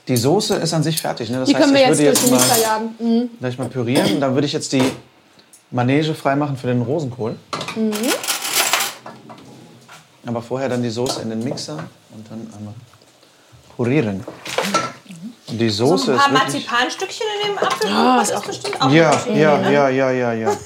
Die 0.08 0.18
Soße 0.18 0.56
ist 0.56 0.74
an 0.74 0.84
sich 0.84 1.02
fertig. 1.02 1.30
Ne? 1.30 1.40
Das 1.40 1.50
Die 1.50 1.56
heißt, 1.56 1.64
können 1.64 1.76
wir 1.76 1.82
ich 1.82 1.88
jetzt 1.88 1.98
würde 2.00 2.12
durch 2.12 2.22
jetzt 2.22 2.28
den 2.32 2.38
Mixer 2.38 2.56
mal 2.56 2.62
jagen. 2.62 2.96
Mhm. 3.00 3.30
gleich 3.40 3.58
mal 3.58 3.70
pürieren. 3.70 4.20
Dann 4.22 4.34
würde 4.36 4.46
ich 4.48 4.54
jetzt 4.54 4.72
die 4.74 4.84
Manege 5.72 6.14
freimachen 6.14 6.58
für 6.58 6.68
den 6.68 6.82
Rosenkohl. 6.84 7.36
Mhm. 7.76 7.92
Aber 10.28 10.42
vorher 10.42 10.70
dann 10.70 10.82
die 10.82 10.90
Soße 10.90 11.22
in 11.22 11.30
den 11.30 11.44
Mixer 11.44 11.78
und 12.14 12.30
dann 12.30 12.48
einmal 12.58 12.74
pürieren. 13.76 14.24
Und 15.48 15.58
die 15.60 15.70
So 15.70 15.88
Soße 15.88 16.14
ein 16.14 16.18
paar 16.18 16.28
ist 16.48 16.54
wirklich... 16.54 16.68
Marzipanstückchen 16.70 17.28
in 17.42 17.48
dem 17.54 17.58
Apfel. 17.64 17.90
Ja, 17.90 18.18
das 18.20 18.30
ist 18.30 18.36
auch- 18.36 18.46
bestimmt 18.46 18.82
auch 18.82 18.90
Ja, 18.92 19.26
ja, 19.28 19.58
ne? 19.60 19.74
ja, 19.74 19.90
ja, 19.90 20.12
ja, 20.12 20.34
ja. 20.34 20.58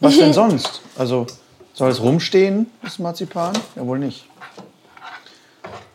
Was 0.00 0.16
denn 0.16 0.32
sonst? 0.32 0.80
Also, 0.96 1.26
soll 1.74 1.90
es 1.90 2.00
rumstehen, 2.00 2.70
das 2.82 2.98
Marzipan? 2.98 3.52
Ja, 3.74 3.84
wohl 3.86 3.98
nicht. 3.98 4.26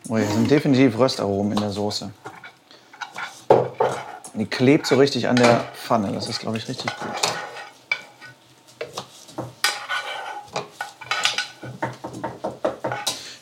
Oh, 0.08 0.16
hier 0.18 0.26
sind 0.26 0.50
definitiv 0.50 0.98
Röstaromen 0.98 1.52
in 1.52 1.60
der 1.60 1.70
Soße. 1.70 2.10
Die 4.34 4.46
klebt 4.46 4.86
so 4.86 4.96
richtig 4.96 5.28
an 5.28 5.36
der 5.36 5.64
Pfanne. 5.74 6.12
Das 6.12 6.28
ist, 6.28 6.40
glaube 6.40 6.56
ich, 6.58 6.68
richtig 6.68 6.90
gut. 6.96 7.12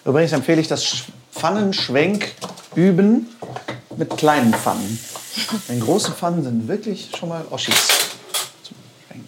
Übrigens 0.05 0.33
empfehle 0.33 0.61
ich 0.61 0.69
das 0.69 0.85
Sch- 0.85 1.05
Pfannenschwenk 1.33 2.33
üben 2.75 3.29
mit 3.97 4.17
kleinen 4.17 4.53
Pfannen. 4.53 4.99
Denn 5.69 5.81
große 5.81 6.13
Pfannen 6.13 6.43
sind 6.43 6.69
wirklich 6.69 7.11
schon 7.19 7.29
mal 7.29 7.45
Oschis. 7.51 7.75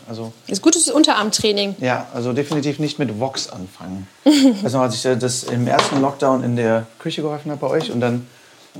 Also, 0.06 0.32
Das 0.48 0.60
Gute 0.60 0.78
ist 0.78 0.90
Unterarmtraining. 0.90 1.76
ja, 1.80 2.06
also 2.12 2.34
definitiv 2.34 2.78
nicht 2.78 2.98
mit 2.98 3.18
Vox 3.18 3.48
anfangen. 3.48 4.06
Weißt 4.24 4.74
du 4.74 4.78
noch, 4.78 4.84
als 4.84 4.94
ich 4.96 5.02
das 5.18 5.44
im 5.44 5.66
ersten 5.66 6.00
Lockdown 6.02 6.44
in 6.44 6.56
der 6.56 6.86
Küche 6.98 7.22
geholfen 7.22 7.50
habe 7.50 7.60
bei 7.60 7.68
euch 7.68 7.90
und 7.90 8.00
dann 8.00 8.26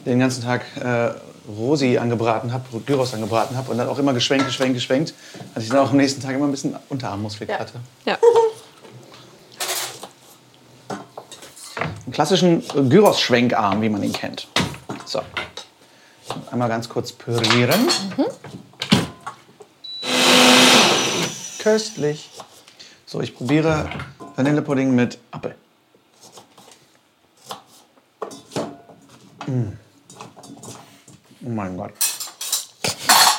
den 0.05 0.19
ganzen 0.19 0.43
Tag 0.45 0.63
äh, 0.77 1.11
Rosi 1.49 1.99
angebraten 1.99 2.53
habe, 2.53 2.65
Gyros 2.87 3.15
angebraten 3.15 3.57
habe 3.57 3.71
und 3.71 3.79
dann 3.79 3.89
auch 3.89 3.99
immer 3.99 4.13
geschwenkt, 4.15 4.47
geschwenkt, 4.47 4.75
geschwenkt, 4.75 5.15
dass 5.55 5.65
ich 5.65 5.71
dann 5.71 5.79
auch 5.81 5.91
am 5.91 5.97
nächsten 5.97 6.23
Tag 6.23 6.35
immer 6.35 6.47
ein 6.47 6.51
bisschen 6.51 6.77
Unterarmmuskel 6.89 7.49
Ja. 7.49 7.59
hatte. 7.59 7.81
Ja. 8.05 8.19
Einen 12.05 12.13
klassischen 12.13 12.61
äh, 12.61 12.83
Gyros-Schwenkarm, 12.89 13.83
wie 13.83 13.89
man 13.89 14.03
ihn 14.03 14.13
kennt. 14.13 14.49
So. 15.05 15.21
Einmal 16.51 16.69
ganz 16.69 16.89
kurz 16.89 17.13
pürieren. 17.13 17.89
Köstlich. 21.63 22.31
So, 23.07 23.21
ich 23.21 23.35
probiere 23.35 23.89
Vanillepudding 24.37 24.95
mit 24.95 25.19
Apfel. 25.31 25.55
Mm. 29.47 29.73
Oh 31.45 31.49
mein 31.51 31.77
Gott. 31.77 31.93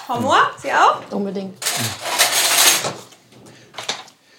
Humor, 0.08 0.38
Sie 0.62 0.72
auch? 0.72 1.02
Unbedingt. 1.12 1.56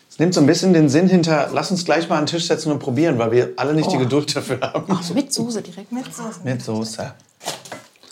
Es 0.09 0.19
nimmt 0.19 0.33
so 0.35 0.41
ein 0.41 0.47
bisschen 0.47 0.73
den 0.73 0.89
Sinn 0.89 1.09
hinter, 1.09 1.51
lass 1.53 1.71
uns 1.71 1.85
gleich 1.85 2.09
mal 2.09 2.17
an 2.19 2.23
den 2.25 2.29
Tisch 2.29 2.47
setzen 2.47 2.73
und 2.73 2.79
probieren, 2.79 3.19
weil 3.19 3.33
wir 3.33 3.53
alle 3.57 3.75
nicht 3.75 3.91
die 3.91 3.99
Geduld 3.99 4.35
dafür 4.35 4.61
haben. 4.61 4.99
Mit 5.15 5.33
Soße 5.33 5.61
direkt. 5.63 5.93
Mit 5.93 6.07
Soße. 6.15 6.41
Mit 6.45 6.63
Soße. 6.63 7.13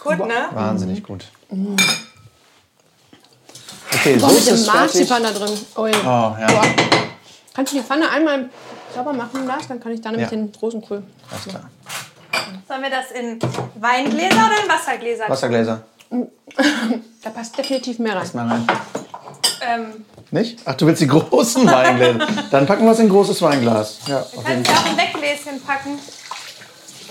Gut, 0.02 0.18
ne? 0.18 0.48
Wahnsinnig 0.52 1.02
gut. 1.02 1.24
Okay, 3.92 4.16
Boah, 4.16 4.26
mit 4.28 4.36
Soße 4.36 4.44
dem 4.46 4.55
ist 4.55 4.68
fertig. 4.70 5.09
Marzipan 5.09 5.22
da 5.22 5.30
drin. 5.32 5.59
Oh, 5.76 5.86
ja. 5.86 5.98
Boah. 6.02 6.36
Kannst 7.55 7.72
du 7.72 7.76
die 7.78 7.82
Pfanne 7.82 8.11
einmal 8.11 8.50
sauber 8.94 9.12
machen 9.12 9.46
lässt, 9.46 9.70
dann 9.70 9.80
kann 9.80 9.92
ich 9.92 10.00
dann 10.02 10.12
nämlich 10.12 10.30
Ja. 10.30 10.36
den 10.36 10.52
Rosenkohl. 10.61 11.02
Alles 11.30 11.44
klar. 11.44 11.70
Sollen 12.68 12.82
wir 12.82 12.91
das 12.91 13.11
in 13.11 13.39
Weingläser 13.80 14.47
oder 14.47 14.62
in 14.62 14.68
Wassergläser? 14.68 15.28
Wassergläser. 15.28 15.82
Da 17.22 17.30
passt 17.30 17.57
definitiv 17.59 17.99
mehr 17.99 18.14
rein. 18.14 18.22
Lass 18.22 18.35
mal 18.35 18.49
rein. 18.49 18.66
Ähm, 19.66 20.05
Nicht? 20.30 20.61
Ach, 20.64 20.74
du 20.74 20.87
willst 20.87 21.01
die 21.03 21.07
großen 21.07 21.66
Weingläser. 21.66 22.26
Dann 22.51 22.66
packen 22.66 22.85
wir 22.85 22.93
es 22.93 22.99
in 22.99 23.07
ein 23.07 23.11
großes 23.11 23.41
Weinglas. 23.43 24.01
Ja, 24.07 24.20
auf 24.20 24.49
jeden 24.49 24.62
kannst 24.62 24.70
du 24.70 24.91
auch 24.91 24.93
ein 24.93 24.97
Weggläschen 24.97 25.61
packen. 25.62 25.99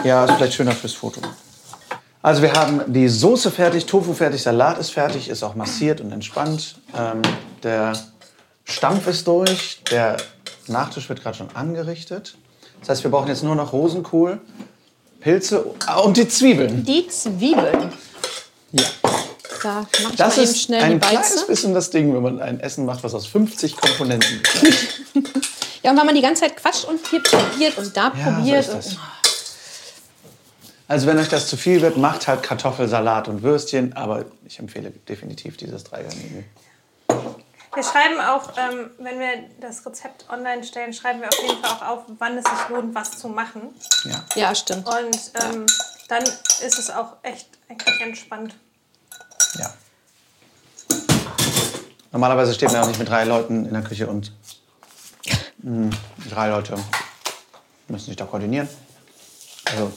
Ja, 0.03 0.26
ist 0.26 0.34
vielleicht 0.34 0.53
schöner 0.53 0.71
fürs 0.71 0.93
Foto. 0.93 1.21
Also 2.21 2.41
wir 2.41 2.53
haben 2.53 2.82
die 2.88 3.09
Soße 3.09 3.51
fertig, 3.51 3.86
Tofu 3.86 4.13
fertig, 4.13 4.41
Salat 4.41 4.78
ist 4.78 4.91
fertig, 4.91 5.28
ist 5.30 5.43
auch 5.43 5.55
massiert 5.55 5.99
und 5.99 6.11
entspannt. 6.11 6.76
Ähm, 6.97 7.21
der 7.63 7.93
Stampf 8.63 9.07
ist 9.07 9.28
durch, 9.28 9.82
der 9.91 10.17
Nachtisch 10.67 11.09
wird 11.09 11.21
gerade 11.21 11.36
schon 11.38 11.53
angerichtet. 11.53 12.38
Das 12.80 12.89
heißt, 12.89 13.03
wir 13.03 13.11
brauchen 13.11 13.28
jetzt 13.28 13.43
nur 13.43 13.55
noch 13.55 13.74
Rosenkohl, 13.74 14.39
Pilze 15.24 15.63
und 16.03 16.17
die 16.17 16.28
Zwiebeln. 16.28 16.84
Die 16.84 17.07
Zwiebeln. 17.07 17.93
Ja. 18.74 18.84
Da 19.63 19.74
mache 19.80 19.88
ich 20.11 20.15
Das 20.17 20.36
mal 20.36 20.43
eben 20.43 20.51
ist 20.51 20.61
schnell 20.61 20.80
die 20.80 20.86
ein 20.86 20.99
kleines 20.99 21.32
Beize. 21.36 21.45
bisschen 21.47 21.74
das 21.74 21.89
Ding, 21.89 22.13
wenn 22.13 22.21
man 22.21 22.41
ein 22.41 22.59
Essen 22.59 22.86
macht, 22.86 23.03
was 23.03 23.13
aus 23.13 23.26
50 23.28 23.78
Komponenten 23.78 24.41
besteht. 24.41 25.03
Ja, 25.84 25.91
und 25.91 25.97
weil 25.97 26.05
man 26.05 26.15
die 26.15 26.21
ganze 26.21 26.43
Zeit 26.43 26.55
quatscht 26.55 26.86
und 26.86 27.05
hier 27.09 27.21
probiert 27.21 27.78
und 27.78 27.95
da 27.97 28.13
Ja, 28.17 28.26
so 28.26 28.32
probiert. 28.38 28.59
ist 28.61 28.74
das. 28.74 28.88
und, 28.93 28.99
Also 30.88 31.07
wenn 31.07 31.17
euch 31.17 31.28
das 31.28 31.47
zu 31.49 31.57
viel 31.57 31.82
wird, 31.82 31.97
macht 31.97 32.26
halt 32.28 32.41
Kartoffelsalat 32.41 33.28
und 33.28 33.43
Würstchen, 33.43 33.91
aber 33.91 34.24
ich 34.45 34.59
empfehle 34.59 34.91
definitiv 35.09 35.57
dieses 35.57 35.84
Dreigang-Menü. 35.84 36.43
Wir 37.76 37.84
schreiben 37.84 38.21
auch, 38.21 38.51
ähm, 38.55 38.91
wenn 38.99 39.19
wir 39.19 39.49
das 39.59 39.84
Rezept 39.86 40.30
online 40.30 40.63
stellen, 40.63 40.93
schreiben 40.93 41.21
wir 41.21 41.28
auf 41.30 41.41
jeden 41.41 41.59
Fall 41.63 41.71
auch 41.71 41.82
auf, 41.82 42.03
wann 42.19 42.38
es 42.38 42.45
sich 42.45 42.69
lohnt, 42.69 42.93
was 42.93 43.17
zu 43.17 43.30
machen. 43.30 43.74
Ja. 44.03 44.24
ja, 44.36 44.55
stimmt. 44.55 44.88
Und 44.88 45.32
ähm, 45.43 45.65
dann 46.07 46.24
ist 46.24 46.78
es 46.78 46.91
auch 46.91 47.17
echt 47.24 47.47
eigentlich 47.67 48.01
entspannt. 48.01 48.55
Ja. 49.55 49.74
Normalerweise 52.11 52.53
steht 52.53 52.69
man 52.69 52.76
ja 52.76 52.84
auch 52.84 52.88
nicht 52.88 52.99
mit 52.99 53.09
drei 53.09 53.24
Leuten 53.24 53.65
in 53.65 53.74
der 53.74 53.82
Küche 53.82 54.05
und 54.05 54.32
mh, 55.63 55.89
drei 56.30 56.49
Leute 56.49 56.76
müssen 57.88 58.05
sich 58.05 58.15
da 58.15 58.26
koordinieren. 58.26 58.69
Also 59.71 59.91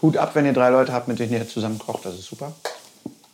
Hut 0.00 0.16
ab, 0.16 0.30
wenn 0.34 0.46
ihr 0.46 0.54
drei 0.54 0.70
Leute 0.70 0.94
habt, 0.94 1.08
mit 1.08 1.18
denen 1.18 1.34
ihr 1.34 1.46
zusammen 1.46 1.78
kocht, 1.78 2.06
das 2.06 2.14
ist 2.14 2.26
super. 2.26 2.52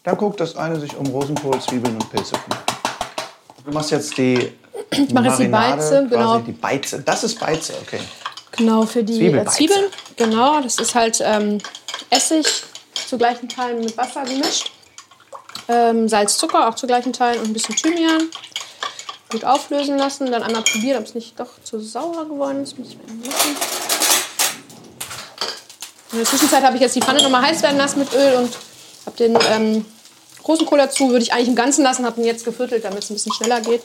Dann 0.02 0.16
guckt, 0.16 0.40
dass 0.40 0.56
eine 0.56 0.80
sich 0.80 0.96
um 0.96 1.06
Rosenkohl, 1.06 1.60
Zwiebeln 1.60 1.94
und 1.94 2.10
Pilze 2.10 2.34
kümmert. 2.34 2.81
Du 3.64 3.70
machst 3.72 3.90
jetzt 3.90 4.16
die 4.18 4.52
ich 4.90 5.12
mache 5.12 5.28
jetzt 5.28 5.38
die 5.38 5.48
Beize, 5.48 6.06
genau. 6.08 6.38
Die 6.38 6.52
Beize, 6.52 7.00
das 7.00 7.24
ist 7.24 7.38
Beize, 7.38 7.74
okay. 7.80 8.00
Genau, 8.52 8.84
für 8.84 9.02
die 9.02 9.26
äh, 9.26 9.44
Zwiebeln. 9.46 9.86
Genau, 10.16 10.60
das 10.60 10.78
ist 10.78 10.94
halt 10.94 11.22
ähm, 11.24 11.58
Essig 12.10 12.46
zu 13.08 13.16
gleichen 13.16 13.48
Teilen 13.48 13.80
mit 13.80 13.96
Wasser 13.96 14.24
gemischt. 14.24 14.70
Ähm, 15.68 16.08
Salz, 16.08 16.36
Zucker 16.36 16.68
auch 16.68 16.74
zu 16.74 16.86
gleichen 16.86 17.12
Teilen 17.12 17.40
und 17.40 17.48
ein 17.48 17.52
bisschen 17.52 17.76
Thymian. 17.76 18.28
Gut 19.30 19.44
auflösen 19.44 19.96
lassen, 19.96 20.30
dann 20.30 20.42
einmal 20.42 20.62
probieren, 20.62 20.98
ob 20.98 21.06
es 21.06 21.14
nicht 21.14 21.40
doch 21.40 21.48
zu 21.64 21.80
sauer 21.80 22.26
geworden 22.26 22.62
ist. 22.62 22.78
Muss 22.78 22.88
ich. 22.88 22.98
In 26.12 26.18
der 26.18 26.26
Zwischenzeit 26.26 26.62
habe 26.62 26.76
ich 26.76 26.82
jetzt 26.82 26.94
die 26.94 27.00
Pfanne 27.00 27.22
nochmal 27.22 27.42
heiß 27.42 27.62
werden 27.62 27.78
lassen 27.78 28.00
mit 28.00 28.12
Öl 28.12 28.34
und 28.34 28.50
habe 29.06 29.16
den 29.16 29.38
ähm, 29.50 29.86
Rosenkohl 30.46 30.78
dazu. 30.78 31.10
Würde 31.10 31.22
ich 31.22 31.32
eigentlich 31.32 31.48
im 31.48 31.56
Ganzen 31.56 31.82
lassen, 31.82 32.04
habe 32.04 32.20
ihn 32.20 32.26
jetzt 32.26 32.44
geviertelt, 32.44 32.84
damit 32.84 33.04
es 33.04 33.10
ein 33.10 33.14
bisschen 33.14 33.32
schneller 33.32 33.60
geht. 33.60 33.82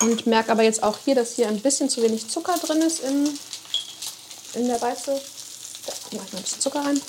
Und 0.00 0.26
merke 0.26 0.52
aber 0.52 0.62
jetzt 0.62 0.82
auch 0.82 0.98
hier, 1.04 1.14
dass 1.14 1.34
hier 1.34 1.48
ein 1.48 1.60
bisschen 1.60 1.88
zu 1.88 2.02
wenig 2.02 2.28
Zucker 2.28 2.54
drin 2.58 2.82
ist 2.82 3.00
in, 3.00 3.28
in 4.54 4.68
der 4.68 4.80
Weiße. 4.80 5.12
Da 6.10 6.16
mache 6.16 6.26
ich 6.26 6.32
mal 6.32 6.38
ein 6.38 6.42
bisschen 6.42 6.60
Zucker 6.60 6.80
rein. 6.84 7.00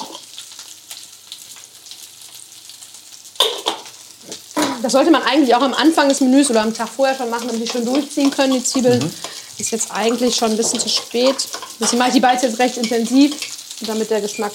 Das 4.81 4.93
sollte 4.93 5.11
man 5.11 5.23
eigentlich 5.23 5.53
auch 5.55 5.61
am 5.61 5.73
Anfang 5.73 6.07
des 6.07 6.21
Menüs 6.21 6.49
oder 6.49 6.61
am 6.61 6.73
Tag 6.73 6.89
vorher 6.89 7.15
schon 7.15 7.29
machen, 7.29 7.47
damit 7.47 7.61
die 7.61 7.67
schön 7.67 7.85
durchziehen 7.85 8.31
können, 8.31 8.53
die 8.53 8.63
Zwiebeln. 8.63 9.13
Ist 9.57 9.71
jetzt 9.71 9.91
eigentlich 9.91 10.37
schon 10.37 10.51
ein 10.51 10.57
bisschen 10.57 10.79
zu 10.79 10.87
spät. 10.87 11.35
Deswegen 11.79 11.99
mache 11.99 12.09
ich 12.09 12.13
die 12.15 12.21
Beize 12.21 12.47
jetzt 12.47 12.59
recht 12.59 12.77
intensiv, 12.77 13.35
damit 13.81 14.09
der 14.09 14.21
Geschmack 14.21 14.53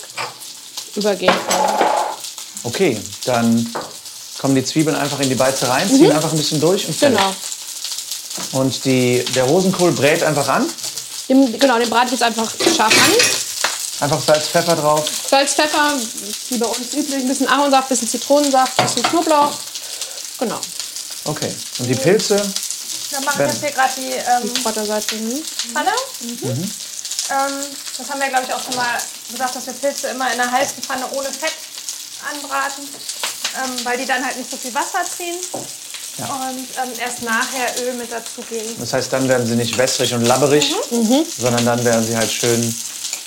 übergehen 0.97 1.35
kann. 1.47 1.84
Okay, 2.65 3.01
dann 3.27 3.73
kommen 4.39 4.55
die 4.55 4.65
Zwiebeln 4.65 4.97
einfach 4.97 5.21
in 5.21 5.29
die 5.29 5.35
Beize 5.35 5.69
rein, 5.69 5.89
ziehen 5.89 6.11
einfach 6.13 6.33
ein 6.33 6.37
bisschen 6.39 6.61
durch 6.61 6.87
und 6.87 6.95
fertig. 6.97 7.19
Genau. 7.19 7.35
Und 8.61 8.85
die, 8.85 9.25
der 9.35 9.45
Rosenkohl 9.45 9.93
brät 9.93 10.23
einfach 10.23 10.49
an. 10.49 10.67
Den, 11.29 11.59
genau, 11.59 11.79
den 11.79 11.89
brate 11.89 12.07
ich 12.07 12.13
jetzt 12.13 12.23
einfach 12.23 12.51
scharf 12.77 12.93
an. 12.93 13.13
Einfach 14.01 14.21
Salz, 14.21 14.49
Pfeffer 14.49 14.75
drauf. 14.77 15.09
Salz, 15.31 15.55
Pfeffer, 15.55 15.93
wie 16.51 16.59
bei 16.59 16.67
uns 16.67 16.93
üblich, 16.95 17.15
ein 17.23 17.29
bisschen 17.29 17.49
Ahornsaft, 17.49 17.85
ein 17.85 17.89
bisschen 17.91 18.09
Zitronensaft, 18.09 18.79
ein 18.79 18.87
bisschen 18.87 19.03
Knoblauch. 19.05 19.53
Genau, 20.39 20.61
Okay. 21.27 21.55
Und 21.79 21.87
die 21.87 21.95
Pilze, 21.95 22.37
Dann 23.13 23.25
mache 23.25 23.39
Wenn- 23.39 23.47
ich 23.47 23.53
jetzt 23.55 23.63
hier 23.65 23.71
gerade 23.73 23.93
die 23.97 24.11
ähm, 24.13 24.53
die 24.55 24.61
Vorderseite. 24.61 25.15
Mhm. 25.15 25.43
Pfanne. 25.73 25.91
Ähm, 27.31 27.53
das 27.97 28.11
haben 28.11 28.21
wir, 28.21 28.29
glaube 28.29 28.45
ich, 28.47 28.53
auch 28.53 28.63
schon 28.63 28.75
mal 28.77 28.99
gesagt, 29.31 29.57
dass 29.57 29.67
wir 29.67 29.73
Pilze 29.75 30.09
immer 30.09 30.33
in 30.35 30.41
einer 30.41 30.51
heißen 30.51 30.83
Pfanne 30.83 31.07
ohne 31.13 31.29
Fett 31.31 31.53
anbraten, 32.31 32.85
ähm, 32.85 33.85
weil 33.85 33.99
die 33.99 34.07
dann 34.07 34.25
halt 34.25 34.37
nicht 34.37 34.51
so 34.51 34.57
viel 34.57 34.75
Wasser 34.75 35.05
ziehen. 35.05 35.37
Ja. 36.19 36.27
Und 36.27 36.59
ähm, 36.59 36.93
erst 37.01 37.23
nachher 37.23 37.75
Öl 37.83 37.95
mit 37.95 38.13
dazugeben. 38.13 38.77
das 38.79 38.93
heißt, 38.93 39.13
dann 39.13 39.29
werden 39.29 39.47
sie 39.47 39.57
nicht 39.57 39.77
wässrig 39.77 40.15
und 40.15 40.25
labberig, 40.25 40.73
sondern 41.39 41.65
dann 41.65 41.85
werden 41.85 42.07
sie 42.07 42.17
halt 42.17 42.31
schön, 42.31 42.63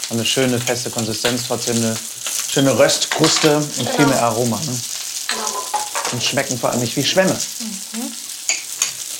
haben 0.09 0.17
eine 0.17 0.25
schöne 0.25 0.57
feste 0.59 0.89
Konsistenz, 0.89 1.43
trotzdem 1.47 1.75
eine 1.75 1.97
schöne 2.49 2.77
Röstkruste 2.77 3.57
und 3.57 3.89
viel 3.89 4.05
mehr 4.05 4.23
Aroma. 4.23 4.59
Ne? 4.65 4.79
Und 6.13 6.23
schmecken 6.23 6.57
vor 6.57 6.69
allem 6.69 6.79
nicht 6.79 6.95
wie 6.95 7.03
Schwämme. 7.03 7.37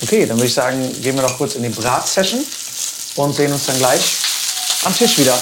Okay, 0.00 0.24
dann 0.24 0.38
würde 0.38 0.46
ich 0.46 0.54
sagen, 0.54 1.02
gehen 1.02 1.16
wir 1.16 1.22
doch 1.22 1.36
kurz 1.36 1.54
in 1.56 1.62
die 1.62 1.68
Bratsession 1.68 2.44
und 3.16 3.34
sehen 3.34 3.52
uns 3.52 3.66
dann 3.66 3.76
gleich 3.76 4.16
am 4.84 4.96
Tisch 4.96 5.18
wieder. 5.18 5.38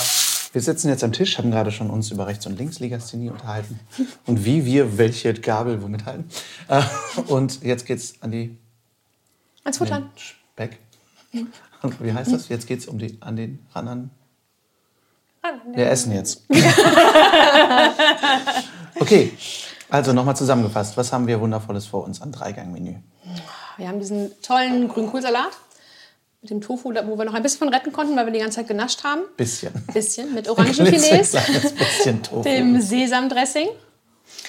Wir 0.57 0.62
sitzen 0.62 0.88
jetzt 0.88 1.04
am 1.04 1.12
Tisch, 1.12 1.36
haben 1.36 1.50
gerade 1.50 1.70
schon 1.70 1.90
uns 1.90 2.11
über 2.11 2.26
Rechts- 2.26 2.46
und 2.46 2.57
Linkslegasthenie 2.59 3.28
unterhalten 3.28 3.78
und 4.24 4.46
wie 4.46 4.64
wir 4.64 4.96
welche 4.96 5.34
Gabel 5.34 5.82
womit 5.82 6.07
halten. 6.07 6.30
Äh, 6.68 6.80
Und 7.26 7.62
jetzt 7.62 7.84
geht's 7.84 8.14
an 8.22 8.30
die 8.30 8.57
Ans 9.64 9.76
Futtern. 9.76 10.09
Speck. 10.16 10.78
Und 11.82 12.02
wie 12.02 12.11
heißt 12.11 12.32
das? 12.32 12.48
Jetzt 12.48 12.66
geht's 12.66 12.86
um 12.86 12.98
die 12.98 13.18
an 13.20 13.36
den 13.36 13.66
ran 13.74 13.86
an. 13.86 14.11
Wir 15.74 15.90
essen 15.90 16.12
jetzt. 16.14 16.46
okay, 18.98 19.34
also 19.90 20.14
nochmal 20.14 20.36
zusammengefasst. 20.36 20.96
Was 20.96 21.12
haben 21.12 21.26
wir 21.26 21.38
Wundervolles 21.38 21.84
vor 21.84 22.02
uns 22.02 22.22
an 22.22 22.32
Dreigang-Menü? 22.32 22.94
Wir 23.76 23.88
haben 23.88 23.98
diesen 24.00 24.30
tollen 24.40 24.88
Grünkohlsalat 24.88 25.50
mit 26.47 26.51
dem 26.51 26.61
Tofu, 26.61 26.92
da- 26.92 27.07
wo 27.09 27.18
wir 27.18 27.24
noch 27.24 27.34
ein 27.34 27.42
bisschen 27.42 27.59
von 27.59 27.68
retten 27.74 27.92
konnten, 27.92 28.14
weil 28.16 28.26
wir 28.26 28.32
die 28.32 28.38
ganze 28.38 28.57
Zeit 28.59 28.68
genascht 28.68 29.03
haben. 29.03 29.22
Bisschen. 29.36 29.72
Bisschen 29.92 30.32
mit 30.32 30.47
Ein 30.49 30.53
Orangenfilets, 30.53 31.32
bisschen 31.32 32.22
Tofu. 32.22 32.42
dem 32.42 32.80
Sesamdressing. 32.80 33.68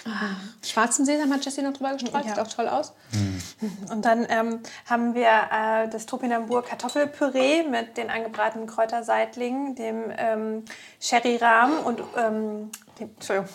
Ah, 0.05 0.37
Schwarzen 0.65 1.05
Sesam 1.05 1.33
hat 1.33 1.43
Jessie 1.43 1.61
noch 1.61 1.73
drüber 1.73 1.91
gestreut, 1.93 2.23
sieht 2.23 2.39
auch 2.39 2.47
toll 2.47 2.67
aus. 2.69 2.93
Und 3.91 4.05
dann 4.05 4.25
ähm, 4.29 4.59
haben 4.89 5.13
wir 5.15 5.25
äh, 5.27 5.89
das 5.91 6.05
Topinambur 6.05 6.63
Kartoffelpüree 6.63 7.63
mit 7.69 7.97
den 7.97 8.09
angebratenen 8.09 8.67
Kräuterseitlingen, 8.67 9.75
dem 9.75 10.03
ähm, 10.17 10.63
Sherry-Rahm 11.01 11.71
und 11.83 11.99
ähm, 12.17 12.69
dem, 12.99 13.09
Entschuldigung, 13.15 13.49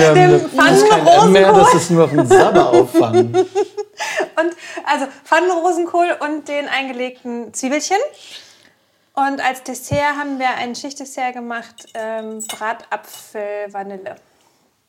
Ja, 0.00 0.12
dem 0.14 0.40
Pfannenrosenkohl. 0.50 1.28
mehr, 1.30 1.52
das 1.52 1.74
ist 1.74 1.90
nur 1.90 2.10
ein 2.10 2.26
Sabber 2.26 2.70
auffangen. 2.70 3.36
Und 4.40 4.54
also 4.86 5.06
Pfannenrosenkohl 5.24 6.16
und 6.20 6.48
den 6.48 6.68
eingelegten 6.68 7.52
Zwiebelchen. 7.54 7.96
Und 9.14 9.40
als 9.44 9.64
Dessert 9.64 10.16
haben 10.18 10.38
wir 10.38 10.50
ein 10.56 10.74
Schichtdessert 10.74 11.34
gemacht, 11.34 11.86
ähm, 11.94 12.42
Bratapfel 12.46 13.72
Vanille. 13.72 14.16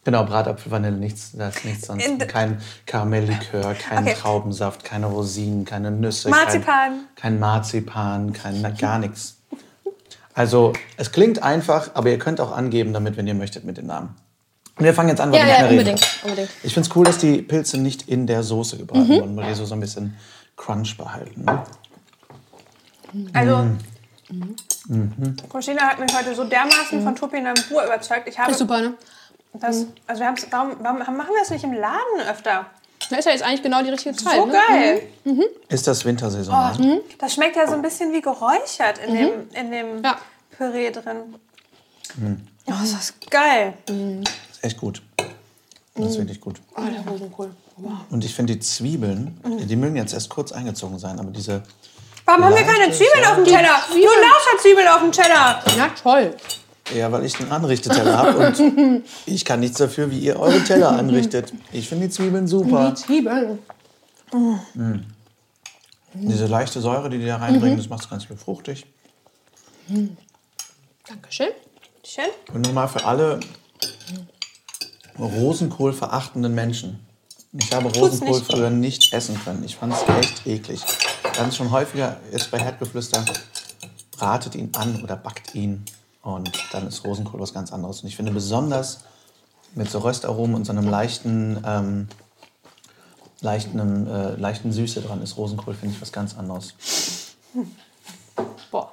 Genau, 0.03 0.23
Bratapfel, 0.23 0.71
Vanille, 0.71 0.95
nichts, 0.97 1.33
ist 1.33 1.65
nichts 1.65 1.87
sonst. 1.87 2.05
In- 2.05 2.19
Kein 2.19 2.61
Karamelllikör, 2.85 3.73
kein 3.89 4.03
Okay. 4.05 4.13
Traubensaft, 4.15 4.83
keine 4.83 5.07
Rosinen, 5.07 5.65
keine 5.65 5.91
Nüsse. 5.91 6.29
Marzipan. 6.29 6.65
Kein, 6.65 7.15
kein 7.15 7.39
Marzipan, 7.39 8.33
kein, 8.33 8.77
gar 8.77 8.99
nichts. 8.99 9.37
Also, 10.33 10.73
es 10.95 11.11
klingt 11.11 11.43
einfach, 11.43 11.91
aber 11.95 12.09
ihr 12.09 12.19
könnt 12.19 12.39
auch 12.39 12.51
angeben 12.51 12.93
damit, 12.93 13.17
wenn 13.17 13.27
ihr 13.27 13.33
möchtet, 13.33 13.65
mit 13.65 13.77
den 13.77 13.87
Namen. 13.87 14.15
Und 14.79 14.85
wir 14.85 14.93
fangen 14.93 15.09
jetzt 15.09 15.19
an, 15.19 15.31
weil 15.31 15.39
Ja, 15.39 15.45
wir 15.45 15.51
nicht 15.51 15.59
ja, 15.59 15.61
mehr 15.63 15.71
reden. 15.71 15.89
unbedingt, 15.89 16.19
unbedingt. 16.23 16.49
Ich 16.63 16.73
finde 16.73 16.89
es 16.89 16.95
cool, 16.95 17.05
dass 17.05 17.17
die 17.17 17.41
Pilze 17.41 17.77
nicht 17.77 18.07
in 18.07 18.25
der 18.27 18.43
Soße 18.43 18.77
gebraten 18.77 19.07
Mhm. 19.13 19.19
wurden, 19.19 19.37
weil 19.37 19.47
die 19.49 19.53
so, 19.55 19.65
so 19.65 19.73
ein 19.75 19.81
bisschen 19.81 20.15
Crunch 20.55 20.95
behalten. 20.97 21.43
Ne? 21.45 21.63
Also, 23.33 23.57
Mhm. 24.87 25.35
Christina 25.51 25.81
hat 25.81 25.99
mich 25.99 26.15
heute 26.17 26.33
so 26.33 26.43
dermaßen 26.45 27.01
von 27.03 27.15
Topinambur 27.15 27.83
überzeugt. 27.83 28.27
Ich 28.29 28.39
habe 28.39 28.51
Ist 28.51 28.59
super, 28.59 28.79
ne? 28.81 28.93
das, 29.53 29.85
also 30.07 30.21
wir 30.21 30.33
warum, 30.51 30.71
warum 30.79 30.99
machen 31.17 31.29
wir 31.29 31.39
das 31.39 31.49
nicht 31.49 31.63
im 31.63 31.73
Laden 31.73 32.21
öfter? 32.29 32.65
Da 33.09 33.17
ist 33.17 33.25
ja 33.25 33.31
jetzt 33.31 33.43
eigentlich 33.43 33.63
genau 33.63 33.81
die 33.81 33.89
richtige 33.89 34.15
Zeit. 34.15 34.35
So 34.37 34.45
ne? 34.45 34.53
geil. 34.69 35.01
Ist 35.69 35.87
das 35.87 36.05
Wintersaison? 36.05 37.01
Das 37.17 37.33
schmeckt 37.33 37.55
ja 37.55 37.67
so 37.67 37.73
ein 37.73 37.81
bisschen 37.81 38.13
wie 38.13 38.21
geräuchert 38.21 38.99
in 39.05 39.13
dem, 39.15 39.31
in 39.53 39.71
dem 39.71 40.03
Ja. 40.03 40.17
Püree 40.57 40.91
drin. 40.91 41.35
Oh, 42.67 42.83
ist 42.83 42.93
das 42.95 43.13
geil. 43.31 43.73
Ist 44.59 44.65
echt 44.65 44.77
gut. 44.77 45.01
Das 45.95 46.11
ist 46.11 46.17
wirklich 46.17 46.41
gut. 46.41 46.59
Oh, 46.75 46.81
der 46.81 47.01
Rosenkohl. 47.09 47.51
Und 48.09 48.25
ich 48.25 48.33
finde 48.35 48.53
die 48.53 48.59
Zwiebeln, 48.59 49.39
die 49.67 49.75
mögen 49.77 49.95
jetzt 49.95 50.13
erst 50.13 50.29
kurz 50.29 50.51
eingezogen 50.51 50.99
sein, 50.99 51.17
aber 51.17 51.31
diese 51.31 51.63
Warum 52.25 52.43
haben 52.43 52.55
wir 52.55 52.63
keine 52.63 52.91
Zwiebeln 52.91 53.25
auf 53.25 53.35
dem 53.35 53.45
Teller? 53.45 53.79
Nur 53.89 54.03
lauter 54.03 54.61
Zwiebeln 54.61 54.87
auf 54.87 55.01
dem 55.01 55.11
Teller. 55.11 55.63
Ja, 55.77 55.89
toll. 56.01 56.35
Ja, 56.93 57.11
weil 57.11 57.25
ich 57.25 57.33
den 57.33 57.51
Anrichteteller 57.51 58.17
habe 58.17 58.47
und 58.47 59.03
ich 59.25 59.45
kann 59.45 59.61
nichts 59.61 59.77
dafür, 59.77 60.11
wie 60.11 60.19
ihr 60.19 60.39
eure 60.39 60.61
Teller 60.63 60.89
anrichtet. 60.89 61.53
Ich 61.71 61.87
finde 61.87 62.07
die 62.07 62.11
Zwiebeln 62.11 62.47
super. 62.47 62.89
Die 62.89 62.95
Zwiebeln. 62.95 63.59
Diese 66.13 66.47
leichte 66.47 66.81
Säure, 66.81 67.09
die 67.09 67.19
die 67.19 67.25
da 67.25 67.37
reinbringen, 67.37 67.77
das 67.77 67.89
macht 67.89 68.03
es 68.03 68.09
ganz 68.09 68.25
viel 68.25 68.37
fruchtig. 68.37 68.85
Dankeschön. 71.07 71.49
Schön. 72.03 72.25
Und 72.53 72.65
nochmal 72.65 72.87
für 72.87 73.05
alle 73.05 73.39
Rosenkohl 75.19 75.93
verachtenden 75.93 76.55
Menschen. 76.55 76.99
Ich 77.53 77.71
habe 77.73 77.89
Rosenkohl 77.91 78.37
nicht. 78.37 78.45
früher 78.51 78.69
nicht 78.69 79.13
essen 79.13 79.39
können. 79.43 79.63
Ich 79.63 79.75
fand 79.75 79.93
es 79.93 80.03
echt 80.19 80.45
eklig. 80.45 80.81
Dann 81.35 81.51
schon 81.51 81.71
häufiger 81.71 82.17
jetzt 82.31 82.51
bei 82.51 82.59
Herdgeflüster, 82.59 83.25
bratet 84.11 84.55
ihn 84.55 84.69
an 84.75 85.01
oder 85.03 85.15
backt 85.15 85.55
ihn. 85.55 85.83
Und 86.21 86.51
dann 86.71 86.87
ist 86.87 87.03
Rosenkohl 87.03 87.39
was 87.39 87.53
ganz 87.53 87.71
anderes. 87.73 88.01
Und 88.01 88.07
ich 88.09 88.15
finde 88.15 88.31
besonders 88.31 88.99
mit 89.75 89.89
so 89.89 89.99
Röstaromen 89.99 90.55
und 90.55 90.65
so 90.65 90.71
einem 90.71 90.87
leichten, 90.87 91.61
ähm, 91.65 92.07
leichten, 93.41 94.07
äh, 94.07 94.35
leichten 94.35 94.71
Süße 94.71 95.01
dran 95.01 95.21
ist 95.21 95.37
Rosenkohl, 95.37 95.73
finde 95.73 95.95
ich 95.95 96.01
was 96.01 96.11
ganz 96.11 96.37
anderes. 96.37 96.73
Boah. 98.69 98.91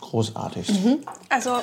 Großartig. 0.00 0.70
Also, 1.28 1.60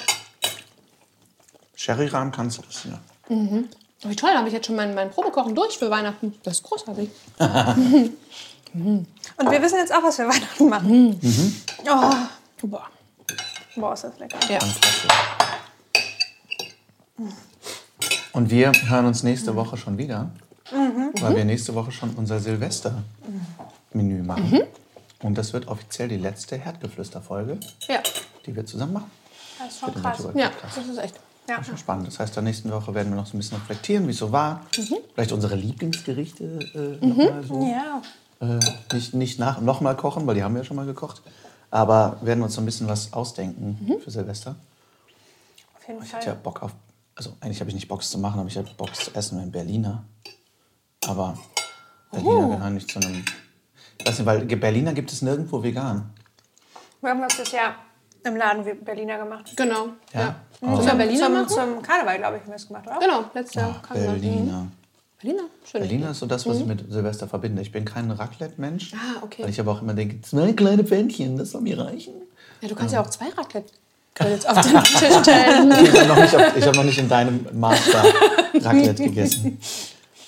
Sherry-Rahm 1.75 2.31
kannst 2.31 2.59
du 2.59 2.61
das 2.61 2.83
hier. 2.83 2.99
Oh, 3.29 4.09
wie 4.09 4.15
toll, 4.15 4.29
da 4.31 4.37
habe 4.39 4.47
ich 4.47 4.53
jetzt 4.53 4.67
schon 4.67 4.75
mein, 4.75 4.93
mein 4.93 5.09
Probekochen 5.09 5.55
durch 5.55 5.77
für 5.77 5.89
Weihnachten. 5.89 6.33
Das 6.43 6.55
ist 6.55 6.63
großartig. 6.63 7.09
und 7.39 8.17
wir 8.73 9.61
wissen 9.61 9.77
jetzt 9.79 9.93
auch, 9.93 10.03
was 10.03 10.17
wir 10.17 10.27
Weihnachten 10.27 10.69
machen. 10.69 11.19
Oh, 11.89 12.67
Boah. 12.67 12.87
boah, 13.75 13.93
ist 13.93 14.03
das 14.03 14.19
lecker. 14.19 14.37
Ja. 14.49 14.59
Und 18.33 18.49
wir 18.49 18.71
hören 18.87 19.05
uns 19.05 19.23
nächste 19.23 19.55
Woche 19.55 19.77
schon 19.77 19.97
wieder, 19.97 20.29
weil 20.71 21.35
wir 21.35 21.45
nächste 21.45 21.73
Woche 21.73 21.91
schon 21.91 22.11
unser 22.15 22.39
Silvester-Menü 22.39 24.23
machen. 24.23 24.63
Und 25.23 25.37
das 25.37 25.53
wird 25.53 25.67
offiziell 25.67 26.09
die 26.09 26.17
letzte 26.17 26.57
Herdgeflüster-Folge, 26.57 27.59
Ja. 27.87 27.99
die 28.45 28.55
wir 28.55 28.65
zusammen 28.65 28.93
machen. 28.93 29.11
Das 29.57 29.69
ist 29.73 29.79
schon 29.79 29.93
krass. 29.95 30.27
Ja, 30.35 30.51
das 30.75 30.85
ist 30.85 30.97
echt. 30.97 31.15
Ja. 31.47 31.57
Das 31.57 31.61
ist 31.61 31.67
schon 31.67 31.77
spannend. 31.77 32.07
Das 32.07 32.19
heißt, 32.19 32.31
in 32.31 32.35
der 32.35 32.43
nächsten 32.43 32.71
Woche 32.71 32.93
werden 32.93 33.11
wir 33.11 33.17
noch 33.17 33.27
so 33.27 33.35
ein 33.35 33.39
bisschen 33.39 33.57
reflektieren, 33.57 34.07
wie 34.07 34.11
es 34.11 34.17
so 34.17 34.31
war. 34.31 34.61
Vielleicht 35.13 35.31
unsere 35.31 35.55
Lieblingsgerichte 35.55 36.99
äh, 37.01 37.05
noch 37.05 37.15
mal 37.17 37.43
so. 37.43 37.61
Ja. 37.61 38.01
Äh, 38.39 38.59
nicht 38.93 39.13
nicht 39.13 39.39
nach, 39.39 39.61
noch 39.61 39.79
mal 39.81 39.95
kochen, 39.95 40.25
weil 40.25 40.35
die 40.35 40.43
haben 40.43 40.55
wir 40.55 40.61
ja 40.61 40.65
schon 40.65 40.75
mal 40.75 40.85
gekocht. 40.85 41.21
Aber 41.71 42.17
werden 42.21 42.43
uns 42.43 42.55
so 42.55 42.61
ein 42.61 42.65
bisschen 42.65 42.87
was 42.87 43.13
ausdenken 43.13 43.99
für 44.03 44.09
Silvester. 44.11 44.55
Auf 45.77 45.87
jeden 45.87 46.03
Ich 46.03 46.13
hatte 46.13 46.25
ja 46.25 46.31
Fall. 46.33 46.41
Bock 46.41 46.63
auf, 46.63 46.71
also 47.15 47.33
eigentlich 47.41 47.59
habe 47.59 47.69
ich 47.69 47.75
nicht 47.75 47.87
Bock 47.87 48.03
zu 48.03 48.17
machen, 48.17 48.39
aber 48.39 48.49
ich 48.49 48.57
hatte 48.57 48.73
Bock 48.75 48.95
zu 48.95 49.13
essen 49.13 49.39
in 49.41 49.51
Berliner. 49.51 50.03
Aber 51.07 51.37
Berliner 52.11 52.47
gehören 52.49 52.73
nicht 52.73 52.89
zu 52.89 52.99
einem. 52.99 53.23
Ich 53.99 54.07
weiß 54.07 54.19
nicht, 54.19 54.25
weil 54.25 54.45
Berliner 54.45 54.93
gibt 54.93 55.11
es 55.11 55.21
nirgendwo 55.21 55.61
vegan. 55.61 56.09
Wir 57.01 57.11
haben 57.11 57.21
das 57.21 57.51
ja 57.51 57.75
im 58.25 58.35
Laden 58.35 58.63
Berliner 58.83 59.17
gemacht. 59.17 59.51
Genau. 59.55 59.89
Ja? 60.13 60.21
Ja. 60.21 60.35
Oh. 60.61 60.85
Wir 60.85 60.93
Berliner 60.93 61.25
zum, 61.25 61.33
machen? 61.33 61.49
zum 61.49 61.81
Karneval, 61.81 62.17
glaube 62.17 62.37
ich, 62.37 62.41
haben 62.43 62.49
wir 62.49 62.55
es 62.55 62.67
gemacht, 62.67 62.87
oder? 62.87 62.99
Genau, 62.99 63.25
letztes 63.33 63.55
Jahr. 63.55 63.81
Ach. 63.83 63.93
Berliner. 63.93 64.61
Mhm. 64.61 64.71
Berliner? 65.21 65.43
Schön. 65.63 65.81
Berliner 65.81 66.11
ist 66.11 66.19
so 66.19 66.25
das, 66.25 66.45
was 66.45 66.59
ich 66.59 66.65
mit 66.65 66.91
Silvester 66.91 67.27
verbinde. 67.27 67.61
Ich 67.61 67.71
bin 67.71 67.85
kein 67.85 68.11
Raclette-Mensch. 68.11 68.93
Ah, 68.93 69.23
okay. 69.23 69.43
Weil 69.43 69.49
ich 69.49 69.59
aber 69.59 69.71
auch 69.71 69.81
immer 69.81 69.93
denke, 69.93 70.21
zwei 70.21 70.53
kleine 70.53 70.83
Pfännchen, 70.83 71.37
das 71.37 71.51
soll 71.51 71.61
mir 71.61 71.79
reichen. 71.79 72.13
Ja, 72.61 72.67
du 72.67 72.75
kannst 72.75 72.93
ja 72.93 73.01
auch 73.01 73.09
zwei 73.09 73.29
Raclette 73.29 73.71
jetzt 74.23 74.47
auf 74.47 74.61
den 74.61 74.83
Tisch 74.83 74.97
stellen. 75.21 75.71
Ich 75.71 75.99
habe 75.99 76.07
noch, 76.07 76.67
hab 76.67 76.75
noch 76.75 76.83
nicht 76.83 76.97
in 76.97 77.09
deinem 77.09 77.47
Maßstab 77.53 78.05
Raclette 78.61 79.03
gegessen. 79.03 79.59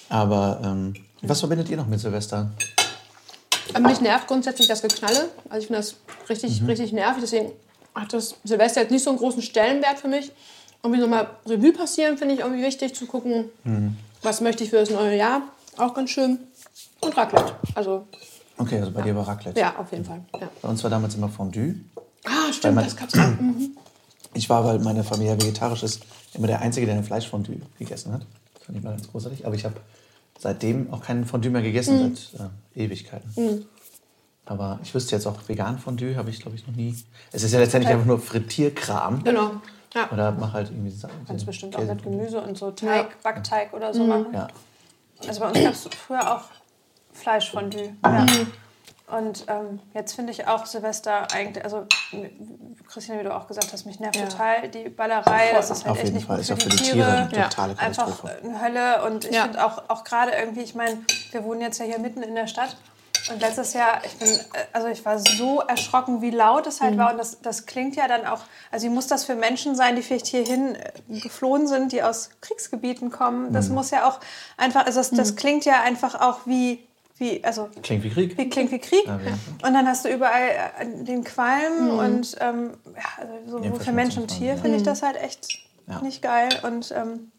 Aber 0.10 0.60
ähm, 0.64 0.94
was 1.22 1.40
verbindet 1.40 1.70
ihr 1.70 1.78
noch 1.78 1.88
mit 1.88 2.00
Silvester? 2.00 2.52
Aber 3.74 3.90
mich 3.90 4.02
nervt 4.02 4.28
grundsätzlich 4.28 4.68
das 4.68 4.82
Geknalle. 4.82 5.30
Also 5.50 5.62
ich 5.62 5.68
finde 5.68 5.80
das 5.80 5.96
richtig, 6.30 6.66
richtig 6.68 6.94
nervig. 6.94 7.22
Deswegen 7.22 7.52
hat 8.00 8.14
das 8.14 8.36
Silvester 8.44 8.82
jetzt 8.82 8.92
nicht 8.92 9.04
so 9.04 9.10
einen 9.10 9.20
großen 9.20 9.42
Stellenwert 9.42 10.00
für 10.00 10.08
mich. 10.08 10.32
Irgendwie 10.84 11.02
nochmal 11.02 11.28
Revue 11.46 11.74
passieren 11.74 12.18
finde 12.18 12.36
ich 12.36 12.42
irgendwie 12.42 12.64
wichtig 12.64 12.94
zu 12.96 13.06
gucken, 13.08 13.46
was 14.22 14.42
möchte 14.42 14.64
ich 14.64 14.70
für 14.70 14.78
das 14.78 14.90
neue 14.90 15.18
Jahr. 15.18 15.42
Auch 15.78 15.94
ganz 15.94 16.12
schön. 16.12 16.40
Und 17.02 17.16
Raclette. 17.18 17.56
Also 17.76 18.08
Okay, 18.60 18.80
also 18.80 18.92
bei 18.92 19.02
dir 19.04 19.16
war 19.16 19.28
Raclette. 19.28 19.60
ja, 19.60 19.76
auf 19.78 19.92
jeden 19.92 20.04
Fall. 20.06 20.22
Ja. 20.40 20.50
Bei 20.62 20.70
uns 20.70 20.82
war 20.84 20.90
damals 20.90 21.14
immer 21.16 21.30
Fondue. 21.30 21.76
Ah, 22.26 22.52
stimmt, 22.52 22.76
man- 22.76 22.84
das 22.86 22.96
gab's 22.96 23.14
auch. 23.18 23.28
Mhm. 23.40 23.78
Ich 24.34 24.50
war, 24.50 24.64
weil 24.66 24.78
meine 24.80 25.04
Familie 25.04 25.34
vegetarisch 25.42 25.82
ist, 25.84 26.02
immer 26.34 26.46
der 26.48 26.62
Einzige, 26.62 26.86
der 26.86 26.96
ein 26.96 27.04
Fleischfondue 27.04 27.58
gegessen 27.80 28.14
hat. 28.14 28.22
Das 28.54 28.64
fand 28.66 28.78
ich 28.78 28.84
mal 28.84 28.92
ganz 28.92 29.10
großartig. 29.10 29.46
Aber 29.48 29.56
ich 29.56 29.66
habe 29.66 29.76
seitdem 30.38 30.94
auch 30.94 31.02
keinen 31.02 31.26
Fondue 31.26 31.50
mehr 31.50 31.62
gegessen, 31.64 32.16
seit 32.36 32.50
äh, 32.76 32.84
Ewigkeiten. 32.84 33.66
Aber 34.48 34.80
ich 34.82 34.94
wüsste 34.96 35.16
jetzt 35.16 35.26
auch, 35.28 35.36
vegan 35.48 35.78
Fondue 35.78 36.16
habe 36.16 36.30
ich, 36.30 36.40
glaube 36.42 36.56
ich, 36.56 36.66
noch 36.68 36.76
nie. 36.76 36.96
Es 37.32 37.44
ist 37.44 37.52
ja 37.54 37.60
letztendlich 37.60 37.92
einfach 37.94 38.06
nur 38.06 38.20
Frittierkram. 38.20 39.24
Genau. 39.24 39.52
Ja. 39.94 40.10
Oder 40.12 40.32
mach 40.32 40.54
halt 40.54 40.70
irgendwie 40.70 40.92
Sa- 40.92 41.10
Kannst 41.26 41.44
den 41.44 41.48
bestimmt 41.48 41.76
auch 41.76 41.84
mit. 41.84 42.04
Gemüse 42.04 42.40
und 42.42 42.58
so 42.58 42.72
Teig, 42.72 43.22
Backteig 43.24 43.74
oder 43.74 43.94
so 43.94 44.04
machen. 44.06 44.28
Ja. 44.34 44.48
Also 45.28 45.40
bei 45.42 45.48
uns 45.48 45.60
gab 45.60 45.74
es 45.74 45.90
früher 46.06 46.36
auch 46.36 46.44
Fleischfondue. 47.14 47.94
Ja. 48.06 48.26
Und 49.18 49.46
ähm, 49.48 49.80
jetzt 49.94 50.14
finde 50.16 50.32
ich 50.34 50.48
auch 50.48 50.66
Silvester 50.66 51.32
eigentlich, 51.34 51.64
also 51.64 51.86
Christine, 52.88 53.20
wie 53.20 53.24
du 53.24 53.34
auch 53.34 53.48
gesagt 53.48 53.72
hast, 53.72 53.86
mich 53.86 54.00
nervt 54.02 54.18
Ja. 54.18 54.26
total 54.28 54.68
die 54.70 54.90
Ballerei. 54.90 55.52
Das 55.54 55.70
ist 55.72 55.86
halt 55.86 55.92
Auf 55.94 56.04
echt 56.04 56.14
nicht 56.14 56.28
Fall 56.28 56.36
gut 56.38 56.42
ist 56.42 56.48
für 56.50 56.54
auch 56.54 56.58
die, 56.58 56.64
für 56.64 56.70
die 56.70 56.92
Tiere. 56.92 56.96
Tiere 56.96 57.08
eine 57.18 57.38
Ja. 57.38 57.84
Einfach 57.86 58.24
eine 58.44 58.62
Hölle. 58.62 59.06
Und 59.06 59.24
ich 59.26 59.34
Ja. 59.36 59.44
finde 59.44 59.66
auch, 59.66 59.84
auch 59.88 60.04
gerade 60.04 60.32
irgendwie, 60.32 60.62
ich 60.62 60.76
meine, 60.76 60.98
wir 61.32 61.44
wohnen 61.46 61.62
jetzt 61.62 61.80
ja 61.80 61.86
hier 61.86 62.00
mitten 62.00 62.22
in 62.22 62.36
der 62.36 62.48
Stadt. 62.48 62.76
Und 63.32 63.42
letztes 63.42 63.74
Jahr, 63.74 64.02
ich 64.06 64.16
bin, 64.18 64.28
äh, 64.30 64.40
also 64.74 64.88
ich 64.88 65.04
war 65.06 65.20
so 65.20 65.60
erschrocken, 65.62 66.22
wie 66.22 66.30
laut 66.32 66.66
es 66.68 66.80
halt 66.82 66.94
Mhm. 66.96 66.98
war. 67.00 67.12
Und 67.12 67.18
das, 67.18 67.42
das 67.42 67.66
klingt 67.66 67.96
ja 67.96 68.08
dann 68.08 68.26
auch, 68.26 68.40
also 68.72 68.86
wie 68.86 68.90
muss 68.90 69.08
das 69.08 69.26
für 69.26 69.36
Menschen 69.36 69.76
sein, 69.76 69.96
die 69.96 70.02
vielleicht 70.02 70.28
hierhin 70.28 70.76
äh, 70.76 71.20
geflohen 71.20 71.68
sind, 71.68 71.92
die 71.92 72.04
aus 72.04 72.30
Kriegsgebieten 72.42 73.12
kommen. 73.12 73.50
Mhm. 73.50 73.54
Das 73.54 73.70
muss 73.70 73.92
ja 73.92 74.08
auch 74.08 74.20
einfach, 74.58 74.86
also 74.86 75.00
das, 75.00 75.12
Mhm. 75.12 75.18
das 75.18 75.36
klingt 75.36 75.66
ja 75.66 75.82
einfach 75.82 76.16
auch 76.22 76.40
wie, 76.46 76.84
wie, 77.18 77.44
also 77.44 77.70
Klingt 77.82 78.04
wie 78.04 78.10
Krieg. 78.12 78.38
wie, 78.38 78.48
klingt 78.50 78.72
wie 78.72 78.80
Krieg. 78.80 79.06
Ja. 79.06 79.16
Und 79.66 79.74
dann 79.74 79.88
hast 79.88 80.06
du 80.06 80.10
überall 80.10 80.50
äh, 80.80 80.86
den 81.04 81.24
Qualm 81.24 81.98
und 82.00 82.36
ähm, 82.40 82.78
ja, 82.96 83.24
also 83.46 83.64
so, 83.64 83.76
für 83.80 83.92
Mensch 83.92 84.16
und 84.18 84.28
Tier 84.28 84.56
finde 84.58 84.78
ich 84.78 84.84
das 84.84 85.02
halt 85.02 85.18
echt 85.18 85.48
Ja. 85.88 86.00
nicht 86.02 86.22
geil. 86.22 86.50
Und 86.64 86.92
ähm, 86.92 87.32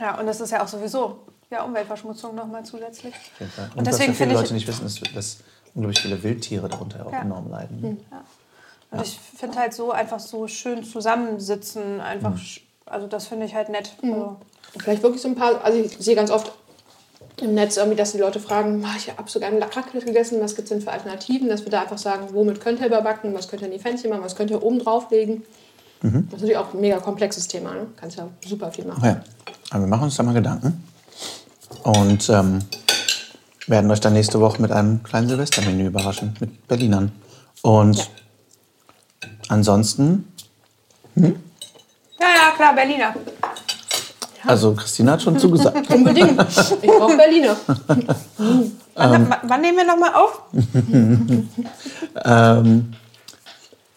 ja, 0.00 0.18
und 0.18 0.26
das 0.26 0.40
ist 0.40 0.50
ja 0.50 0.62
auch 0.62 0.68
sowieso 0.68 1.20
ja, 1.52 1.62
Umweltverschmutzung 1.64 2.34
nochmal 2.34 2.64
zusätzlich. 2.64 3.14
Auf 3.14 3.40
jeden 3.40 3.52
Fall. 3.52 3.64
Und, 3.72 3.78
Und 3.78 3.86
was 3.86 3.94
deswegen 3.96 4.12
ja 4.12 4.16
viele 4.16 4.30
finde 4.30 4.34
ich- 4.34 4.40
Leute 4.40 4.54
nicht 4.54 4.68
wissen, 4.68 4.86
ist, 4.86 5.16
dass 5.16 5.36
unglaublich 5.74 6.00
viele 6.00 6.22
Wildtiere 6.22 6.68
darunter 6.68 7.06
auch 7.06 7.12
Ja. 7.12 7.20
enorm 7.22 7.50
leiden. 7.50 7.98
Und 8.90 9.02
ich 9.02 9.18
finde 9.36 9.58
halt 9.58 9.72
so 9.72 9.90
einfach 9.92 10.20
so 10.20 10.46
schön 10.48 10.84
zusammensitzen, 10.84 12.00
einfach, 12.00 12.34
sch- 12.36 12.60
also 12.86 13.06
das 13.06 13.26
finde 13.26 13.46
ich 13.46 13.54
halt 13.54 13.68
nett. 13.68 13.92
Also, 14.02 14.36
Vielleicht 14.78 15.02
wirklich 15.02 15.20
so 15.20 15.28
ein 15.28 15.34
paar, 15.34 15.62
also 15.64 15.78
ich 15.78 15.98
sehe 15.98 16.14
ganz 16.16 16.30
oft 16.30 16.50
im 17.42 17.54
Netz 17.54 17.76
irgendwie, 17.76 17.96
dass 17.96 18.12
die 18.12 18.18
Leute 18.18 18.40
fragen, 18.40 18.82
"Ah, 18.86 18.94
ich 18.96 19.10
habe 19.10 19.28
so 19.28 19.38
gerne 19.38 19.60
Raclette 19.60 20.06
gegessen, 20.06 20.40
was 20.40 20.54
gibt 20.56 20.66
es 20.66 20.70
denn 20.70 20.80
für 20.80 20.90
Alternativen? 20.92 21.48
Dass 21.48 21.64
wir 21.64 21.70
da 21.70 21.82
einfach 21.82 21.98
sagen, 21.98 22.28
womit 22.32 22.60
könnt 22.60 22.80
ihr 22.80 22.86
überbacken, 22.86 23.34
was 23.34 23.48
könnt 23.48 23.60
ihr 23.62 23.68
in 23.68 23.74
die 23.74 23.78
Pfännchen 23.80 24.08
machen, 24.10 24.22
was 24.22 24.34
könnt 24.36 24.50
ihr 24.50 24.62
oben 24.62 24.78
drauflegen. 24.78 25.42
Das 26.00 26.10
ist 26.14 26.30
natürlich 26.32 26.56
auch 26.56 26.72
ein 26.74 26.80
mega 26.80 26.98
komplexes 26.98 27.46
Thema, 27.48 27.74
ne? 27.74 27.86
Kannst 27.96 28.16
ja 28.18 28.28
super 28.46 28.72
viel 28.72 28.84
machen. 28.86 28.98
Okay, 29.02 29.16
aber 29.70 29.80
wir 29.80 29.88
machen 29.88 30.04
uns 30.04 30.16
da 30.16 30.22
mal 30.22 30.34
Gedanken 30.34 30.82
und 31.84 32.28
ähm, 32.28 32.60
werden 33.66 33.90
euch 33.90 34.00
dann 34.00 34.12
nächste 34.14 34.40
Woche 34.40 34.60
mit 34.60 34.72
einem 34.72 35.02
kleinen 35.02 35.28
Silvestermenü 35.28 35.86
überraschen, 35.86 36.34
mit 36.40 36.66
Berlinern. 36.68 37.12
Und 37.62 37.96
Ja. 37.98 38.04
ansonsten, 39.48 40.32
ja, 41.14 41.24
ja, 42.20 42.50
klar, 42.56 42.74
Berliner. 42.74 43.14
also 44.46 44.74
Christina 44.74 45.12
hat 45.12 45.22
schon 45.22 45.38
zugesagt. 45.38 45.88
Unbedingt. 45.94 46.40
Ich 46.82 46.88
brauche 46.88 47.16
Berliner. 47.16 47.56
Wann, 48.94 49.14
Ähm. 49.14 49.34
wann 49.44 49.60
nehmen 49.62 49.78
wir 49.78 49.86
nochmal 49.86 50.12
auf? 50.14 50.42
ähm, 52.24 52.92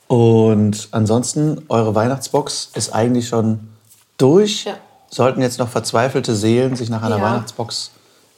und 0.08 0.88
ansonsten, 0.92 1.66
eure 1.68 1.94
Weihnachtsbox 1.96 2.72
ist 2.76 2.94
eigentlich 2.94 3.28
schon 3.28 3.60
durch. 4.18 4.64
Ja. 4.66 4.76
Sollten 5.16 5.42
jetzt 5.42 5.60
noch 5.60 5.70
verzweifelte 5.70 6.36
Seelen 6.36 6.76
sich 6.76 6.90
nach 6.90 7.02
einer 7.02 7.18
Ja. 7.18 7.24
Weihnachtsbox 7.24 7.92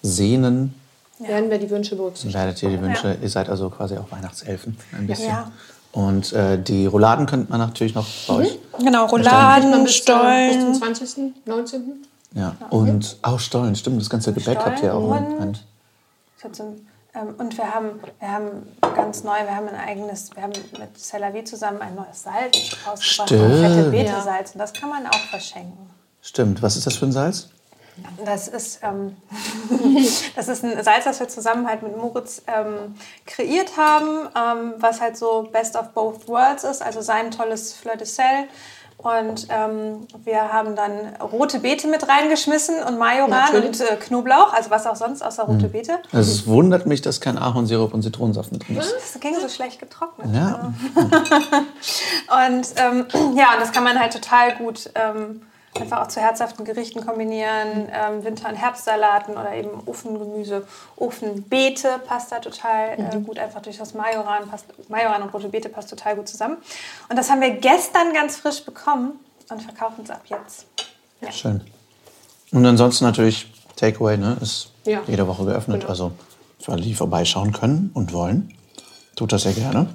sehnen, 0.03 0.75
Werden 1.17 1.49
wir 1.49 1.57
die 1.57 1.71
Wünsche 1.71 1.95
berücksichtigen. 1.95 2.35
werdet 2.35 2.61
ihr 2.61 2.69
die 2.69 2.79
Wünsche. 2.79 3.17
Ihr 3.19 3.29
seid 3.29 3.49
also 3.49 3.71
quasi 3.71 3.97
auch 3.97 4.11
Weihnachtselfen 4.11 4.77
ein 4.91 5.07
bisschen. 5.07 5.29
Ja. 5.29 5.51
Und 5.91 6.31
äh, 6.33 6.61
die 6.61 6.85
Rouladen 6.85 7.25
könnte 7.25 7.49
man 7.49 7.59
natürlich 7.59 7.95
noch 7.95 8.05
bei 8.27 8.33
euch. 8.35 8.59
Genau, 8.77 9.07
Rouladen, 9.07 9.71
bis, 9.71 9.79
äh, 9.79 9.83
bis 9.85 9.95
zum 10.05 10.75
Stollen. 10.75 10.75
20., 10.75 11.17
19. 11.45 11.81
Ja. 12.35 12.55
Und 12.69 13.17
auch 13.23 13.39
Stollen, 13.39 13.75
stimmt. 13.75 13.99
Das 13.99 14.09
ganze 14.11 14.31
Gebäck 14.31 14.59
habt 14.59 14.83
ihr 14.83 14.93
auch. 14.93 15.15
Stollen 15.15 15.37
und- 15.39 15.65
ähm, 17.15 17.33
Und 17.39 17.57
wir 17.57 17.73
haben, 17.73 17.89
wir 18.19 18.31
haben 18.31 18.47
ganz 18.95 19.23
neu, 19.23 19.31
wir 19.43 19.55
haben 19.55 19.67
ein 19.69 19.75
eigenes, 19.89 20.29
wir 20.35 20.43
haben 20.43 20.53
mit 20.77 20.95
Celavi 20.99 21.43
zusammen 21.43 21.81
ein 21.81 21.95
neues 21.95 22.21
Salz 22.21 22.77
rausgebracht, 22.85 23.29
fette 23.29 23.89
Beete-Salz. 23.89 24.51
Und 24.51 24.59
das 24.59 24.73
kann 24.73 24.89
man 24.89 25.07
auch 25.07 25.19
verschenken. 25.31 25.89
Stimmt. 26.27 26.61
Was 26.61 26.75
ist 26.77 26.85
das 26.85 26.95
für 26.95 27.05
ein 27.05 27.11
Salz? 27.11 27.49
Das 28.23 28.47
ist, 28.47 28.79
ähm, 28.83 29.15
das 30.35 30.47
ist 30.47 30.63
ein 30.63 30.83
Salz, 30.83 31.05
das 31.05 31.19
wir 31.19 31.27
zusammen 31.27 31.67
halt 31.67 31.81
mit 31.81 31.97
Moritz 31.97 32.43
ähm, 32.47 32.95
kreiert 33.25 33.77
haben, 33.77 34.27
ähm, 34.35 34.73
was 34.77 35.01
halt 35.01 35.17
so 35.17 35.49
Best 35.51 35.75
of 35.75 35.89
Both 35.93 36.27
Worlds 36.27 36.63
ist, 36.63 36.83
also 36.83 37.01
sein 37.01 37.31
tolles 37.31 37.73
Fleur 37.73 37.95
de 37.95 38.05
Sel. 38.05 38.47
Und 38.97 39.47
ähm, 39.51 40.07
wir 40.23 40.51
haben 40.51 40.75
dann 40.75 41.15
rote 41.21 41.59
Beete 41.59 41.87
mit 41.87 42.07
reingeschmissen 42.07 42.81
und 42.83 42.97
Majoran 42.97 43.29
Natürlich. 43.29 43.79
und 43.79 43.81
äh, 43.81 43.95
Knoblauch, 43.95 44.53
also 44.53 44.71
was 44.71 44.87
auch 44.87 44.95
sonst 44.95 45.21
außer 45.21 45.43
rote 45.43 45.67
Beete. 45.67 45.99
Also 46.11 46.31
es 46.31 46.47
wundert 46.47 46.87
mich, 46.87 47.03
dass 47.03 47.21
kein 47.21 47.37
Ahornsirup 47.37 47.93
und 47.93 48.01
Zitronensaft 48.01 48.51
mit 48.51 48.67
drin 48.67 48.77
ist. 48.77 48.95
Das 48.95 49.19
ging 49.21 49.35
so 49.39 49.49
schlecht 49.49 49.79
getrocknet. 49.79 50.33
Ja. 50.33 50.73
Und 52.47 52.67
ähm, 52.75 53.05
ja, 53.37 53.53
und 53.53 53.61
das 53.61 53.71
kann 53.71 53.83
man 53.83 53.99
halt 53.99 54.11
total 54.11 54.55
gut 54.55 54.89
ähm, 54.95 55.41
einfach 55.81 56.01
auch 56.03 56.07
zu 56.07 56.19
herzhaften 56.19 56.65
Gerichten 56.65 57.05
kombinieren. 57.05 57.89
Ähm, 57.91 58.23
Winter- 58.23 58.49
und 58.49 58.55
Herbstsalaten 58.55 59.35
oder 59.35 59.53
eben 59.53 59.69
Ofengemüse. 59.85 60.65
Ofenbeete 60.95 61.99
passt 62.07 62.31
da 62.31 62.39
total 62.39 62.97
äh, 62.97 63.19
gut, 63.19 63.39
einfach 63.39 63.61
durch 63.61 63.77
das 63.77 63.93
Majoran. 63.93 64.49
Passt, 64.49 64.65
Majoran 64.89 65.21
und 65.23 65.33
rote 65.33 65.49
Beete 65.49 65.69
passt 65.69 65.89
total 65.89 66.15
gut 66.15 66.27
zusammen. 66.27 66.57
Und 67.09 67.17
das 67.17 67.29
haben 67.29 67.41
wir 67.41 67.51
gestern 67.51 68.13
ganz 68.13 68.37
frisch 68.37 68.63
bekommen 68.63 69.13
und 69.49 69.61
verkaufen 69.61 70.03
es 70.03 70.09
ab 70.09 70.21
jetzt. 70.27 70.65
Schön. 71.31 71.61
Und 72.51 72.65
ansonsten 72.65 73.05
natürlich 73.05 73.51
Takeaway, 73.75 74.17
ne? 74.17 74.37
Ist 74.41 74.71
Ja. 74.85 75.01
jede 75.07 75.27
Woche 75.27 75.45
geöffnet. 75.45 75.81
Genau. 75.81 75.89
Also 75.89 76.11
für 76.59 76.71
alle, 76.71 76.81
die 76.81 76.93
vorbeischauen 76.93 77.51
können 77.51 77.91
und 77.93 78.13
wollen, 78.13 78.53
tut 79.15 79.31
das 79.31 79.43
sehr 79.43 79.53
gerne. 79.53 79.87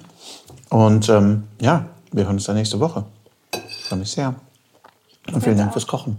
Und 0.69 1.09
ähm, 1.09 1.47
ja, 1.61 1.85
wir 2.11 2.25
hören 2.25 2.35
uns 2.35 2.45
dann 2.45 2.55
nächste 2.55 2.79
Woche. 2.79 3.05
Freue 3.87 3.99
mich 3.99 4.11
sehr. 4.11 4.35
Und 5.31 5.43
vielen 5.43 5.57
Dank 5.57 5.73
fürs 5.73 5.87
Kochen. 5.87 6.17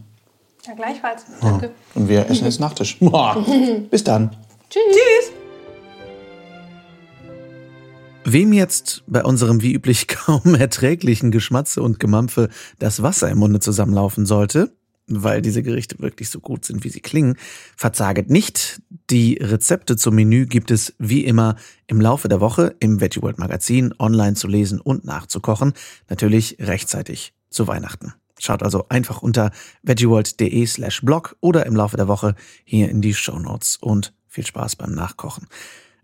Ja, 0.67 0.75
gleichfalls. 0.75 1.25
Danke. 1.43 1.71
Und 1.95 2.09
wir 2.09 2.29
essen 2.31 2.45
jetzt 2.45 2.61
Nachtisch. 2.61 2.99
Bis 3.91 4.05
dann. 4.05 4.31
Tschüss. 4.71 5.33
Wem 8.25 8.55
jetzt 8.55 9.05
bei 9.07 9.23
unserem 9.23 9.61
wie 9.61 9.75
üblich 9.75 10.09
kaum 10.09 10.55
erträglichen 10.55 11.31
Geschmatze 11.31 11.83
und 11.83 12.01
Gemampfe 12.01 12.49
das 12.79 13.03
Wasser 13.03 13.31
im 13.31 13.39
Munde 13.39 13.61
zusammenlaufen 13.61 14.25
sollte, 14.25 14.73
weil 15.07 15.43
diese 15.43 15.63
Gerichte 15.63 15.99
wirklich 15.99 16.31
so 16.31 16.41
gut 16.41 16.65
sind, 16.65 16.85
wie 16.85 16.89
sie 16.89 17.01
klingen, 17.01 17.37
verzaget 17.77 18.31
nicht. 18.31 18.81
Die 19.11 19.35
Rezepte 19.35 19.97
zum 19.97 20.15
Menü 20.15 20.47
gibt 20.47 20.71
es 20.71 20.95
wie 20.99 21.25
immer 21.25 21.57
im 21.87 22.01
Laufe 22.01 22.29
der 22.29 22.41
Woche 22.41 22.75
im 22.81 23.03
Veggie 23.03 23.21
World 23.21 23.39
Magazin 23.39 23.93
online 23.99 24.35
zu 24.35 24.49
lesen 24.49 24.81
und 24.81 25.05
nachzukochen, 25.05 25.75
natürlich 26.09 26.57
rechtzeitig 26.59 27.35
zu 27.51 27.67
Weihnachten. 27.67 28.15
Schaut 28.45 28.63
also 28.63 28.87
einfach 28.91 29.23
unter 29.23 29.53
veggieworld.de 29.85 30.67
slash 30.67 31.01
blog 31.01 31.35
oder 31.41 31.65
im 31.65 31.75
Laufe 31.75 31.97
der 31.97 32.09
Woche 32.09 32.35
hier 32.65 32.91
in 32.91 33.01
die 33.01 33.15
Show 33.15 33.39
Notes 33.39 33.77
und 33.77 34.13
viel 34.29 34.45
Spaß 34.45 34.77
beim 34.77 34.93
Nachkochen. 34.93 35.47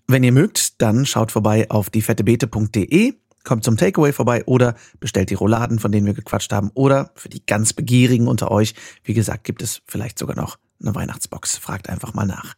Wenn 0.06 0.24
ihr 0.24 0.32
mögt, 0.32 0.80
dann 0.80 1.04
schaut 1.04 1.32
vorbei 1.32 1.70
auf 1.70 1.90
diefettebeete.de, 1.90 3.14
kommt 3.44 3.64
zum 3.64 3.76
Takeaway 3.76 4.12
vorbei 4.12 4.42
oder 4.46 4.74
bestellt 5.00 5.28
die 5.28 5.34
Rouladen, 5.34 5.78
von 5.78 5.92
denen 5.92 6.06
wir 6.06 6.14
gequatscht 6.14 6.52
haben. 6.52 6.70
Oder 6.72 7.10
für 7.14 7.28
die 7.28 7.44
ganz 7.44 7.74
Begierigen 7.74 8.26
unter 8.26 8.50
euch, 8.50 8.74
wie 9.04 9.14
gesagt, 9.14 9.44
gibt 9.44 9.60
es 9.60 9.82
vielleicht 9.86 10.18
sogar 10.18 10.36
noch 10.36 10.58
eine 10.80 10.94
Weihnachtsbox. 10.94 11.58
Fragt 11.58 11.90
einfach 11.90 12.14
mal 12.14 12.26
nach. 12.26 12.54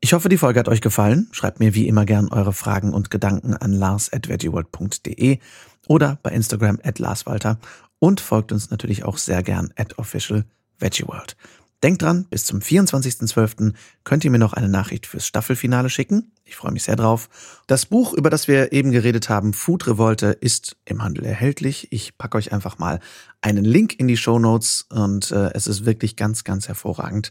Ich 0.00 0.12
hoffe, 0.12 0.28
die 0.28 0.38
Folge 0.38 0.60
hat 0.60 0.68
euch 0.68 0.80
gefallen. 0.80 1.28
Schreibt 1.30 1.60
mir 1.60 1.74
wie 1.74 1.88
immer 1.88 2.04
gern 2.04 2.28
eure 2.28 2.52
Fragen 2.52 2.92
und 2.92 3.10
Gedanken 3.10 3.54
an 3.54 3.72
lars.veggieworld.de 3.72 5.38
oder 5.86 6.18
bei 6.22 6.30
Instagram 6.30 6.78
at 6.82 6.98
larswalter 6.98 7.58
und 7.98 8.20
folgt 8.20 8.52
uns 8.52 8.70
natürlich 8.70 9.04
auch 9.04 9.18
sehr 9.18 9.42
gern 9.42 9.72
at 9.76 9.98
official 9.98 10.44
veggieworld. 10.78 11.36
Denkt 11.82 12.02
dran, 12.02 12.26
bis 12.28 12.44
zum 12.44 12.58
24.12. 12.58 13.72
könnt 14.02 14.24
ihr 14.24 14.32
mir 14.32 14.38
noch 14.38 14.52
eine 14.52 14.68
Nachricht 14.68 15.06
fürs 15.06 15.24
Staffelfinale 15.24 15.90
schicken. 15.90 16.32
Ich 16.44 16.56
freue 16.56 16.72
mich 16.72 16.82
sehr 16.82 16.96
drauf. 16.96 17.28
Das 17.68 17.86
Buch, 17.86 18.14
über 18.14 18.30
das 18.30 18.48
wir 18.48 18.72
eben 18.72 18.90
geredet 18.90 19.28
haben, 19.28 19.52
Food 19.52 19.86
Revolte, 19.86 20.26
ist 20.26 20.76
im 20.86 21.04
Handel 21.04 21.24
erhältlich. 21.24 21.86
Ich 21.92 22.18
packe 22.18 22.36
euch 22.36 22.52
einfach 22.52 22.78
mal 22.78 22.98
einen 23.42 23.64
Link 23.64 23.96
in 23.96 24.08
die 24.08 24.16
Show 24.16 24.40
Notes 24.40 24.86
und 24.90 25.30
äh, 25.30 25.52
es 25.54 25.68
ist 25.68 25.84
wirklich 25.84 26.16
ganz, 26.16 26.42
ganz 26.42 26.66
hervorragend. 26.66 27.30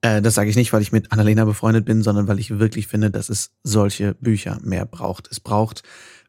Äh, 0.00 0.20
das 0.20 0.34
sage 0.34 0.50
ich 0.50 0.56
nicht, 0.56 0.72
weil 0.72 0.82
ich 0.82 0.90
mit 0.90 1.12
Annalena 1.12 1.44
befreundet 1.44 1.84
bin, 1.84 2.02
sondern 2.02 2.26
weil 2.26 2.40
ich 2.40 2.58
wirklich 2.58 2.88
finde, 2.88 3.12
dass 3.12 3.28
es 3.28 3.52
solche 3.62 4.14
Bücher 4.14 4.58
mehr 4.64 4.84
braucht. 4.84 5.28
Es 5.30 5.38
braucht 5.38 5.84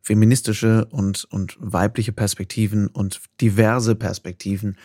feministische 0.07 0.85
und, 0.85 1.25
und 1.25 1.57
weibliche 1.59 2.13
Perspektiven 2.13 2.87
und 2.87 3.19
diverse 3.41 3.93
Perspektiven, 3.93 4.77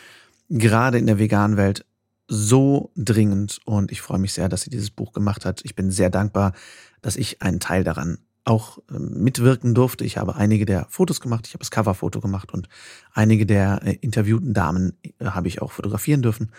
gerade 0.49 0.99
in 0.99 1.07
der 1.07 1.21
veganen 1.21 1.57
Welt 1.57 1.87
so 2.27 2.91
dringend 2.97 3.61
und 3.65 3.93
ich 3.93 4.01
freue 4.01 4.19
mich 4.19 4.33
sehr, 4.33 4.49
dass 4.49 4.63
sie 4.63 4.71
dieses 4.71 4.91
Buch 4.91 5.13
gemacht 5.13 5.45
hat. 5.45 5.61
Ich 5.65 5.77
bin 5.77 5.93
sehr 5.93 6.11
dankbar, 6.11 6.55
dass 7.03 7.15
ich 7.15 7.41
einen 7.41 7.61
Teil 7.61 7.85
daran 7.85 8.19
auch 8.45 8.79
ähm, 8.91 9.23
mitwirken 9.23 9.75
durfte. 9.75 10.05
Ich 10.05 10.19
habe 10.19 10.35
einige 10.35 10.65
der 10.67 10.87
Fotos 10.91 11.21
gemacht, 11.21 11.47
ich 11.47 11.55
habe 11.55 11.61
das 11.61 11.71
Coverfoto 11.71 12.21
gemacht 12.21 12.53
und 12.53 12.69
einige 13.13 13.47
der 13.47 13.81
äh, 13.85 13.93
interviewten 14.01 14.55
Damen 14.55 14.99
äh, 15.21 15.27
habe 15.27 15.47
ich 15.47 15.63
auch 15.63 15.71
fotografieren 15.71 16.23
dürfen. 16.23 16.51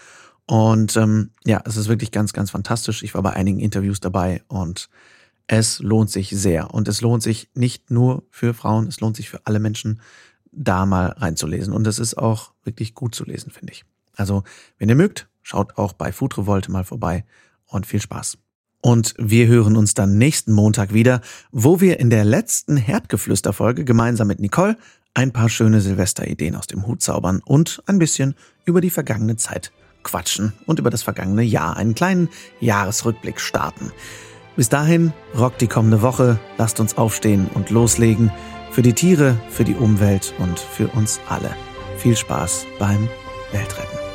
Und 0.45 0.95
ähm, 0.95 1.31
ja, 1.43 1.61
es 1.65 1.75
ist 1.75 1.89
wirklich 1.89 2.11
ganz, 2.11 2.31
ganz 2.31 2.51
fantastisch. 2.51 3.03
Ich 3.03 3.13
war 3.13 3.23
bei 3.23 3.33
einigen 3.33 3.59
Interviews 3.59 3.99
dabei 3.99 4.41
und 4.47 4.89
es 5.47 5.79
lohnt 5.79 6.09
sich 6.09 6.29
sehr. 6.29 6.73
Und 6.73 6.87
es 6.87 7.01
lohnt 7.01 7.23
sich 7.23 7.49
nicht 7.53 7.91
nur 7.91 8.23
für 8.29 8.53
Frauen, 8.53 8.87
es 8.87 8.99
lohnt 8.99 9.15
sich 9.15 9.29
für 9.29 9.45
alle 9.45 9.59
Menschen, 9.59 10.01
da 10.51 10.85
mal 10.85 11.07
reinzulesen. 11.07 11.73
Und 11.73 11.87
es 11.87 11.99
ist 11.99 12.17
auch 12.17 12.53
wirklich 12.63 12.93
gut 12.93 13.15
zu 13.15 13.25
lesen, 13.25 13.51
finde 13.51 13.73
ich. 13.73 13.85
Also, 14.15 14.43
wenn 14.77 14.89
ihr 14.89 14.95
mögt, 14.95 15.27
schaut 15.41 15.77
auch 15.77 15.93
bei 15.93 16.11
Food 16.11 16.37
Revolte 16.37 16.71
mal 16.71 16.83
vorbei 16.83 17.25
und 17.65 17.85
viel 17.85 18.01
Spaß. 18.01 18.37
Und 18.81 19.15
wir 19.17 19.47
hören 19.47 19.77
uns 19.77 19.93
dann 19.93 20.17
nächsten 20.17 20.51
Montag 20.51 20.93
wieder, 20.93 21.21
wo 21.51 21.79
wir 21.79 21.99
in 21.99 22.09
der 22.09 22.25
letzten 22.25 22.75
Herdgeflüster-Folge 22.77 23.85
gemeinsam 23.85 24.27
mit 24.27 24.39
Nicole 24.39 24.77
ein 25.13 25.31
paar 25.31 25.49
schöne 25.49 25.79
Silvesterideen 25.79 26.55
aus 26.55 26.67
dem 26.67 26.85
Hut 26.85 27.01
zaubern 27.01 27.41
und 27.45 27.81
ein 27.85 27.99
bisschen 27.99 28.35
über 28.65 28.81
die 28.81 28.89
vergangene 28.89 29.37
Zeit 29.37 29.71
quatschen 30.03 30.53
und 30.65 30.79
über 30.79 30.89
das 30.89 31.01
vergangene 31.01 31.43
Jahr 31.43 31.77
einen 31.77 31.95
kleinen 31.95 32.29
Jahresrückblick 32.59 33.39
starten. 33.39 33.91
Bis 34.55 34.69
dahin, 34.69 35.13
rockt 35.37 35.61
die 35.61 35.67
kommende 35.67 36.01
Woche, 36.01 36.39
lasst 36.57 36.79
uns 36.79 36.97
aufstehen 36.97 37.49
und 37.53 37.71
loslegen. 37.71 38.31
Für 38.71 38.81
die 38.81 38.93
Tiere, 38.93 39.37
für 39.49 39.63
die 39.63 39.75
Umwelt 39.75 40.33
und 40.39 40.59
für 40.59 40.87
uns 40.89 41.19
alle. 41.27 41.55
Viel 41.97 42.15
Spaß 42.15 42.65
beim 42.79 43.07
Weltretten. 43.51 44.12